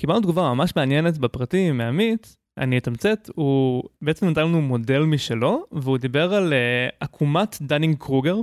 קיבלנו 0.00 0.20
תגובה 0.20 0.42
ממש 0.42 0.72
מעניינת 0.76 1.18
בפרטי 1.18 1.78
מעמית, 1.78 2.36
אני 2.60 2.78
אתמצת, 2.78 3.30
הוא 3.34 3.82
בעצם 4.02 4.28
נתן 4.28 4.40
לנו 4.40 4.62
מודל 4.62 5.00
משלו 5.00 5.64
והוא 5.72 5.98
דיבר 5.98 6.34
על 6.34 6.52
אה, 6.52 6.96
עקומת 7.00 7.56
דנינג 7.60 7.96
קרוגר. 7.98 8.36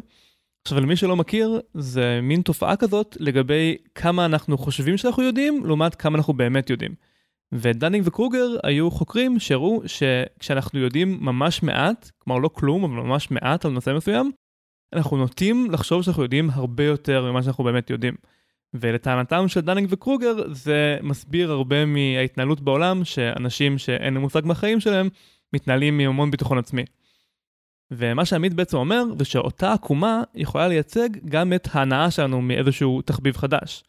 עכשיו 0.61 0.79
למי 0.79 0.95
שלא 0.95 1.15
מכיר 1.15 1.61
זה 1.73 2.19
מין 2.23 2.41
תופעה 2.41 2.75
כזאת 2.75 3.17
לגבי 3.19 3.77
כמה 3.95 4.25
אנחנו 4.25 4.57
חושבים 4.57 4.97
שאנחנו 4.97 5.23
יודעים 5.23 5.65
לעומת 5.65 5.95
כמה 5.95 6.17
אנחנו 6.17 6.33
באמת 6.33 6.69
יודעים. 6.69 6.91
ודנינג 7.51 8.07
וקרוגר 8.07 8.47
היו 8.63 8.91
חוקרים 8.91 9.39
שהראו 9.39 9.81
שכשאנחנו 9.85 10.79
יודעים 10.79 11.17
ממש 11.21 11.63
מעט, 11.63 12.11
כלומר 12.17 12.39
לא 12.39 12.49
כלום 12.53 12.83
אבל 12.83 12.93
ממש 12.93 13.31
מעט 13.31 13.65
על 13.65 13.71
נושא 13.71 13.93
מסוים, 13.97 14.31
אנחנו 14.93 15.17
נוטים 15.17 15.71
לחשוב 15.71 16.03
שאנחנו 16.03 16.23
יודעים 16.23 16.49
הרבה 16.53 16.83
יותר 16.83 17.31
ממה 17.31 17.43
שאנחנו 17.43 17.63
באמת 17.63 17.89
יודעים. 17.89 18.13
ולטענתם 18.73 19.47
של 19.47 19.61
דנינג 19.61 19.87
וקרוגר 19.91 20.53
זה 20.53 20.97
מסביר 21.03 21.51
הרבה 21.51 21.85
מההתנהלות 21.85 22.61
בעולם 22.61 23.05
שאנשים 23.05 23.77
שאין 23.77 24.13
להם 24.13 24.23
מושג 24.23 24.41
מהחיים 24.45 24.79
שלהם 24.79 25.09
מתנהלים 25.53 25.99
עם 25.99 26.09
המון 26.09 26.31
ביטחון 26.31 26.57
עצמי. 26.57 26.85
ומה 27.91 28.25
שעמית 28.25 28.53
בעצם 28.53 28.77
אומר 28.77 29.03
זה 29.19 29.25
שאותה 29.25 29.73
עקומה 29.73 30.23
יכולה 30.35 30.67
לייצג 30.67 31.09
גם 31.25 31.53
את 31.53 31.67
ההנאה 31.71 32.11
שלנו 32.11 32.41
מאיזשהו 32.41 33.01
תחביב 33.01 33.37
חדש. 33.37 33.83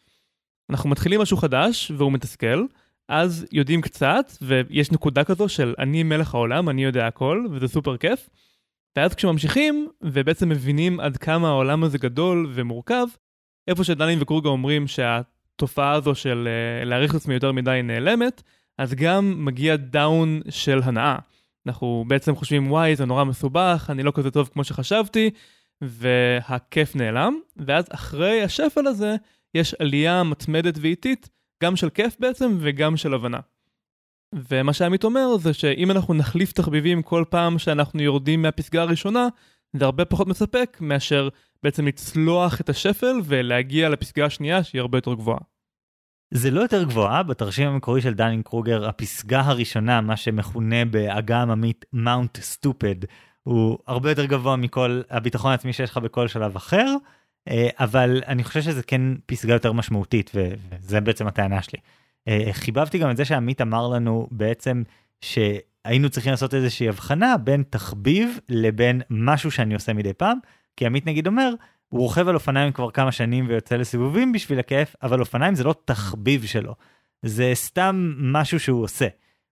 אנחנו 0.71 0.91
מתחילים 0.91 1.21
משהו 1.21 1.37
חדש 1.37 1.93
והוא 1.97 2.13
מתסכל, 2.13 2.65
אז 3.09 3.47
יודעים 3.53 3.81
קצת 3.81 4.33
ויש 4.43 4.93
נקודה 4.93 5.25
כזו 5.25 5.49
של 5.49 5.75
אני 5.79 6.03
מלך 6.03 6.35
העולם, 6.35 6.69
אני 6.69 6.85
יודע 6.85 7.07
הכל 7.07 7.47
וזה 7.51 7.69
סופר 7.69 7.97
כיף. 7.97 8.29
ואז 8.97 9.15
כשממשיכים 9.15 9.89
ובעצם 10.03 10.49
מבינים 10.49 11.01
עד 11.01 11.17
כמה 11.17 11.49
העולם 11.49 11.85
הזה 11.85 11.99
גדול 11.99 12.51
ומורכב, 12.55 13.07
איפה 13.69 13.85
שדנינג 13.85 14.19
וקרוגר 14.23 14.49
אומרים 14.49 14.87
שהתופעה 14.87 15.93
הזו 15.93 16.15
של 16.15 16.49
אה, 16.49 16.85
להעריך 16.85 17.11
את 17.11 17.17
עצמי 17.17 17.35
יותר 17.35 17.53
מדי 17.53 17.81
נעלמת, 17.85 18.43
אז 18.79 18.95
גם 18.95 19.45
מגיע 19.45 19.77
down 19.77 20.41
של 20.49 20.81
הנאה. 20.85 21.17
אנחנו 21.67 22.05
בעצם 22.09 22.37
חושבים 22.37 22.71
וואי 22.71 22.97
זה 22.97 23.05
נורא 23.05 23.25
מסובך, 23.25 23.87
אני 23.91 24.03
לא 24.03 24.13
כזה 24.15 24.31
טוב 24.31 24.51
כמו 24.53 24.65
שחשבתי, 24.65 25.31
והכיף 25.81 26.97
נעלם, 26.97 27.39
ואז 27.57 27.85
אחרי 27.91 28.43
השפל 28.43 28.87
הזה 28.87 29.17
יש 29.55 29.75
עלייה 29.75 30.23
מתמדת 30.23 30.75
ואיטית, 30.81 31.29
גם 31.63 31.77
של 31.77 31.91
כיף 31.91 32.17
בעצם 32.21 32.57
וגם 32.61 32.97
של 32.97 33.15
הבנה. 33.15 33.39
ומה 34.35 34.73
שעמית 34.73 35.05
אומר 35.05 35.37
זה 35.37 35.53
שאם 35.53 35.91
אנחנו 35.91 36.15
נחליף 36.15 36.53
תחביבים 36.53 37.03
כל 37.03 37.25
פעם 37.31 37.59
שאנחנו 37.59 38.03
יורדים 38.03 38.43
מהפסגה 38.43 38.83
הראשונה, 38.83 39.29
זה 39.77 39.85
הרבה 39.85 40.05
פחות 40.05 40.27
מספק 40.27 40.79
מאשר 40.81 41.29
בעצם 41.63 41.87
לצלוח 41.87 42.61
את 42.61 42.69
השפל 42.69 43.17
ולהגיע 43.25 43.89
לפסגה 43.89 44.27
השנייה 44.27 44.65
שהיא 44.65 44.81
הרבה 44.81 44.99
יותר 44.99 45.15
גבוהה. 45.15 45.41
זה 46.35 46.51
לא 46.51 46.61
יותר 46.61 46.85
גבוהה, 46.85 47.23
בתרשים 47.23 47.69
המקורי 47.69 48.01
של 48.01 48.15
דנינג 48.15 48.45
קרוגר, 48.45 48.89
הפסגה 48.89 49.41
הראשונה, 49.41 50.01
מה 50.01 50.17
שמכונה 50.17 50.85
בעגה 50.85 51.43
עממית 51.43 51.85
מאונט 51.93 52.41
סטופד, 52.41 52.97
הוא 53.43 53.79
הרבה 53.87 54.11
יותר 54.11 54.25
גבוה 54.25 54.57
מכל 54.57 55.03
הביטחון 55.11 55.51
העצמי 55.51 55.73
שיש 55.73 55.91
לך 55.91 55.97
בכל 55.97 56.29
שלב 56.29 56.57
אחר, 56.57 56.97
אה, 57.49 57.69
אבל 57.79 58.23
אני 58.27 58.45
חושב 58.45 58.63
שזה 58.63 58.83
כן 58.83 59.01
פסגה 59.27 59.53
יותר 59.53 59.73
משמעותית, 59.73 60.31
וזה 60.35 61.01
בעצם 61.01 61.27
הטענה 61.27 61.63
שלי. 61.63 61.79
אה, 62.29 62.49
חיבבתי 62.53 62.99
גם 62.99 63.11
את 63.11 63.17
זה 63.17 63.25
שעמית 63.25 63.61
אמר 63.61 63.89
לנו 63.89 64.29
בעצם 64.31 64.83
שהיינו 65.21 66.11
צריכים 66.11 66.31
לעשות 66.31 66.55
איזושהי 66.55 66.89
הבחנה 66.89 67.37
בין 67.37 67.63
תחביב 67.71 68.39
לבין 68.49 69.03
משהו 69.11 69.51
שאני 69.51 69.75
עושה 69.75 69.93
מדי 69.93 70.13
פעם, 70.13 70.39
כי 70.79 70.87
עמית 70.87 71.07
נגיד 71.07 71.27
אומר, 71.27 71.51
הוא 71.89 72.01
רוכב 72.01 72.29
על 72.29 72.35
אופניים 72.35 72.73
כבר 72.73 72.91
כמה 72.91 73.13
שנים 73.13 73.49
ויוצא 73.49 73.77
לסיבובים 73.77 74.33
בשביל 74.33 74.59
הכיף, 74.59 74.97
אבל 75.03 75.21
אופניים 75.21 75.55
זה 75.55 75.65
לא 75.65 75.75
תחביב 75.85 76.45
שלו, 76.45 76.75
זה 77.23 77.51
סתם 77.55 78.15
משהו 78.19 78.61
שהוא 78.61 78.83
עושה. 78.83 79.07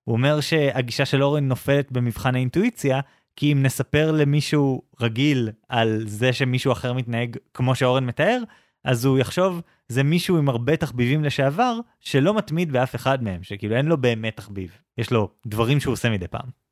הוא 0.04 0.12
אומר 0.12 0.40
שהגישה 0.40 1.04
של 1.04 1.22
אורן 1.22 1.48
נופלת 1.48 1.92
במבחן 1.92 2.34
האינטואיציה, 2.34 3.00
כי 3.36 3.52
אם 3.52 3.62
נספר 3.62 4.12
למישהו 4.12 4.82
רגיל 5.00 5.50
על 5.68 6.02
זה 6.06 6.32
שמישהו 6.32 6.72
אחר 6.72 6.92
מתנהג 6.92 7.36
כמו 7.54 7.74
שאורן 7.74 8.04
מתאר, 8.04 8.42
אז 8.84 9.04
הוא 9.04 9.18
יחשוב 9.18 9.60
זה 9.88 10.02
מישהו 10.02 10.38
עם 10.38 10.48
הרבה 10.48 10.76
תחביבים 10.76 11.24
לשעבר 11.24 11.78
שלא 12.00 12.34
מתמיד 12.34 12.72
באף 12.72 12.94
אחד 12.94 13.22
מהם, 13.22 13.42
שכאילו 13.42 13.76
אין 13.76 13.86
לו 13.86 13.96
באמת 13.96 14.36
תחביב, 14.36 14.78
יש 14.98 15.10
לו 15.10 15.28
דברים 15.46 15.80
שהוא 15.80 15.92
עושה 15.92 16.10
מדי 16.10 16.28
פעם. 16.28 16.65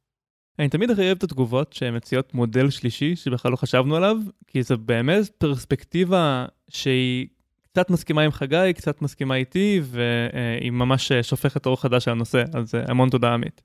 אני 0.58 0.68
תמיד 0.68 0.90
הכי 0.90 1.02
אוהב 1.02 1.16
את 1.16 1.22
התגובות 1.22 1.72
שהן 1.72 1.96
מציעות 1.96 2.34
מודל 2.34 2.70
שלישי 2.70 3.16
שבכלל 3.16 3.50
לא 3.50 3.56
חשבנו 3.56 3.96
עליו, 3.96 4.16
כי 4.46 4.62
זו 4.62 4.78
באמת 4.78 5.28
פרספקטיבה 5.38 6.46
שהיא 6.68 7.26
קצת 7.62 7.90
מסכימה 7.90 8.22
עם 8.22 8.30
חגי, 8.30 8.72
קצת 8.76 9.02
מסכימה 9.02 9.34
איתי, 9.34 9.80
והיא 9.84 10.70
ממש 10.70 11.12
שופכת 11.12 11.66
אור 11.66 11.80
חדש 11.80 12.08
על 12.08 12.12
הנושא, 12.12 12.44
אז 12.54 12.74
המון 12.88 13.10
תודה 13.10 13.34
עמית. 13.34 13.62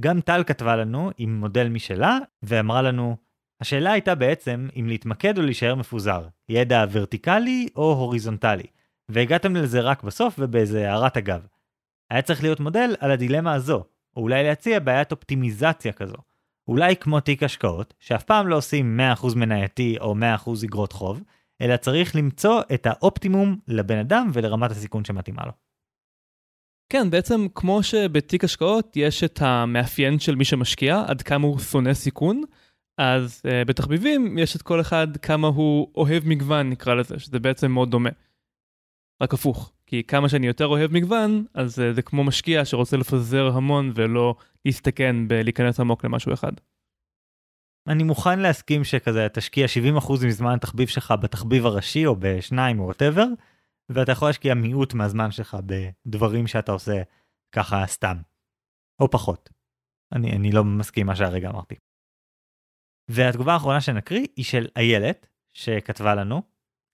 גם 0.00 0.20
טל 0.20 0.44
כתבה 0.46 0.76
לנו 0.76 1.10
עם 1.18 1.40
מודל 1.40 1.68
משלה, 1.68 2.18
ואמרה 2.42 2.82
לנו, 2.82 3.16
השאלה 3.60 3.92
הייתה 3.92 4.14
בעצם 4.14 4.68
אם 4.80 4.88
להתמקד 4.88 5.38
או 5.38 5.42
להישאר 5.42 5.74
מפוזר, 5.74 6.26
ידע 6.48 6.84
ורטיקלי 6.92 7.68
או 7.76 7.92
הוריזונטלי, 7.92 8.66
והגעתם 9.08 9.56
לזה 9.56 9.80
רק 9.80 10.02
בסוף 10.02 10.34
ובאיזה 10.38 10.90
הערת 10.90 11.16
אגב. 11.16 11.46
היה 12.10 12.22
צריך 12.22 12.42
להיות 12.42 12.60
מודל 12.60 12.94
על 13.00 13.10
הדילמה 13.10 13.54
הזו, 13.54 13.84
או 14.20 14.24
אולי 14.24 14.42
להציע 14.42 14.78
בעיית 14.78 15.12
אופטימיזציה 15.12 15.92
כזו. 15.92 16.16
אולי 16.68 16.96
כמו 16.96 17.20
תיק 17.20 17.42
השקעות, 17.42 17.94
שאף 18.00 18.24
פעם 18.24 18.48
לא 18.48 18.56
עושים 18.56 19.00
100% 19.22 19.36
מנייתי 19.36 19.96
או 20.00 20.14
100% 20.46 20.50
אגרות 20.64 20.92
חוב, 20.92 21.22
אלא 21.60 21.76
צריך 21.76 22.16
למצוא 22.16 22.62
את 22.74 22.86
האופטימום 22.86 23.58
לבן 23.68 23.98
אדם 23.98 24.30
ולרמת 24.32 24.70
הסיכון 24.70 25.04
שמתאימה 25.04 25.42
לו. 25.46 25.52
כן, 26.92 27.10
בעצם 27.10 27.46
כמו 27.54 27.82
שבתיק 27.82 28.44
השקעות 28.44 28.96
יש 28.96 29.24
את 29.24 29.42
המאפיין 29.42 30.18
של 30.18 30.34
מי 30.34 30.44
שמשקיע, 30.44 31.04
עד 31.06 31.22
כמה 31.22 31.46
הוא 31.46 31.58
שונא 31.58 31.94
סיכון, 31.94 32.42
אז 32.98 33.42
uh, 33.46 33.68
בתחביבים 33.68 34.38
יש 34.38 34.56
את 34.56 34.62
כל 34.62 34.80
אחד 34.80 35.16
כמה 35.16 35.48
הוא 35.48 35.90
אוהב 35.94 36.22
מגוון 36.26 36.70
נקרא 36.70 36.94
לזה, 36.94 37.18
שזה 37.18 37.38
בעצם 37.38 37.70
מאוד 37.70 37.90
דומה. 37.90 38.10
רק 39.22 39.34
הפוך, 39.34 39.72
כי 39.90 40.04
כמה 40.04 40.28
שאני 40.28 40.46
יותר 40.46 40.66
אוהב 40.66 40.92
מגוון, 40.92 41.44
אז 41.54 41.78
uh, 41.78 41.94
זה 41.94 42.02
כמו 42.02 42.24
משקיע 42.24 42.64
שרוצה 42.64 42.96
לפזר 42.96 43.46
המון 43.54 43.92
ולא 43.94 44.34
להסתכן 44.64 45.28
בלהיכנס 45.28 45.80
עמוק 45.80 46.04
למשהו 46.04 46.32
אחד. 46.32 46.52
אני 47.88 48.02
מוכן 48.02 48.38
להסכים 48.38 48.84
שכזה 48.84 49.26
תשקיע 49.32 49.66
70% 49.98 50.26
מזמן 50.26 50.54
התחביב 50.54 50.88
שלך 50.88 51.14
בתחביב 51.22 51.66
הראשי 51.66 52.06
או 52.06 52.16
בשניים 52.18 52.80
או 52.80 52.84
וואטאבר, 52.84 53.26
ואתה 53.88 54.12
יכול 54.12 54.28
להשקיע 54.28 54.54
מיעוט 54.54 54.94
מהזמן 54.94 55.30
שלך 55.30 55.56
בדברים 55.66 56.46
שאתה 56.46 56.72
עושה 56.72 57.02
ככה 57.52 57.86
סתם. 57.86 58.16
או 59.00 59.10
פחות. 59.10 59.50
אני, 60.12 60.32
אני 60.32 60.52
לא 60.52 60.64
מסכים 60.64 61.06
מה 61.06 61.16
שהרגע 61.16 61.50
אמרתי. 61.50 61.74
והתגובה 63.10 63.52
האחרונה 63.52 63.80
שנקריא 63.80 64.26
היא 64.36 64.44
של 64.44 64.66
איילת, 64.76 65.26
שכתבה 65.52 66.14
לנו, 66.14 66.42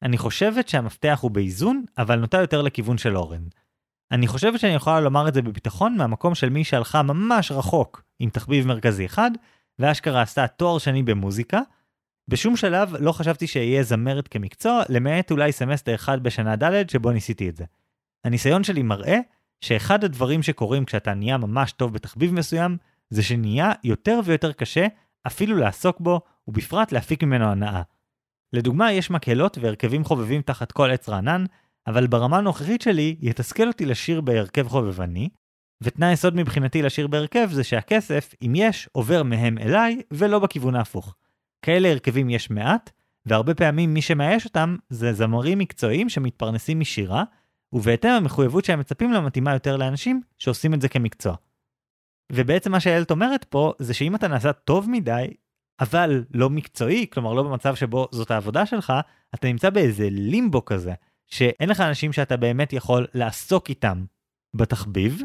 אני 0.02 0.18
חושבת 0.18 0.68
שהמפתח 0.68 1.18
הוא 1.22 1.30
באיזון, 1.30 1.84
אבל 1.98 2.18
נוטה 2.18 2.40
יותר 2.40 2.62
לכיוון 2.62 2.98
של 2.98 3.16
אורן. 3.16 3.42
אני 4.12 4.26
חושבת 4.26 4.60
שאני 4.60 4.72
יכולה 4.74 5.00
לומר 5.00 5.28
את 5.28 5.34
זה 5.34 5.42
בביטחון 5.42 5.96
מהמקום 5.96 6.34
של 6.34 6.48
מי 6.48 6.64
שהלכה 6.64 7.02
ממש 7.02 7.52
רחוק 7.52 8.02
עם 8.18 8.30
תחביב 8.30 8.66
מרכזי 8.66 9.06
אחד, 9.06 9.30
ואשכרה 9.78 10.22
עשתה 10.22 10.46
תואר 10.46 10.78
שני 10.78 11.02
במוזיקה. 11.02 11.60
בשום 12.28 12.56
שלב 12.56 12.94
לא 13.00 13.12
חשבתי 13.12 13.46
שאהיה 13.46 13.82
זמרת 13.82 14.28
כמקצוע, 14.28 14.82
למעט 14.88 15.30
אולי 15.30 15.52
סמסטר 15.52 15.94
אחד 15.94 16.22
בשנה 16.22 16.56
ד' 16.56 16.90
שבו 16.90 17.10
ניסיתי 17.10 17.48
את 17.48 17.56
זה. 17.56 17.64
הניסיון 18.24 18.64
שלי 18.64 18.82
מראה 18.82 19.18
שאחד 19.60 20.04
הדברים 20.04 20.42
שקורים 20.42 20.84
כשאתה 20.84 21.14
נהיה 21.14 21.38
ממש 21.38 21.72
טוב 21.72 21.92
בתחביב 21.92 22.34
מסוים, 22.34 22.76
זה 23.10 23.22
שנהיה 23.22 23.72
יותר 23.84 24.20
ויותר 24.24 24.52
קשה 24.52 24.86
אפילו 25.26 25.56
לעסוק 25.56 26.00
בו, 26.00 26.20
ובפרט 26.48 26.92
להפיק 26.92 27.22
ממנו 27.22 27.44
הנאה. 27.44 27.82
לדוגמה, 28.52 28.92
יש 28.92 29.10
מקהלות 29.10 29.58
והרכבים 29.60 30.04
חובבים 30.04 30.42
תחת 30.42 30.72
כל 30.72 30.90
עץ 30.90 31.08
רענן, 31.08 31.44
אבל 31.86 32.06
ברמה 32.06 32.38
הנוכחית 32.38 32.82
שלי, 32.82 33.16
יתסכל 33.20 33.68
אותי 33.68 33.86
לשיר 33.86 34.20
בהרכב 34.20 34.68
חובבני, 34.68 35.28
ותנאי 35.82 36.12
יסוד 36.12 36.36
מבחינתי 36.36 36.82
לשיר 36.82 37.06
בהרכב 37.06 37.48
זה 37.52 37.64
שהכסף, 37.64 38.34
אם 38.42 38.52
יש, 38.56 38.88
עובר 38.92 39.22
מהם 39.22 39.58
אליי, 39.58 40.02
ולא 40.10 40.38
בכיוון 40.38 40.74
ההפוך. 40.74 41.14
כאלה 41.62 41.90
הרכבים 41.90 42.30
יש 42.30 42.50
מעט, 42.50 42.90
והרבה 43.26 43.54
פעמים 43.54 43.94
מי 43.94 44.02
שמאייש 44.02 44.44
אותם 44.44 44.76
זה 44.90 45.12
זמרים 45.12 45.58
מקצועיים 45.58 46.08
שמתפרנסים 46.08 46.80
משירה, 46.80 47.24
ובהתאם 47.72 48.10
המחויבות 48.10 48.64
שהם 48.64 48.80
מצפים 48.80 49.12
לה 49.12 49.20
מתאימה 49.20 49.52
יותר 49.52 49.76
לאנשים 49.76 50.20
שעושים 50.38 50.74
את 50.74 50.80
זה 50.80 50.88
כמקצוע. 50.88 51.34
ובעצם 52.32 52.72
מה 52.72 52.80
שאיילת 52.80 53.10
אומרת 53.10 53.44
פה, 53.44 53.72
זה 53.78 53.94
שאם 53.94 54.14
אתה 54.14 54.28
נעשה 54.28 54.52
טוב 54.52 54.90
מדי, 54.90 55.26
אבל 55.80 56.24
לא 56.34 56.50
מקצועי, 56.50 57.06
כלומר 57.12 57.32
לא 57.32 57.42
במצב 57.42 57.74
שבו 57.74 58.08
זאת 58.12 58.30
העבודה 58.30 58.66
שלך, 58.66 58.92
אתה 59.34 59.48
נמצא 59.48 59.70
באיזה 59.70 60.08
לימבו 60.10 60.64
כזה, 60.64 60.92
שאין 61.26 61.68
לך 61.68 61.80
אנשים 61.80 62.12
שאתה 62.12 62.36
באמת 62.36 62.72
יכול 62.72 63.06
לעסוק 63.14 63.68
איתם 63.68 64.04
בתחביב, 64.56 65.22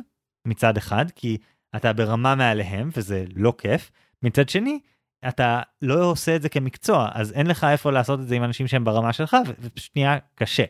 מצד 0.47 0.78
אחד, 0.78 1.06
כי 1.16 1.38
אתה 1.76 1.93
ברמה 1.93 2.36
מעליהם 2.36 2.89
וזה 2.97 3.26
לא 3.36 3.54
כיף, 3.58 3.91
מצד 4.24 4.49
שני, 4.49 4.80
אתה 5.28 5.62
לא 5.82 6.06
עושה 6.06 6.36
את 6.36 6.41
זה 6.41 6.49
כמקצוע, 6.49 7.10
אז 7.14 7.32
אין 7.32 7.47
לך 7.47 7.64
איפה 7.64 7.91
לעשות 7.91 8.20
את 8.20 8.28
זה 8.28 8.36
עם 8.36 8.43
אנשים 8.43 8.68
שהם 8.68 8.84
ברמה 8.84 9.14
שלך, 9.14 9.38
ופשוט 9.60 9.91
נהיה 9.95 10.18
קשה. 10.36 10.64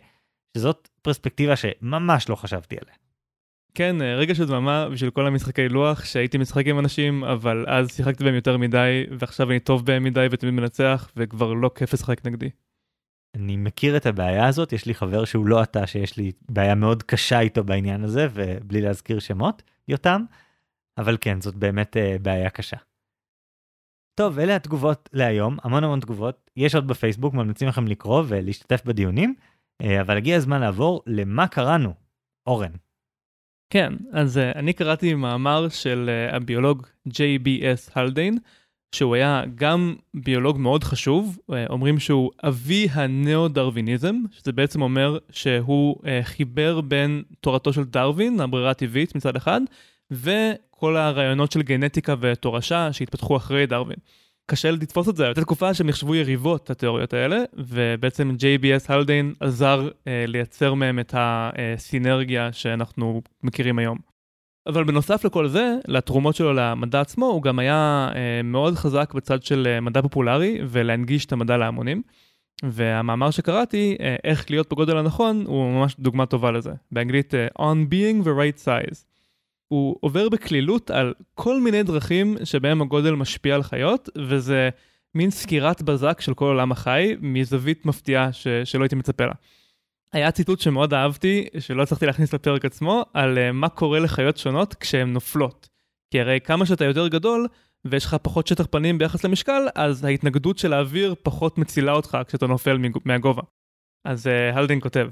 שזאת 0.58 0.90
פרספקטיבה 1.02 1.56
שממש 1.56 2.30
לא 2.30 2.36
חשבתי 2.36 2.76
עליה. 2.82 2.96
כן, 3.74 4.02
אה, 4.02 4.16
רגע 4.16 4.36
של 4.36 4.48
דממה 4.48 4.90
בשביל 4.90 5.10
כל 5.10 5.28
המשחקי 5.28 5.70
לוח 5.70 6.06
שהייתי 6.06 6.38
משחק 6.38 6.68
עם 6.68 6.80
אנשים, 6.80 7.24
אבל 7.24 7.66
אז 7.68 7.96
שיחקתי 7.96 8.24
בהם 8.24 8.36
יותר 8.36 8.58
מדי, 8.58 9.04
ועכשיו 9.20 9.52
אני 9.52 9.60
טוב 9.60 9.86
בהם 9.86 10.04
מדי 10.04 10.28
ותמיד 10.32 10.54
מנצח, 10.54 11.12
וכבר 11.18 11.54
לא 11.54 11.72
כיף 11.76 11.94
לשחק 11.94 12.26
נגדי. 12.26 12.50
אני 13.36 13.58
מכיר 13.58 13.98
את 13.98 14.06
הבעיה 14.06 14.48
הזאת, 14.48 14.74
יש 14.74 14.86
לי 14.86 14.94
חבר 14.94 15.26
שהוא 15.26 15.48
לא 15.48 15.64
אתה, 15.64 15.88
שיש 15.88 16.18
לי 16.18 16.32
בעיה 16.50 16.76
מאוד 16.76 17.04
קשה 17.04 17.40
איתו 17.40 17.64
בעניין 17.64 18.04
הזה, 18.04 18.28
ובלי 18.34 18.82
להזכיר 18.82 19.20
שמות, 19.20 19.64
יותם, 19.88 20.24
אבל 20.98 21.18
כן, 21.22 21.42
זאת 21.42 21.56
באמת 21.56 21.96
uh, 21.98 22.22
בעיה 22.22 22.50
קשה. 22.50 22.78
טוב, 24.16 24.40
אלה 24.40 24.56
התגובות 24.56 25.10
להיום, 25.14 25.58
המון 25.64 25.84
המון 25.84 26.00
תגובות, 26.00 26.50
יש 26.56 26.76
עוד 26.76 26.88
בפייסבוק, 26.88 27.34
ממליצים 27.34 27.68
לכם 27.68 27.88
לקרוא 27.88 28.24
ולהשתתף 28.28 28.86
בדיונים, 28.86 29.36
uh, 29.84 29.86
אבל 30.02 30.18
הגיע 30.18 30.38
הזמן 30.38 30.62
לעבור 30.62 31.04
למה 31.08 31.48
קראנו. 31.48 31.94
אורן. 32.48 32.72
כן, 33.72 33.94
אז 34.12 34.38
uh, 34.38 34.58
אני 34.58 34.74
קראתי 34.74 35.14
מאמר 35.14 35.70
של 35.70 36.10
uh, 36.32 36.36
הביולוג 36.36 36.88
J.B.S. 37.10 37.92
הלדיין, 37.96 38.38
שהוא 38.92 39.16
היה 39.16 39.44
גם 39.56 39.96
ביולוג 40.14 40.58
מאוד 40.58 40.84
חשוב, 40.84 41.38
uh, 41.38 41.54
אומרים 41.70 42.00
שהוא 42.00 42.32
אבי 42.44 42.88
הנאו-דרוויניזם, 42.92 44.16
שזה 44.32 44.52
בעצם 44.52 44.82
אומר 44.82 45.18
שהוא 45.30 45.96
uh, 45.96 46.08
חיבר 46.24 46.82
בין 46.82 47.24
תורתו 47.40 47.74
של 47.74 47.84
דרווין, 47.84 48.40
הברירה 48.40 48.72
הטבעית 48.72 49.16
מצד 49.16 49.36
אחד, 49.36 49.62
וכל 50.12 50.98
הרעיונות 50.98 51.52
של 51.52 51.62
גנטיקה 51.62 52.16
ותורשה 52.20 52.94
שהתפתחו 52.94 53.38
אחרי 53.38 53.66
דרווין. 53.66 53.98
קשה 54.52 54.72
לתפוס 54.72 55.10
את 55.10 55.16
זה, 55.16 55.26
הייתה 55.26 55.42
תקופה 55.42 55.74
שהם 55.74 55.88
נחשבו 55.88 56.16
יריבות, 56.16 56.70
התיאוריות 56.70 57.14
האלה, 57.14 57.44
ובעצם 57.54 58.36
JBS 58.40 58.86
הלדיין 58.88 59.34
עזר 59.40 59.90
אה, 60.08 60.26
לייצר 60.28 60.74
מהם 60.74 61.00
את 61.00 61.14
הסינרגיה 61.18 62.54
שאנחנו 62.54 63.22
מכירים 63.44 63.80
היום. 63.80 63.98
אבל 64.68 64.84
בנוסף 64.84 65.26
לכל 65.26 65.48
זה, 65.48 65.76
לתרומות 65.88 66.36
שלו 66.36 66.54
למדע 66.54 67.02
עצמו, 67.02 67.26
הוא 67.26 67.42
גם 67.42 67.60
היה 67.60 68.10
אה, 68.16 68.42
מאוד 68.44 68.76
חזק 68.76 69.14
בצד 69.14 69.44
של 69.44 69.68
אה, 69.68 69.82
מדע 69.82 70.02
פופולרי 70.02 70.60
ולהנגיש 70.68 71.26
את 71.26 71.32
המדע 71.32 71.58
להמונים. 71.58 72.02
והמאמר 72.64 73.32
שקראתי, 73.32 73.98
אה, 74.00 74.16
איך 74.24 74.52
להיות 74.52 74.70
בגודל 74.72 74.98
הנכון, 74.98 75.44
הוא 75.48 75.72
ממש 75.72 75.96
דוגמה 76.00 76.26
טובה 76.26 76.52
לזה. 76.52 76.72
באנגלית 76.92 77.36
אה, 77.36 77.48
On 77.48 77.92
Being 77.92 78.26
the 78.26 78.30
Right 78.30 78.66
Size. 78.66 79.11
הוא 79.72 79.98
עובר 80.00 80.30
בקלילות 80.30 80.92
על 80.92 81.14
כל 81.34 81.62
מיני 81.62 81.84
דרכים 81.84 82.38
שבהם 82.44 82.82
הגודל 82.82 83.12
משפיע 83.12 83.56
על 83.56 83.64
חיות, 83.64 84.10
וזה 84.18 84.70
מין 85.16 85.32
סקירת 85.32 85.82
בזק 85.82 86.22
של 86.22 86.34
כל 86.34 86.46
עולם 86.46 86.72
החי, 86.72 87.16
מזווית 87.22 87.86
מפתיעה 87.86 88.34
ש- 88.34 88.48
שלא 88.64 88.84
הייתי 88.84 88.96
מצפה 88.96 89.26
לה. 89.26 89.34
היה 90.14 90.32
ציטוט 90.32 90.60
שמאוד 90.60 90.94
אהבתי, 90.94 91.48
שלא 91.60 91.84
הצלחתי 91.84 92.06
להכניס 92.06 92.34
לפרק 92.34 92.66
עצמו, 92.66 93.06
על 93.14 93.38
uh, 93.38 93.52
מה 93.52 93.70
קורה 93.70 94.00
לחיות 94.00 94.38
שונות 94.38 94.74
כשהן 94.74 95.14
נופלות. 95.14 95.70
כי 96.12 96.22
הרי 96.22 96.40
כמה 96.44 96.66
שאתה 96.66 96.86
יותר 96.86 97.08
גדול, 97.08 97.48
ויש 97.86 98.06
לך 98.06 98.16
פחות 98.22 98.48
שטח 98.48 98.66
פנים 98.70 98.98
ביחס 98.98 99.26
למשקל, 99.26 99.68
אז 99.76 100.04
ההתנגדות 100.06 100.58
של 100.58 100.74
האוויר 100.74 101.16
פחות 101.24 101.58
מצילה 101.58 101.92
אותך 101.92 102.18
כשאתה 102.28 102.48
נופל 102.48 102.78
מהגובה. 103.06 103.42
אז 104.06 104.28
uh, 104.28 104.58
הלדין 104.58 104.82
כותב, 104.82 105.10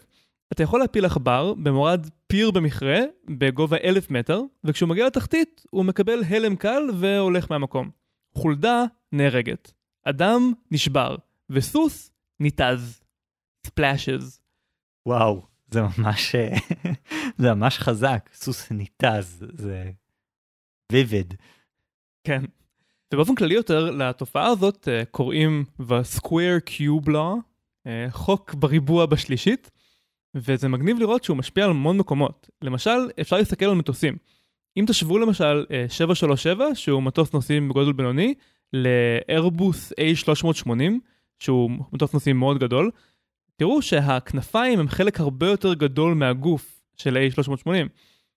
אתה 0.54 0.64
יכול 0.64 0.80
להפיל 0.80 1.06
עכבר 1.06 1.54
במורד 1.54 2.08
פיר 2.28 2.52
במכרה 2.52 3.00
בגובה 3.30 3.78
אלף 3.84 4.12
מטר, 4.12 4.42
וכשהוא 4.64 4.90
מגיע 4.90 5.06
לתחתית 5.08 5.66
הוא 5.70 5.86
מקבל 5.86 6.24
הלם 6.30 6.56
קל 6.56 6.82
והולך 7.00 7.52
מהמקום. 7.52 7.90
חולדה 8.34 8.84
נהרגת, 9.12 9.72
אדם 10.04 10.54
נשבר, 10.72 11.16
וסוס 11.50 12.12
ניתז. 12.40 13.02
ספלאשז. 13.68 14.40
וואו, 15.06 15.42
זה 15.72 15.82
ממש, 15.82 16.36
זה 17.38 17.54
ממש 17.54 17.80
חזק, 17.80 18.30
סוס 18.34 18.72
ניתז, 18.72 19.46
זה 19.54 19.92
vivid. 20.94 21.36
כן. 22.24 22.44
ובאופן 23.14 23.36
כללי 23.36 23.54
יותר, 23.54 23.92
לתופעה 23.92 24.48
הזאת 24.48 24.88
אה, 24.88 25.06
קוראים 25.06 25.66
The 25.82 26.18
Square 26.18 26.70
Cube 26.70 27.08
Law, 27.08 27.38
אה, 27.88 28.08
חוק 28.10 28.54
בריבוע 28.54 29.06
בשלישית. 29.06 29.72
וזה 30.36 30.68
מגניב 30.68 31.00
לראות 31.00 31.24
שהוא 31.24 31.38
משפיע 31.38 31.64
על 31.64 31.70
המון 31.70 31.98
מקומות. 31.98 32.50
למשל, 32.62 33.10
אפשר 33.22 33.38
להסתכל 33.38 33.66
על 33.66 33.76
מטוסים. 33.76 34.18
אם 34.78 34.86
תשוו 34.88 35.18
למשל 35.18 35.66
737, 35.90 36.66
אה, 36.66 36.76
שהוא 36.76 37.04
מטוס 37.04 37.34
נוסעים 37.34 37.70
בגודל 37.70 37.92
בינוני, 37.92 38.34
לארבוס 38.74 39.94
A380, 39.94 40.70
שהוא 41.40 41.72
מטוס 41.92 42.14
נוסעים 42.14 42.40
מאוד 42.40 42.60
גדול, 42.60 42.92
תראו 43.56 43.82
שהכנפיים 43.82 44.80
הם 44.80 44.88
חלק 44.88 45.20
הרבה 45.20 45.48
יותר 45.48 45.74
גדול 45.74 46.14
מהגוף 46.14 46.84
של 46.98 47.18
A380. 47.18 47.70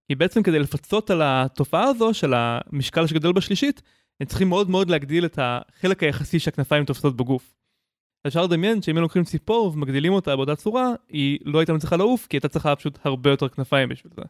כי 0.09 0.15
בעצם 0.15 0.43
כדי 0.43 0.59
לפצות 0.59 1.11
על 1.11 1.21
התופעה 1.25 1.85
הזו 1.85 2.15
של 2.15 2.33
המשקל 2.37 3.07
שגדל 3.07 3.33
בשלישית, 3.33 3.83
הם 4.21 4.27
צריכים 4.27 4.49
מאוד 4.49 4.71
מאוד 4.71 4.91
להגדיל 4.91 5.25
את 5.25 5.39
החלק 5.43 6.03
היחסי 6.03 6.39
שהכנפיים 6.39 6.85
תופסות 6.85 7.17
בגוף. 7.17 7.62
אפשר 8.27 8.43
לדמיין 8.43 8.83
שאם 8.83 8.95
היינו 8.95 9.03
לוקחים 9.03 9.25
ציפור 9.25 9.73
ומגדילים 9.75 10.13
אותה 10.13 10.37
באותה 10.37 10.57
צורה, 10.57 10.93
היא 11.09 11.39
לא 11.45 11.59
הייתה 11.59 11.73
מצליחה 11.73 11.97
לעוף, 11.97 12.27
כי 12.27 12.37
הייתה 12.37 12.49
צריכה 12.49 12.77
פשוט 12.77 12.99
הרבה 13.05 13.31
יותר 13.31 13.49
כנפיים 13.49 13.89
בשביל 13.89 14.13
זה. 14.17 14.23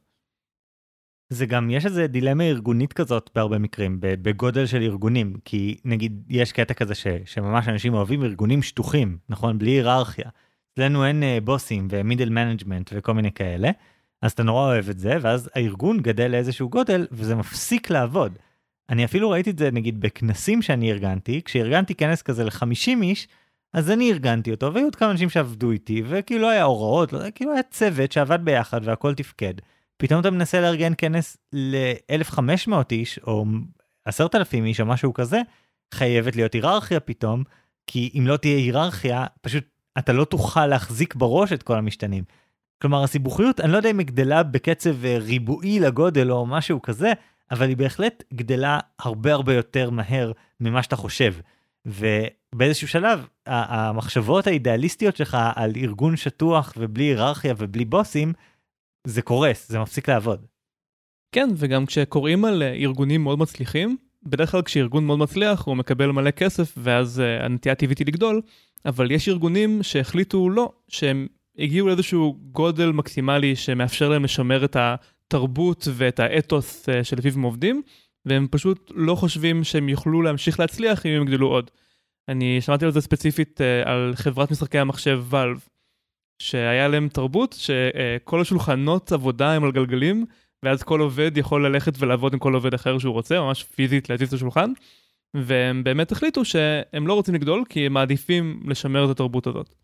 זה 1.33 1.47
גם, 1.47 1.71
יש 1.71 1.87
איזה 1.87 2.07
דילמה 2.07 2.45
ארגונית 2.45 2.93
כזאת 2.93 3.31
בהרבה 3.35 3.59
מקרים, 3.59 3.97
בגודל 4.01 4.67
של 4.67 4.83
ארגונים, 4.83 5.37
כי 5.45 5.77
נגיד 5.85 6.23
יש 6.29 6.53
קטע 6.53 6.75
כזה 6.75 6.95
ש, 6.95 7.07
שממש 7.25 7.69
אנשים 7.69 7.95
אוהבים 7.95 8.23
ארגונים 8.23 8.63
שטוחים, 8.63 9.19
נכון? 9.29 9.59
בלי 9.59 9.71
היררכיה. 9.71 10.31
אצלנו 10.73 11.07
אין 11.07 11.23
אה, 11.23 11.45
בוסים 11.45 11.89
ו 11.91 11.96
middle 11.96 12.29
management 12.29 12.91
וכל 12.95 13.13
מיני 13.13 13.33
כאלה, 13.33 13.71
אז 14.23 14.33
אתה 14.33 14.43
נורא 14.43 14.65
אוהב 14.67 14.89
את 14.89 14.99
זה, 14.99 15.17
ואז 15.21 15.51
הארגון 15.55 16.01
גדל 16.01 16.31
לאיזשהו 16.31 16.69
גודל, 16.69 17.07
וזה 17.13 17.35
מפסיק 17.35 17.91
לעבוד. 17.91 18.39
אני 18.89 19.05
אפילו 19.05 19.31
ראיתי 19.31 19.51
את 19.51 19.59
זה 19.59 19.71
נגיד 19.71 20.01
בכנסים 20.01 20.63
שאני 20.63 20.93
ארגנתי, 20.93 21.43
כשארגנתי 21.45 21.95
כנס 21.95 22.23
כזה 22.23 22.45
ל-50 22.45 23.03
איש, 23.03 23.29
אז 23.73 23.91
אני 23.91 24.13
ארגנתי 24.13 24.51
אותו, 24.51 24.75
והיו 24.75 24.87
עוד 24.87 24.97
כמה 24.97 25.11
אנשים 25.11 25.31
שעבדו 25.31 25.71
איתי, 25.71 26.03
וכאילו 26.07 26.51
היה 26.51 26.63
הוראות, 26.63 27.13
לא, 27.13 27.21
כאילו 27.35 27.53
היה 27.53 27.63
צוות 27.63 28.13
שעבד 28.13 28.45
ביחד 28.45 28.81
והכל 28.85 29.15
תפקד. 29.15 29.55
פתאום 29.97 30.21
אתה 30.21 30.31
מנסה 30.31 30.61
לארגן 30.61 30.93
כנס 30.99 31.37
ל-1500 31.53 32.73
איש, 32.93 33.19
או 33.27 33.45
10,000 34.05 34.65
איש, 34.65 34.81
או 34.81 34.87
משהו 34.87 35.15
כזה, 35.15 35.41
חייבת 35.95 36.37
להיות 36.37 36.53
היררכיה 36.53 37.01
פתאום, 37.01 37.45
כי 37.87 38.11
אם 38.19 38.27
לא 38.27 38.37
תהיה 38.37 38.57
היררכיה, 38.57 39.27
פשוט 39.41 39.65
אתה 39.99 40.13
לא 40.13 40.25
תוכל 40.25 40.67
להחזיק 40.67 41.15
בראש 41.15 41.53
את 41.53 41.63
כל 41.63 41.77
המשתנים. 41.77 42.25
כלומר, 42.83 43.03
הסיבוכיות, 43.03 43.61
אני 43.61 43.73
לא 43.73 43.77
יודע 43.77 43.91
אם 43.91 43.99
היא 43.99 44.07
גדלה 44.07 44.43
בקצב 44.43 45.05
אה, 45.05 45.19
ריבועי 45.19 45.81
לגודל 45.81 46.33
או 46.33 46.47
משהו 46.47 46.83
כזה, 46.83 47.13
אבל 47.51 47.69
היא 47.69 47.77
בהחלט 47.77 48.23
גדלה 48.35 48.79
הרבה 48.99 49.33
הרבה 49.33 49.55
יותר 49.55 49.91
מהר 49.91 50.33
ממה 50.61 50.83
שאתה 50.83 50.97
חושב. 50.97 51.35
ובאיזשהו 51.87 52.89
שלב 52.89 53.27
המחשבות 53.47 54.47
האידיאליסטיות 54.47 55.17
שלך 55.17 55.37
על 55.55 55.73
ארגון 55.77 56.17
שטוח 56.17 56.75
ובלי 56.77 57.05
היררכיה 57.05 57.55
ובלי 57.59 57.85
בוסים, 57.85 58.33
זה 59.07 59.23
קורס, 59.23 59.69
זה 59.69 59.79
מפסיק 59.79 60.09
לעבוד. 60.09 60.47
כן, 61.35 61.49
וגם 61.57 61.87
כשקוראים 61.87 62.45
על 62.45 62.63
אה, 62.63 62.73
ארגונים 62.73 63.23
מאוד 63.23 63.39
מצליחים, 63.39 63.97
בדרך 64.23 64.51
כלל 64.51 64.63
כשארגון 64.63 65.07
מאוד 65.07 65.19
מצליח 65.19 65.67
הוא 65.67 65.77
מקבל 65.77 66.11
מלא 66.11 66.31
כסף 66.31 66.75
ואז 66.77 67.21
uh, 67.21 67.45
הנטייה 67.45 67.73
הטבעית 67.73 67.99
היא 67.99 68.07
לגדול, 68.07 68.43
אבל 68.85 69.11
יש 69.11 69.29
ארגונים 69.29 69.83
שהחליטו 69.83 70.51
לא, 70.51 70.73
שהם 70.89 71.27
הגיעו 71.59 71.87
לאיזשהו 71.87 72.39
גודל 72.53 72.91
מקסימלי 72.91 73.57
שמאפשר 73.57 74.09
להם 74.09 74.25
לשמר 74.25 74.65
את 74.65 74.77
התרבות 74.81 75.89
ואת 75.93 76.21
האתוס 76.21 76.89
uh, 76.89 77.05
שלפיו 77.05 77.33
הם 77.35 77.43
עובדים, 77.43 77.83
והם 78.27 78.47
פשוט 78.51 78.93
לא 78.95 79.15
חושבים 79.15 79.65
שהם 79.65 79.89
יוכלו 79.89 80.23
להמשיך 80.23 80.61
להצליח 80.61 81.07
אם 81.07 81.11
הם 81.11 81.23
יגדלו 81.23 81.49
עוד. 81.49 81.71
אני 82.29 82.61
שמעתי 82.61 82.85
על 82.85 82.91
זה 82.91 83.01
ספציפית 83.01 83.61
uh, 83.61 83.89
על 83.89 84.13
חברת 84.17 84.51
משחקי 84.51 84.79
המחשב 84.79 85.25
ואלב, 85.29 85.65
שהיה 86.39 86.89
להם 86.89 87.09
תרבות 87.09 87.53
שכל 87.59 88.39
uh, 88.39 88.43
השולחנות 88.43 89.13
עבודה 89.13 89.53
הם 89.53 89.65
על 89.65 89.73
גלגלים, 89.73 90.27
ואז 90.63 90.83
כל 90.83 91.01
עובד 91.01 91.37
יכול 91.37 91.67
ללכת 91.67 91.93
ולעבוד 91.99 92.33
עם 92.33 92.39
כל 92.39 92.55
עובד 92.55 92.75
אחר 92.75 92.99
שהוא 92.99 93.13
רוצה, 93.13 93.41
ממש 93.41 93.65
פיזית 93.65 94.11
להזיז 94.11 94.29
את 94.29 94.35
השולחן, 94.35 94.73
והם 95.37 95.85
באמת 95.85 96.13
החליטו 96.13 96.45
שהם 96.45 97.07
לא 97.07 97.15
רוצים 97.15 97.35
לגדול 97.35 97.65
כי 97.69 97.87
הם 97.87 97.93
מעדיפים 97.93 98.63
לשמר 98.69 99.05
את 99.05 99.11
התרבות 99.11 99.47
הזאת. 99.47 99.75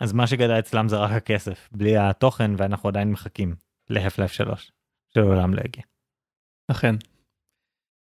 אז 0.00 0.12
מה 0.12 0.26
שגדל 0.26 0.58
אצלם 0.58 0.88
זה 0.88 0.96
רק 0.96 1.10
הכסף, 1.10 1.68
בלי 1.72 1.96
התוכן, 1.96 2.50
ואנחנו 2.58 2.88
עדיין 2.88 3.10
מחכים 3.10 3.54
להפלף 3.90 4.32
3, 4.32 4.72
שלעולם 5.14 5.54
לא 5.54 5.60
יגיע. 5.60 5.82
אכן. 6.70 6.94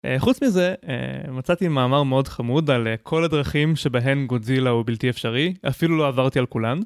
אה, 0.05 0.15
חוץ 0.19 0.43
מזה, 0.43 0.73
אה, 0.87 1.31
מצאתי 1.31 1.67
מאמר 1.67 2.03
מאוד 2.03 2.27
חמוד 2.27 2.69
על 2.69 2.87
אה, 2.87 2.97
כל 2.97 3.23
הדרכים 3.23 3.75
שבהן 3.75 4.27
גודזילה 4.27 4.69
הוא 4.69 4.83
בלתי 4.85 5.09
אפשרי, 5.09 5.53
אפילו 5.69 5.97
לא 5.97 6.07
עברתי 6.07 6.39
על 6.39 6.45
כולן, 6.45 6.79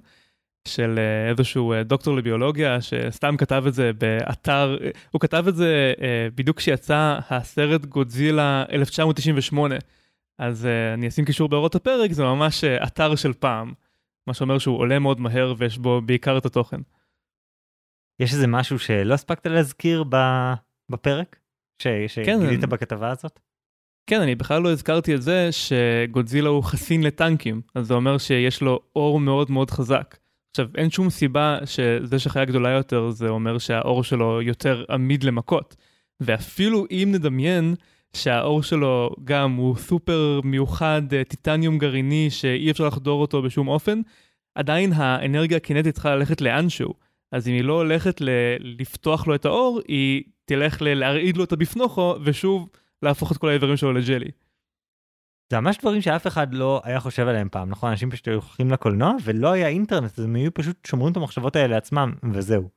של 0.68 0.99
איזשהו 1.30 1.74
דוקטור 1.86 2.15
לביולוגיה 2.15 2.82
שסתם 2.82 3.38
כתב 3.38 3.63
את 3.68 3.74
זה 3.74 3.91
באתר, 3.93 4.78
הוא 5.11 5.22
כתב 5.22 5.45
את 5.47 5.55
זה 5.55 5.93
בדיוק 6.36 6.57
כשיצא 6.57 7.20
הסרט 7.30 7.86
גודזילה 7.86 8.63
1998, 8.72 9.76
אז 10.39 10.68
אני 10.93 11.07
אשים 11.07 11.26
קישור 11.26 11.49
באורות 11.49 11.76
הפרק, 11.76 12.11
זה 12.11 12.24
ממש 12.24 12.63
אתר 12.63 13.15
של 13.15 13.34
פעם, 13.34 13.74
מה 14.28 14.34
שאומר 14.34 14.57
שהוא 14.57 14.78
עולה 14.78 14.99
מאוד 14.99 15.20
מהר 15.20 15.53
ויש 15.57 15.78
בו 15.78 16.01
בעיקר 16.01 16.38
את 16.38 16.45
התוכן. 16.45 16.82
יש 18.20 18.34
איזה 18.34 18.47
משהו 18.47 18.80
שלא 18.80 19.13
הספקת 19.13 19.47
להזכיר 19.47 20.03
בפרק? 20.89 21.39
שגילית 22.07 22.61
כן, 22.61 22.69
בכתבה 22.69 23.11
הזאת? 23.11 23.39
כן, 24.07 24.21
אני 24.21 24.36
בכלל 24.36 24.61
לא 24.61 24.71
הזכרתי 24.71 25.15
את 25.15 25.21
זה 25.21 25.49
שגודזילה 25.51 26.49
הוא 26.49 26.63
חסין 26.63 27.03
לטנקים, 27.03 27.61
אז 27.75 27.88
זה 27.88 27.93
אומר 27.93 28.17
שיש 28.17 28.61
לו 28.61 28.80
אור 28.95 29.19
מאוד 29.19 29.51
מאוד 29.51 29.71
חזק. 29.71 30.17
עכשיו, 30.51 30.67
אין 30.75 30.89
שום 30.89 31.09
סיבה 31.09 31.57
שזה 31.65 32.19
שחיה 32.19 32.45
גדולה 32.45 32.69
יותר, 32.69 33.09
זה 33.09 33.30
אומר 33.30 33.57
שהאור 33.57 34.03
שלו 34.03 34.41
יותר 34.41 34.84
עמיד 34.89 35.23
למכות. 35.23 35.75
ואפילו 36.21 36.86
אם 36.91 37.09
נדמיין 37.11 37.75
שהאור 38.13 38.63
שלו 38.63 39.09
גם 39.23 39.55
הוא 39.55 39.75
סופר 39.75 40.41
מיוחד, 40.43 41.01
אה, 41.13 41.23
טיטניום 41.23 41.78
גרעיני 41.78 42.30
שאי 42.30 42.71
אפשר 42.71 42.88
לחדור 42.88 43.21
אותו 43.21 43.41
בשום 43.41 43.67
אופן, 43.67 44.01
עדיין 44.55 44.93
האנרגיה 44.93 45.57
הקינטית 45.57 45.93
צריכה 45.93 46.15
ללכת 46.15 46.41
לאנשהו. 46.41 46.93
אז 47.32 47.47
אם 47.47 47.53
היא 47.53 47.63
לא 47.63 47.73
הולכת 47.73 48.21
ל- 48.21 48.57
לפתוח 48.59 49.28
לו 49.28 49.36
את 49.36 49.45
האור, 49.45 49.82
היא 49.88 50.23
תלך 50.45 50.82
ל- 50.82 50.93
להרעיד 50.93 51.38
לו 51.38 51.43
את 51.43 51.51
הביפנוכו, 51.51 52.15
ושוב 52.23 52.69
להפוך 53.01 53.32
את 53.32 53.38
כל 53.38 53.49
האיברים 53.49 53.78
שלו 53.78 53.93
לג'לי. 53.93 54.32
זה 55.51 55.59
ממש 55.59 55.78
דברים 55.78 56.01
שאף 56.01 56.28
אחד 56.28 56.53
לא 56.53 56.82
היה 56.84 56.99
חושב 56.99 57.28
עליהם 57.28 57.49
פעם, 57.51 57.69
נכון? 57.69 57.89
אנשים 57.89 58.11
פשוט 58.11 58.28
היו 58.28 58.34
הולכים 58.34 58.71
לקולנוע 58.71 59.13
ולא 59.23 59.51
היה 59.51 59.67
אינטרנט, 59.67 60.19
אז 60.19 60.25
הם 60.25 60.36
היו 60.36 60.53
פשוט 60.53 60.86
שומרים 60.86 61.11
את 61.11 61.17
המחשבות 61.17 61.55
האלה 61.55 61.67
לעצמם, 61.67 62.13
וזהו. 62.34 62.69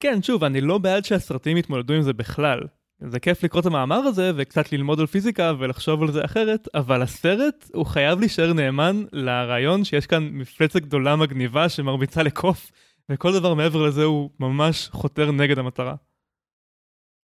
כן, 0.00 0.22
שוב, 0.22 0.44
אני 0.44 0.60
לא 0.60 0.78
בעד 0.78 1.04
שהסרטים 1.04 1.56
יתמודדו 1.56 1.94
עם 1.94 2.02
זה 2.02 2.12
בכלל. 2.12 2.60
זה 3.08 3.20
כיף 3.20 3.44
לקרוא 3.44 3.60
את 3.60 3.66
המאמר 3.66 3.96
הזה 3.96 4.32
וקצת 4.36 4.72
ללמוד 4.72 5.00
על 5.00 5.06
פיזיקה 5.06 5.52
ולחשוב 5.58 6.02
על 6.02 6.12
זה 6.12 6.24
אחרת, 6.24 6.68
אבל 6.74 7.02
הסרט 7.02 7.70
הוא 7.74 7.86
חייב 7.86 8.20
להישאר 8.20 8.52
נאמן 8.52 9.04
לרעיון 9.12 9.84
שיש 9.84 10.06
כאן 10.06 10.28
מפלצת 10.32 10.80
גדולה 10.80 11.16
מגניבה 11.16 11.68
שמרביצה 11.68 12.22
לקוף 12.22 12.72
וכל 13.08 13.32
דבר 13.32 13.54
מעבר 13.54 13.82
לזה 13.82 14.04
הוא 14.04 14.30
ממש 14.40 14.88
חותר 14.92 15.32
נגד 15.32 15.58
המטרה. 15.58 15.94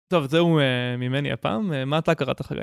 טוב, 0.08 0.26
זהו 0.26 0.58
uh, 0.58 0.62
ממני 0.98 1.32
הפעם, 1.32 1.72
uh, 1.72 1.84
מה 1.86 1.98
אתה 1.98 2.14
קראת 2.14 2.42
חגי? 2.42 2.60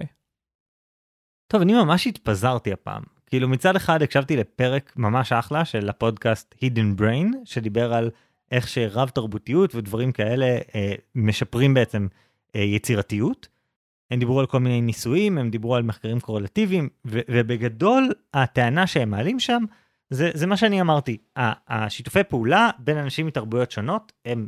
טוב, 1.47 1.62
אני 1.62 1.74
ממש 1.74 2.07
התפזרתי 2.07 2.74
הפעם. 2.74 3.03
כאילו 3.26 3.49
מצד 3.49 3.76
אחד 3.76 4.01
הקשבתי 4.01 4.38
לפרק 4.38 4.93
ממש 4.95 5.32
אחלה 5.32 5.66
של 5.66 5.89
הפודקאסט 5.89 6.55
Hidden 6.57 7.01
Brain, 7.01 7.36
שדיבר 7.45 7.93
על 7.93 8.10
איך 8.51 8.68
שרב 8.68 9.10
תרבותיות 9.10 9.76
ודברים 9.76 10.12
כאלה 10.12 10.57
uh, 10.57 10.72
משפרים 11.16 11.74
בעצם 11.74 12.07
uh, 12.47 12.57
יצירתיות. 12.57 13.47
הם 14.12 14.20
דיברו 14.20 14.39
על 14.39 14.45
כל 14.45 14.60
מיני 14.60 14.82
ניסויים, 14.82 15.38
הם 15.38 15.49
דיברו 15.49 15.76
על 15.76 15.84
מחקרים 15.84 16.20
קורלטיביים, 16.20 16.89
ובגדול 17.05 18.10
הטענה 18.34 18.88
שהם 18.88 19.10
מעלים 19.10 19.39
שם 19.39 19.64
זה, 20.10 20.32
זה 20.34 20.47
מה 20.47 20.57
שאני 20.57 20.82
אמרתי, 20.82 21.18
השיתופי 21.68 22.24
פעולה 22.24 22.70
בין 22.80 22.97
אנשים 22.97 23.28
מתרבויות 23.28 23.72
שונות 23.72 24.12
הם 24.26 24.47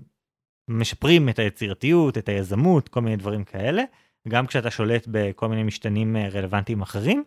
משפרים 0.67 1.29
את 1.29 1.39
היצירתיות, 1.39 2.17
את 2.17 2.29
היזמות, 2.29 2.89
כל 2.89 3.01
מיני 3.01 3.15
דברים 3.15 3.43
כאלה, 3.43 3.83
גם 4.27 4.47
כשאתה 4.47 4.71
שולט 4.71 5.07
בכל 5.11 5.47
מיני 5.47 5.63
משתנים 5.63 6.15
אה, 6.15 6.29
רלוונטיים 6.29 6.81
אחרים, 6.81 7.23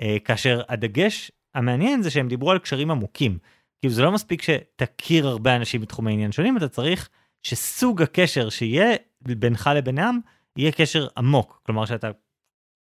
אה, 0.00 0.16
כאשר 0.24 0.62
הדגש 0.68 1.32
המעניין 1.54 2.02
זה 2.02 2.10
שהם 2.10 2.28
דיברו 2.28 2.50
על 2.50 2.58
קשרים 2.58 2.90
עמוקים. 2.90 3.38
כאילו 3.80 3.94
זה 3.94 4.02
לא 4.02 4.12
מספיק 4.12 4.42
שתכיר 4.42 5.28
הרבה 5.28 5.56
אנשים 5.56 5.80
בתחומי 5.80 6.12
עניין 6.12 6.32
שונים, 6.32 6.56
אתה 6.56 6.68
צריך 6.68 7.08
שסוג 7.42 8.02
הקשר 8.02 8.48
שיהיה 8.50 8.96
בינך 9.20 9.70
לבינם 9.76 10.20
יהיה 10.58 10.72
קשר 10.72 11.06
עמוק, 11.16 11.60
כלומר 11.66 11.84
שאתה 11.84 12.10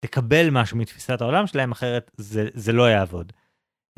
תקבל 0.00 0.50
משהו 0.50 0.76
מתפיסת 0.76 1.20
העולם 1.20 1.46
שלהם, 1.46 1.72
אחרת 1.72 2.10
זה, 2.16 2.48
זה 2.54 2.72
לא 2.72 2.90
יעבוד. 2.90 3.32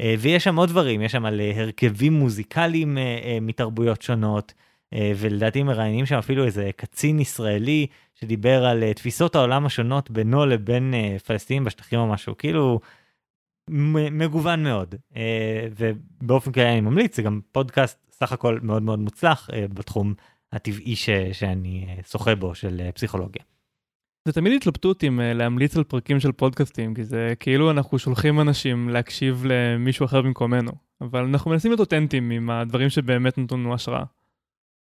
אה, 0.00 0.14
ויש 0.18 0.44
שם 0.44 0.56
עוד 0.56 0.68
דברים, 0.68 1.02
יש 1.02 1.12
שם 1.12 1.24
על 1.24 1.40
אה, 1.40 1.52
הרכבים 1.56 2.12
מוזיקליים 2.12 2.98
אה, 2.98 3.38
מתרבויות 3.40 4.02
שונות, 4.02 4.54
ולדעתי 5.16 5.62
מראיינים 5.62 6.06
שם 6.06 6.18
אפילו 6.18 6.44
איזה 6.44 6.70
קצין 6.76 7.20
ישראלי 7.20 7.86
שדיבר 8.14 8.64
על 8.64 8.92
תפיסות 8.92 9.34
העולם 9.34 9.66
השונות 9.66 10.10
בינו 10.10 10.46
לבין 10.46 10.94
פלסטינים 11.26 11.64
בשטחים 11.64 11.98
או 11.98 12.06
משהו, 12.06 12.36
כאילו 12.38 12.80
מגוון 13.68 14.62
מאוד. 14.62 14.94
ובאופן 15.76 16.52
כללי 16.52 16.72
אני 16.72 16.80
ממליץ, 16.80 17.16
זה 17.16 17.22
גם 17.22 17.40
פודקאסט 17.52 17.98
סך 18.12 18.32
הכל 18.32 18.58
מאוד 18.62 18.82
מאוד 18.82 18.98
מוצלח 18.98 19.50
בתחום 19.74 20.14
הטבעי 20.52 20.96
ש, 20.96 21.10
שאני 21.32 21.86
שוחה 22.10 22.34
בו 22.34 22.54
של 22.54 22.90
פסיכולוגיה. 22.94 23.42
זה 24.24 24.32
תמיד 24.32 24.52
התלבטות 24.52 25.04
אם 25.04 25.20
uh, 25.20 25.22
להמליץ 25.36 25.76
על 25.76 25.84
פרקים 25.84 26.20
של 26.20 26.32
פודקאסטים, 26.32 26.94
כי 26.94 27.04
זה 27.04 27.34
כאילו 27.40 27.70
אנחנו 27.70 27.98
שולחים 27.98 28.40
אנשים 28.40 28.88
להקשיב 28.88 29.44
למישהו 29.46 30.06
אחר 30.06 30.22
במקומנו, 30.22 30.72
אבל 31.00 31.24
אנחנו 31.24 31.50
מנסים 31.50 31.70
להיות 31.70 31.80
אותנטיים 31.80 32.30
עם 32.30 32.50
הדברים 32.50 32.90
שבאמת 32.90 33.38
נתנו 33.38 33.74
השראה. 33.74 34.04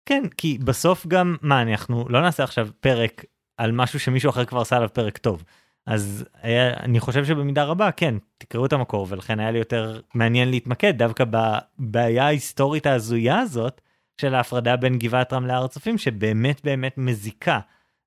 כן, 0.05 0.23
כי 0.37 0.57
בסוף 0.57 1.07
גם, 1.07 1.35
מה, 1.41 1.61
אנחנו 1.61 2.05
לא 2.09 2.21
נעשה 2.21 2.43
עכשיו 2.43 2.67
פרק 2.79 3.25
על 3.57 3.71
משהו 3.71 3.99
שמישהו 3.99 4.29
אחר 4.29 4.45
כבר 4.45 4.61
עשה 4.61 4.77
עליו 4.77 4.89
פרק 4.93 5.17
טוב. 5.17 5.43
אז 5.85 6.25
היה, 6.41 6.73
אני 6.73 6.99
חושב 6.99 7.25
שבמידה 7.25 7.63
רבה, 7.63 7.91
כן, 7.91 8.15
תקראו 8.37 8.65
את 8.65 8.73
המקור, 8.73 9.07
ולכן 9.09 9.39
היה 9.39 9.51
לי 9.51 9.57
יותר 9.57 10.01
מעניין 10.13 10.49
להתמקד 10.49 10.97
דווקא 10.97 11.23
בבעיה 11.29 12.25
ההיסטורית 12.25 12.85
ההזויה 12.85 13.39
הזאת 13.39 13.81
של 14.21 14.35
ההפרדה 14.35 14.75
בין 14.75 14.97
גבעת 14.99 15.33
רם 15.33 15.45
להר 15.45 15.65
הצופים, 15.65 15.97
שבאמת 15.97 16.61
באמת 16.63 16.97
מזיקה. 16.97 17.59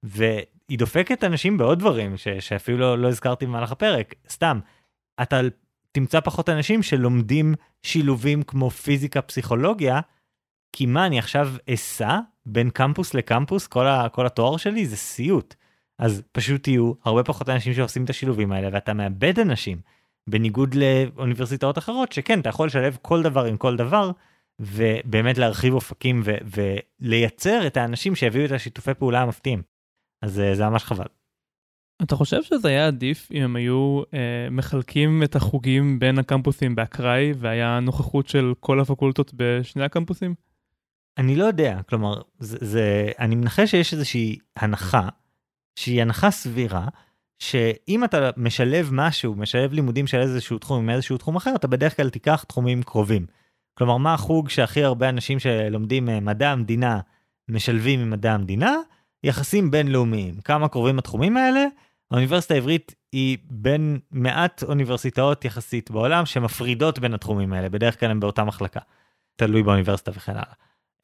ו... 0.05 0.25
היא 0.71 0.79
דופקת 0.79 1.25
אנשים 1.25 1.59
בעוד 1.59 1.79
דברים 1.79 2.17
ש, 2.17 2.29
שאפילו 2.29 2.79
לא, 2.79 2.99
לא 2.99 3.09
הזכרתי 3.09 3.47
במהלך 3.47 3.73
הפרק, 3.73 4.15
סתם. 4.31 4.61
אתה 5.23 5.41
תמצא 5.93 6.21
פחות 6.21 6.49
אנשים 6.49 6.83
שלומדים 6.83 7.55
שילובים 7.83 8.43
כמו 8.43 8.71
פיזיקה 8.71 9.23
פסיכולוגיה, 9.23 10.01
כי 10.73 10.87
מה 10.87 11.07
אני 11.07 11.19
עכשיו 11.19 11.49
אסע 11.75 12.19
בין 12.47 12.71
קמפוס 12.71 13.15
לקמפוס 13.15 13.67
כל, 13.67 13.87
ה, 13.87 14.09
כל 14.09 14.27
התואר 14.27 14.57
שלי 14.57 14.87
זה 14.87 14.97
סיוט. 14.97 15.55
אז 15.99 16.23
פשוט 16.33 16.69
יהיו 16.69 16.93
הרבה 17.05 17.25
פחות 17.25 17.49
אנשים 17.49 17.75
שעושים 17.75 18.05
את 18.05 18.11
השילובים 18.11 18.53
האלה 18.53 18.69
ואתה 18.73 18.95
מאבד 18.95 19.39
אנשים. 19.39 19.79
בניגוד 20.27 20.75
לאוניברסיטאות 20.75 21.79
אחרות 21.79 22.13
שכן 22.13 22.41
אתה 22.41 22.49
יכול 22.49 22.67
לשלב 22.67 22.99
כל 23.03 23.23
דבר 23.23 23.45
עם 23.45 23.57
כל 23.57 23.77
דבר 23.77 24.11
ובאמת 24.61 25.39
להרחיב 25.39 25.75
אופקים 25.75 26.23
ו- 26.25 26.67
ולייצר 27.01 27.67
את 27.67 27.77
האנשים 27.77 28.15
שיביאו 28.15 28.45
את 28.45 28.53
השיתופי 28.53 28.95
פעולה 28.95 29.23
המפתיעים. 29.23 29.63
אז 30.23 30.41
אה, 30.41 30.55
זה 30.55 30.69
ממש 30.69 30.85
חבל. 30.85 31.07
אתה 32.03 32.17
חושב 32.17 32.43
שזה 32.43 32.69
היה 32.69 32.87
עדיף 32.87 33.29
אם 33.33 33.43
הם 33.43 33.57
היו 33.57 34.03
אה, 34.15 34.49
מחלקים 34.51 35.23
את 35.23 35.37
החוגים 35.37 35.99
בין 35.99 36.19
הקמפוסים 36.19 36.75
באקראי 36.75 37.33
והיה 37.37 37.81
נוכחות 37.81 38.29
של 38.29 38.53
כל 38.61 38.81
הפקולטות 38.81 39.33
בשני 39.37 39.85
הקמפוסים? 39.85 40.35
אני 41.19 41.37
לא 41.37 41.45
יודע, 41.45 41.81
כלומר, 41.89 42.21
זה, 42.39 42.59
זה, 42.61 43.11
אני 43.19 43.35
מנחש 43.35 43.71
שיש 43.71 43.93
איזושהי 43.93 44.39
הנחה, 44.57 45.09
שהיא 45.77 46.03
הנחה 46.03 46.31
סבירה, 46.31 46.89
שאם 47.39 48.05
אתה 48.05 48.31
משלב 48.37 48.89
משהו, 48.93 49.35
משלב 49.35 49.73
לימודים 49.73 50.07
של 50.07 50.21
איזשהו 50.21 50.59
תחום 50.59 50.83
עם 50.83 50.91
איזשהו 50.91 51.19
תחום 51.19 51.37
אחר, 51.37 51.55
אתה 51.55 51.69
בדרך 51.69 51.97
כלל 51.97 52.11
תיקח 52.11 52.45
תחומים 52.49 52.83
קרובים. 52.83 53.27
כלומר, 53.75 53.97
מה 53.97 54.15
החוג 54.15 54.49
שהכי 54.49 54.85
הרבה 54.85 55.09
אנשים 55.09 55.39
שלומדים 55.39 56.09
אה, 56.09 56.21
מדע 56.21 56.51
המדינה 56.51 57.01
משלבים 57.49 58.01
עם 58.01 58.11
מדע 58.11 58.33
המדינה? 58.33 58.77
יחסים 59.25 59.71
בינלאומיים. 59.71 60.41
כמה 60.41 60.69
קרובים 60.69 60.99
התחומים 60.99 61.37
האלה? 61.37 61.65
האוניברסיטה 62.11 62.55
העברית 62.55 62.95
היא 63.13 63.39
בין 63.45 63.99
מעט 64.11 64.63
אוניברסיטאות 64.63 65.45
יחסית 65.45 65.91
בעולם 65.91 66.27
שמפרידות 66.27 66.99
בין 66.99 67.15
התחומים 67.15 67.53
האלה, 67.53 67.69
בדרך 67.69 68.01
כלל 68.01 68.11
הם 68.11 68.21
באותה 68.21 68.45
מחלקה. 68.45 68.81
תלוי 69.37 69.63
באוניברסיטה 69.63 70.11
וכן 70.15 70.33
הלאה. 70.33 70.53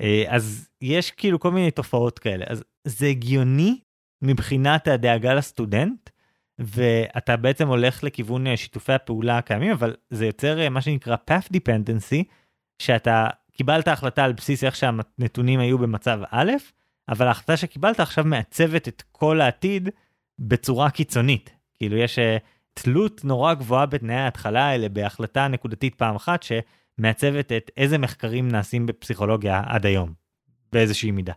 אה, 0.00 0.24
אז 0.28 0.68
יש 0.80 1.10
כאילו 1.10 1.40
כל 1.40 1.50
מיני 1.50 1.70
תופעות 1.70 2.18
כאלה. 2.18 2.44
אז 2.48 2.64
זה 2.84 3.06
הגיוני 3.06 3.80
מבחינת 4.22 4.88
הדאגה 4.88 5.34
לסטודנט, 5.34 6.10
ואתה 6.58 7.36
בעצם 7.36 7.68
הולך 7.68 8.04
לכיוון 8.04 8.46
אה, 8.46 8.56
שיתופי 8.56 8.92
הפעולה 8.92 9.38
הקיימים, 9.38 9.72
אבל 9.72 9.94
זה 10.10 10.26
יוצר 10.26 10.60
אה, 10.60 10.68
מה 10.68 10.80
שנקרא 10.80 11.16
path 11.30 11.56
dependency, 11.56 12.24
שאתה 12.82 13.28
קיבלת 13.52 13.88
החלטה 13.88 14.24
על 14.24 14.32
בסיס 14.32 14.64
איך 14.64 14.76
שהנתונים 14.76 15.60
היו 15.60 15.78
במצב 15.78 16.20
א', 16.30 16.52
אבל 17.09 17.26
ההחלטה 17.26 17.57
שקיבלת 17.57 18.00
עכשיו 18.00 18.24
מעצבת 18.24 18.88
את 18.88 19.02
כל 19.12 19.40
העתיד 19.40 19.88
בצורה 20.38 20.90
קיצונית. 20.90 21.50
כאילו 21.74 21.96
יש 21.96 22.18
אה, 22.18 22.36
תלות 22.74 23.24
נורא 23.24 23.54
גבוהה 23.54 23.86
בתנאי 23.86 24.14
ההתחלה 24.14 24.66
האלה 24.66 24.88
בהחלטה 24.88 25.48
נקודתית 25.48 25.94
פעם 25.94 26.16
אחת 26.16 26.42
שמעצבת 26.42 27.52
את 27.52 27.70
איזה 27.76 27.98
מחקרים 27.98 28.48
נעשים 28.48 28.86
בפסיכולוגיה 28.86 29.62
עד 29.66 29.86
היום, 29.86 30.12
באיזושהי 30.72 31.11
מידה. 31.11 31.32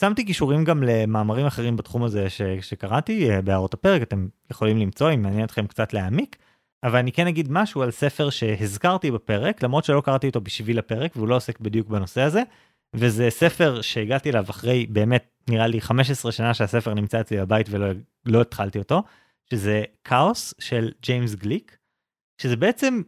שמתי 0.00 0.24
קישורים 0.24 0.64
גם 0.64 0.82
למאמרים 0.82 1.46
אחרים 1.46 1.76
בתחום 1.76 2.04
הזה 2.04 2.30
ש, 2.30 2.42
שקראתי 2.60 3.38
uh, 3.38 3.42
בהערות 3.42 3.74
הפרק, 3.74 4.02
אתם 4.02 4.28
יכולים 4.50 4.78
למצוא 4.78 5.12
אם 5.14 5.22
מעניין 5.22 5.44
אתכם 5.44 5.66
קצת 5.66 5.92
להעמיק. 5.92 6.36
אבל 6.84 6.98
אני 6.98 7.12
כן 7.12 7.26
אגיד 7.26 7.48
משהו 7.50 7.82
על 7.82 7.90
ספר 7.90 8.30
שהזכרתי 8.30 9.10
בפרק, 9.10 9.62
למרות 9.62 9.84
שלא 9.84 10.00
קראתי 10.00 10.26
אותו 10.26 10.40
בשביל 10.40 10.78
הפרק 10.78 11.16
והוא 11.16 11.28
לא 11.28 11.36
עוסק 11.36 11.60
בדיוק 11.60 11.88
בנושא 11.88 12.20
הזה, 12.20 12.42
וזה 12.94 13.30
ספר 13.30 13.80
שהגעתי 13.82 14.30
אליו 14.30 14.44
אחרי 14.50 14.86
באמת 14.86 15.36
נראה 15.50 15.66
לי 15.66 15.80
15 15.80 16.32
שנה 16.32 16.54
שהספר 16.54 16.94
נמצא 16.94 17.20
אצלי 17.20 17.36
בבית 17.40 17.66
ולא 17.70 17.86
לא 18.26 18.40
התחלתי 18.40 18.78
אותו, 18.78 19.02
שזה 19.50 19.84
כאוס 20.04 20.54
של 20.58 20.90
ג'יימס 21.02 21.34
גליק, 21.34 21.76
שזה 22.42 22.56
בעצם 22.56 23.02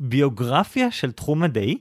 ביוגרפיה 0.00 0.90
של 0.90 1.12
תחום 1.12 1.42
מדעי. 1.42 1.78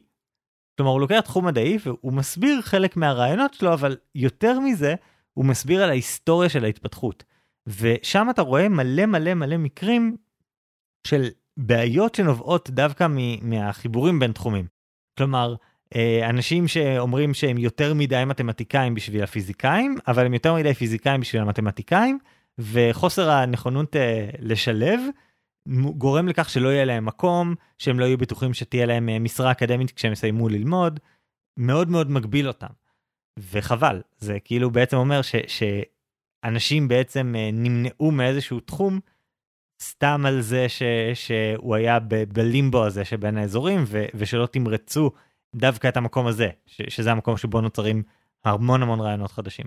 כלומר 0.78 0.92
הוא 0.92 1.02
לוקח 1.02 1.20
תחום 1.20 1.46
מדעי 1.46 1.78
והוא 1.84 2.14
מסביר 2.14 2.62
חלק 2.62 2.98
מהרעיונות 2.98 3.54
שלו, 3.54 3.74
אבל 3.74 3.98
יותר 4.16 4.60
מזה, 4.60 4.96
הוא 5.34 5.46
מסביר 5.46 5.84
על 5.84 5.90
ההיסטוריה 5.90 6.50
של 6.50 6.64
ההתפתחות. 6.66 7.24
ושם 7.68 8.28
אתה 8.30 8.42
רואה 8.42 8.70
מלא 8.70 9.06
מלא 9.06 9.34
מלא 9.34 9.58
מקרים 9.58 10.18
של 11.08 11.30
בעיות 11.58 12.16
שנובעות 12.16 12.70
דווקא 12.70 13.08
מהחיבורים 13.42 14.20
בין 14.20 14.32
תחומים. 14.32 14.68
כלומר, 15.18 15.56
אנשים 16.30 16.68
שאומרים 16.68 17.34
שהם 17.34 17.58
יותר 17.58 17.94
מדי 17.94 18.24
מתמטיקאים 18.26 18.94
בשביל 18.94 19.24
הפיזיקאים, 19.24 19.98
אבל 20.08 20.26
הם 20.26 20.34
יותר 20.34 20.54
מדי 20.54 20.74
פיזיקאים 20.74 21.22
בשביל 21.22 21.42
המתמטיקאים, 21.42 22.20
וחוסר 22.58 23.30
הנכונות 23.30 23.96
אה, 23.96 24.30
לשלב 24.40 25.00
גורם 25.98 26.28
לכך 26.28 26.50
שלא 26.50 26.70
יהיה 26.70 26.86
להם 26.86 27.06
מקום, 27.06 27.56
שהם 27.78 28.00
לא 28.00 28.06
יהיו 28.06 28.18
בטוחים 28.18 28.54
שתהיה 28.54 28.86
להם 28.86 29.10
אה, 29.10 29.20
משרה 29.20 29.52
אקדמית 29.52 29.92
כשהם 29.92 30.12
יסיימו 30.12 30.50
ללמוד, 30.50 31.00
מאוד 31.58 31.90
מאוד 31.90 32.12
מגביל 32.12 32.48
אותם. 32.48 32.68
וחבל, 33.52 34.02
זה 34.18 34.38
כאילו 34.40 34.72
בעצם 34.72 34.98
אומר 34.98 35.22
ש, 35.22 35.36
שאנשים 35.48 36.88
בעצם 36.88 37.36
נמנעו 37.54 38.12
מאיזשהו 38.12 38.60
תחום, 38.60 39.00
סתם 39.82 40.24
על 40.26 40.42
זה 40.42 40.70
ש, 40.70 40.84
שהוא 41.14 41.76
היה 41.76 42.00
ב, 42.00 42.16
בלימבו 42.34 42.86
הזה 42.86 43.06
שבין 43.06 43.38
האזורים, 43.38 43.84
ו, 43.88 44.06
ושלא 44.14 44.46
תמרצו 44.46 45.12
דווקא 45.56 45.88
את 45.88 45.98
המקום 45.98 46.28
הזה, 46.28 46.50
ש, 46.66 46.82
שזה 46.90 47.12
המקום 47.12 47.38
שבו 47.38 47.62
נוצרים 47.62 48.04
המון 48.46 48.84
המון 48.84 49.00
רעיונות 49.00 49.32
חדשים. 49.32 49.66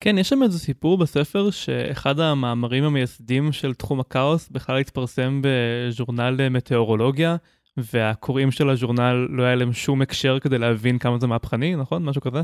כן, 0.00 0.18
יש 0.18 0.28
שם 0.28 0.42
איזה 0.42 0.58
סיפור 0.58 0.98
בספר 0.98 1.50
שאחד 1.50 2.20
המאמרים 2.20 2.84
המייסדים 2.84 3.52
של 3.52 3.74
תחום 3.74 4.00
הכאוס 4.00 4.48
בכלל 4.48 4.78
התפרסם 4.78 5.42
בז'ורנל 5.42 6.48
מטאורולוגיה, 6.48 7.36
והקוראים 7.76 8.50
של 8.50 8.70
הז'ורנל 8.70 9.26
לא 9.30 9.42
היה 9.42 9.54
להם 9.54 9.72
שום 9.72 10.02
הקשר 10.02 10.38
כדי 10.38 10.58
להבין 10.58 10.98
כמה 10.98 11.18
זה 11.18 11.26
מהפכני, 11.26 11.76
נכון? 11.76 12.04
משהו 12.04 12.22
כזה? 12.22 12.42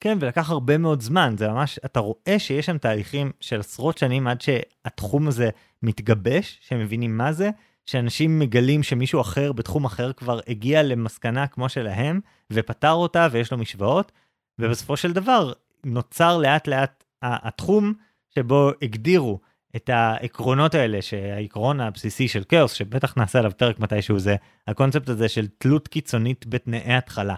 כן, 0.00 0.18
ולקח 0.20 0.50
הרבה 0.50 0.78
מאוד 0.78 1.00
זמן, 1.00 1.34
זה 1.38 1.48
ממש, 1.48 1.78
אתה 1.84 2.00
רואה 2.00 2.38
שיש 2.38 2.66
שם 2.66 2.78
תהליכים 2.78 3.32
של 3.40 3.60
עשרות 3.60 3.98
שנים 3.98 4.26
עד 4.26 4.40
שהתחום 4.40 5.28
הזה 5.28 5.50
מתגבש, 5.82 6.58
שהם 6.60 6.80
מבינים 6.80 7.16
מה 7.16 7.32
זה, 7.32 7.50
שאנשים 7.88 8.38
מגלים 8.38 8.82
שמישהו 8.82 9.20
אחר 9.20 9.52
בתחום 9.52 9.84
אחר 9.84 10.12
כבר 10.12 10.40
הגיע 10.48 10.82
למסקנה 10.82 11.46
כמו 11.46 11.68
שלהם, 11.68 12.20
ופתר 12.52 12.92
אותה 12.92 13.28
ויש 13.30 13.52
לו 13.52 13.58
משוואות, 13.58 14.12
ובסופו 14.58 14.96
של 14.96 15.12
דבר 15.12 15.52
נוצר 15.84 16.38
לאט 16.38 16.68
לאט 16.68 17.04
התחום 17.22 17.94
שבו 18.34 18.70
הגדירו 18.82 19.40
את 19.76 19.88
העקרונות 19.88 20.74
האלה, 20.74 21.02
שהעקרון 21.02 21.80
הבסיסי 21.80 22.28
של 22.28 22.44
כאוס, 22.48 22.72
שבטח 22.72 23.16
נעשה 23.16 23.38
עליו 23.38 23.52
פרק 23.56 23.78
מתישהו, 23.78 24.18
זה 24.18 24.36
הקונספט 24.66 25.08
הזה 25.08 25.28
של 25.28 25.46
תלות 25.58 25.88
קיצונית 25.88 26.46
בתנאי 26.46 26.94
התחלה. 26.94 27.34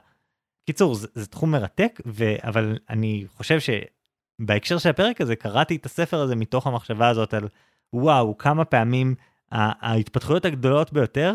קיצור, 0.67 0.95
זה, 0.95 1.09
זה 1.15 1.27
תחום 1.27 1.51
מרתק, 1.51 2.01
ו... 2.07 2.35
אבל 2.43 2.79
אני 2.91 3.25
חושב 3.37 3.59
שבהקשר 3.61 4.79
של 4.79 4.91
הפרק 4.91 5.21
הזה, 5.21 5.37
קראתי 5.37 5.77
את 5.77 5.87
הספר 5.87 6.21
הזה 6.21 6.37
מתוך 6.37 6.67
המחשבה 6.67 7.09
הזאת 7.09 7.35
על 7.35 7.49
וואו, 7.93 8.39
כמה 8.39 8.65
פעמים 8.65 9.15
ההתפתחויות 9.53 10.45
הגדולות 10.45 10.93
ביותר 10.93 11.35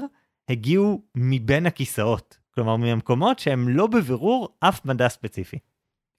הגיעו 0.50 1.02
מבין 1.16 1.66
הכיסאות. 1.66 2.38
כלומר, 2.54 2.76
ממקומות 2.76 3.40
שהם 3.40 3.70
לא 3.70 3.88
בבירור 3.88 4.58
אף 4.60 4.86
מדע 4.86 5.10
ספציפי. 5.10 5.58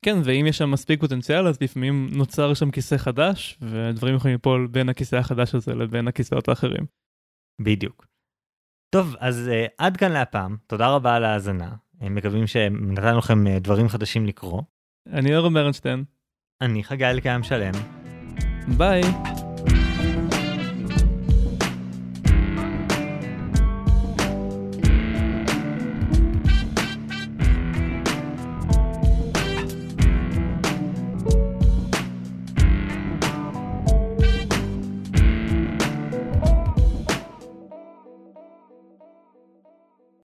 כן, 0.05 0.19
ואם 0.25 0.47
יש 0.49 0.59
שם 0.59 0.71
מספיק 0.71 1.01
פוטנציאל, 1.01 1.47
אז 1.47 1.59
לפעמים 1.61 2.09
נוצר 2.13 2.55
שם 2.55 2.71
כיסא 2.71 2.97
חדש, 2.97 3.59
ודברים 3.63 4.15
יכולים 4.15 4.35
ליפול 4.35 4.67
בין 4.67 4.89
הכיסא 4.89 5.17
החדש 5.17 5.55
הזה 5.55 5.75
לבין 5.75 6.09
הכיסאות 6.09 6.49
האחרים. 6.49 6.87
בדיוק. 7.61 8.07
טוב, 8.95 9.17
אז 9.21 9.51
uh, 9.53 9.75
עד 9.79 9.97
כאן 9.97 10.13
להפעם, 10.13 10.57
תודה 10.67 10.89
רבה 10.89 11.15
על 11.15 11.25
ההאזנה. 11.25 11.75
מקווים 12.01 12.47
שנתנו 12.47 13.19
לכם 13.19 13.47
uh, 13.47 13.61
דברים 13.61 13.89
חדשים 13.89 14.27
לקרוא. 14.27 14.63
אני 15.13 15.37
אורן 15.37 15.55
ברנשטיין. 15.55 16.05
אני 16.61 16.85
חגי 16.85 17.07
אלקיים 17.07 17.43
שלם. 17.43 17.73
ביי. 18.77 19.03